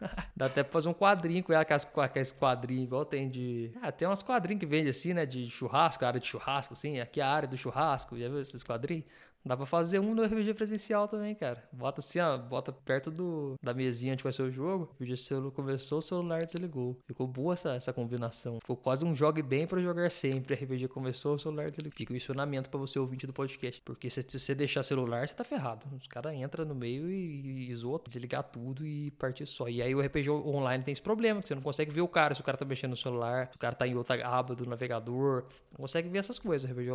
Dá 0.36 0.46
até 0.46 0.62
pra 0.62 0.72
fazer 0.72 0.88
um 0.88 0.94
quadrinho 0.94 1.42
com 1.42 1.52
ela, 1.52 1.64
com 1.64 2.00
aqueles 2.00 2.32
quadrinhos 2.32 2.84
igual 2.84 3.04
tem 3.04 3.28
de. 3.28 3.72
Ah, 3.80 3.90
tem 3.90 4.06
umas 4.06 4.22
quadrinhos 4.22 4.60
que 4.60 4.66
vende 4.66 4.88
assim, 4.88 5.12
né? 5.14 5.26
De 5.26 5.48
churrasco, 5.48 6.04
área 6.04 6.20
de 6.20 6.26
churrasco, 6.26 6.74
assim. 6.74 7.00
Aqui 7.00 7.20
é 7.20 7.24
a 7.24 7.30
área 7.30 7.48
do 7.48 7.56
churrasco. 7.56 8.18
Já 8.18 8.28
viu 8.28 8.40
esses 8.40 8.62
quadrinhos? 8.62 9.04
Dá 9.44 9.56
pra 9.56 9.64
fazer 9.64 9.98
um 9.98 10.14
no 10.14 10.24
RPG 10.24 10.54
presencial 10.54 11.08
também, 11.08 11.34
cara. 11.34 11.62
Bota 11.72 12.00
assim, 12.00 12.18
ó, 12.20 12.36
bota 12.36 12.70
perto 12.70 13.10
do, 13.10 13.54
da 13.62 13.72
mesinha 13.72 14.12
onde 14.12 14.22
vai 14.22 14.32
ser 14.32 14.42
o 14.42 14.50
jogo. 14.50 14.94
O 15.00 15.16
celular 15.16 15.50
começou, 15.52 15.98
o 16.00 16.02
celular 16.02 16.44
desligou. 16.44 16.98
Ficou 17.06 17.26
boa 17.26 17.54
essa, 17.54 17.74
essa 17.74 17.92
combinação. 17.92 18.58
Ficou 18.60 18.76
quase 18.76 19.04
um 19.04 19.14
jogue 19.14 19.42
bem 19.42 19.66
para 19.66 19.80
jogar 19.80 20.10
sempre. 20.10 20.54
RPG 20.54 20.88
começou, 20.88 21.34
o 21.34 21.38
celular 21.38 21.70
desligou. 21.70 21.96
Fica 21.96 22.12
um 22.12 22.16
ensinamento 22.16 22.68
para 22.68 22.78
você 22.78 22.98
ouvinte 22.98 23.26
do 23.26 23.32
podcast. 23.32 23.80
Porque 23.82 24.10
se, 24.10 24.22
você 24.22 24.54
deixar 24.54 24.82
celular, 24.82 25.26
você 25.26 25.34
tá 25.34 25.44
ferrado. 25.44 25.86
Os 25.96 26.06
caras 26.06 26.34
entram 26.34 26.66
no 26.66 26.74
meio 26.74 27.10
e, 27.10 27.70
e 27.70 27.74
zoam, 27.74 28.00
desligar 28.06 28.42
tudo 28.42 28.86
e 28.86 29.10
partir 29.12 29.46
só. 29.46 29.68
E 29.68 29.80
aí 29.80 29.94
o 29.94 30.00
RPG 30.00 30.28
online 30.30 30.84
tem 30.84 30.92
esse 30.92 31.02
problema, 31.02 31.40
que 31.40 31.48
você 31.48 31.54
não 31.54 31.62
consegue 31.62 31.90
ver 31.90 32.02
o 32.02 32.08
cara, 32.08 32.34
se 32.34 32.40
o 32.40 32.44
cara 32.44 32.58
tá 32.58 32.66
mexendo 32.66 32.90
no 32.90 32.96
celular, 32.96 33.48
se 33.50 33.56
o 33.56 33.58
cara 33.58 33.74
tá 33.74 33.86
em 33.86 33.94
outra 33.94 34.26
aba 34.26 34.54
do 34.54 34.66
navegador. 34.66 35.44
Não 35.70 35.78
consegue 35.78 36.08
ver 36.08 36.18
essas 36.18 36.38
coisas. 36.38 36.68
O 36.68 36.72
RPG 36.72 36.90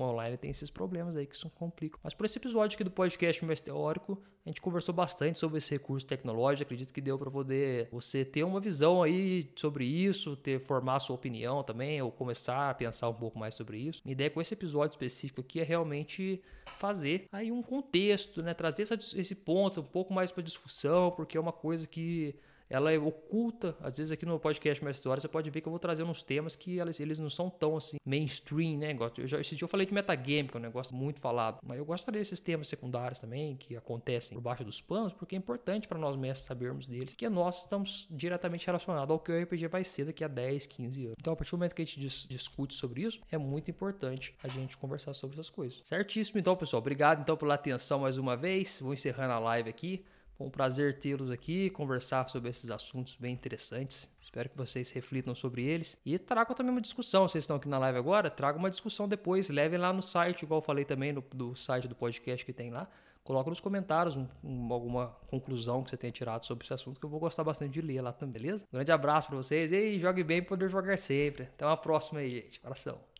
online 0.00 0.36
tem 0.36 0.50
esses 0.50 0.70
problemas 0.70 1.16
aí 1.16 1.26
que 1.26 1.36
são 1.36 1.50
complicados 1.50 1.73
Mas 2.02 2.14
por 2.14 2.24
esse 2.24 2.38
episódio 2.38 2.76
aqui 2.76 2.84
do 2.84 2.90
podcast 2.90 3.44
Mais 3.44 3.60
Teórico, 3.60 4.22
a 4.44 4.48
gente 4.48 4.60
conversou 4.60 4.94
bastante 4.94 5.38
sobre 5.38 5.58
esse 5.58 5.70
recurso 5.72 6.06
tecnológico. 6.06 6.64
Acredito 6.64 6.92
que 6.92 7.00
deu 7.00 7.18
para 7.18 7.30
poder 7.30 7.88
você 7.90 8.24
ter 8.24 8.44
uma 8.44 8.60
visão 8.60 9.02
aí 9.02 9.50
sobre 9.56 9.84
isso, 9.84 10.36
ter 10.36 10.60
formar 10.60 11.00
sua 11.00 11.16
opinião 11.16 11.62
também, 11.62 12.00
ou 12.00 12.10
começar 12.10 12.70
a 12.70 12.74
pensar 12.74 13.08
um 13.08 13.14
pouco 13.14 13.38
mais 13.38 13.54
sobre 13.54 13.78
isso. 13.78 14.02
Minha 14.04 14.12
ideia 14.12 14.30
com 14.30 14.40
esse 14.40 14.54
episódio 14.54 14.94
específico 14.94 15.40
aqui 15.40 15.60
é 15.60 15.64
realmente 15.64 16.40
fazer 16.78 17.26
aí 17.32 17.50
um 17.50 17.62
contexto, 17.62 18.42
né? 18.42 18.54
Trazer 18.54 18.82
essa, 18.82 18.94
esse 18.94 19.34
ponto 19.34 19.80
um 19.80 19.84
pouco 19.84 20.12
mais 20.12 20.30
para 20.30 20.42
discussão, 20.42 21.10
porque 21.10 21.36
é 21.36 21.40
uma 21.40 21.52
coisa 21.52 21.86
que 21.86 22.34
ela 22.74 22.92
é 22.92 22.98
oculta. 22.98 23.76
Às 23.80 23.98
vezes 23.98 24.12
aqui 24.12 24.26
no 24.26 24.38
podcast 24.38 24.82
Minha 24.82 24.90
História 24.90 25.20
você 25.20 25.28
pode 25.28 25.48
ver 25.50 25.60
que 25.60 25.68
eu 25.68 25.70
vou 25.70 25.78
trazer 25.78 26.02
uns 26.02 26.22
temas 26.22 26.56
que 26.56 26.78
eles, 26.78 26.98
eles 26.98 27.18
não 27.18 27.30
são 27.30 27.48
tão 27.48 27.76
assim 27.76 27.98
mainstream, 28.04 28.78
né? 28.78 28.96
Eu 29.16 29.26
já, 29.26 29.40
esse 29.40 29.54
dia 29.54 29.64
eu 29.64 29.68
falei 29.68 29.86
de 29.86 29.94
metagame, 29.94 30.48
que 30.48 30.56
é 30.56 30.60
um 30.60 30.62
negócio 30.62 30.94
muito 30.94 31.20
falado, 31.20 31.58
mas 31.62 31.78
eu 31.78 31.84
gostaria 31.84 32.20
desses 32.20 32.40
temas 32.40 32.68
secundários 32.68 33.20
também, 33.20 33.56
que 33.56 33.76
acontecem 33.76 34.36
por 34.36 34.42
baixo 34.42 34.64
dos 34.64 34.80
panos, 34.80 35.12
porque 35.12 35.36
é 35.36 35.38
importante 35.38 35.86
para 35.86 35.98
nós 35.98 36.16
mestres 36.16 36.46
sabermos 36.46 36.86
deles, 36.86 37.14
que 37.14 37.28
nós 37.28 37.60
estamos 37.62 38.06
diretamente 38.10 38.66
relacionados 38.66 39.10
ao 39.10 39.18
que 39.18 39.30
o 39.30 39.42
RPG 39.42 39.68
vai 39.68 39.84
ser 39.84 40.06
daqui 40.06 40.24
a 40.24 40.28
10, 40.28 40.66
15 40.66 41.04
anos. 41.06 41.16
Então, 41.18 41.32
a 41.32 41.36
partir 41.36 41.52
do 41.52 41.58
momento 41.58 41.74
que 41.74 41.82
a 41.82 41.84
gente 41.84 42.00
dis 42.00 42.26
discute 42.28 42.74
sobre 42.74 43.02
isso, 43.02 43.20
é 43.30 43.38
muito 43.38 43.70
importante 43.70 44.34
a 44.42 44.48
gente 44.48 44.76
conversar 44.76 45.14
sobre 45.14 45.36
essas 45.36 45.50
coisas. 45.50 45.80
Certíssimo, 45.84 46.40
então, 46.40 46.56
pessoal. 46.56 46.80
Obrigado 46.80 47.20
então 47.20 47.36
pela 47.36 47.54
atenção 47.54 48.00
mais 48.00 48.18
uma 48.18 48.36
vez. 48.36 48.80
Vou 48.80 48.92
encerrando 48.92 49.32
a 49.32 49.38
live 49.38 49.68
aqui. 49.70 50.04
Foi 50.36 50.46
um 50.46 50.50
prazer 50.50 50.98
tê-los 50.98 51.30
aqui, 51.30 51.70
conversar 51.70 52.28
sobre 52.28 52.50
esses 52.50 52.70
assuntos 52.70 53.16
bem 53.16 53.32
interessantes. 53.32 54.10
Espero 54.20 54.48
que 54.48 54.56
vocês 54.56 54.90
reflitam 54.90 55.34
sobre 55.34 55.64
eles. 55.64 55.96
E 56.04 56.18
tragam 56.18 56.54
também 56.54 56.72
uma 56.72 56.80
discussão. 56.80 57.28
Vocês 57.28 57.44
estão 57.44 57.56
aqui 57.56 57.68
na 57.68 57.78
live 57.78 57.98
agora, 57.98 58.28
tragam 58.28 58.58
uma 58.58 58.70
discussão 58.70 59.06
depois. 59.06 59.48
Levem 59.48 59.78
lá 59.78 59.92
no 59.92 60.02
site, 60.02 60.42
igual 60.42 60.58
eu 60.58 60.62
falei 60.62 60.84
também 60.84 61.12
no, 61.12 61.20
do 61.20 61.54
site 61.54 61.86
do 61.86 61.94
podcast 61.94 62.44
que 62.44 62.52
tem 62.52 62.70
lá. 62.70 62.88
Coloca 63.22 63.48
nos 63.48 63.60
comentários 63.60 64.16
um, 64.16 64.26
um, 64.42 64.72
alguma 64.72 65.16
conclusão 65.28 65.82
que 65.82 65.88
você 65.88 65.96
tenha 65.96 66.12
tirado 66.12 66.44
sobre 66.44 66.64
esse 66.64 66.74
assunto, 66.74 67.00
que 67.00 67.06
eu 67.06 67.10
vou 67.10 67.18
gostar 67.18 67.42
bastante 67.42 67.72
de 67.72 67.80
ler 67.80 68.02
lá 68.02 68.12
também, 68.12 68.42
beleza? 68.42 68.66
Grande 68.70 68.92
abraço 68.92 69.28
para 69.28 69.36
vocês 69.38 69.72
e 69.72 69.98
jogue 69.98 70.22
bem 70.22 70.42
poder 70.42 70.68
jogar 70.68 70.98
sempre. 70.98 71.44
Até 71.44 71.64
uma 71.64 71.76
próxima 71.76 72.20
aí, 72.20 72.30
gente. 72.30 72.60
Abração. 72.62 73.13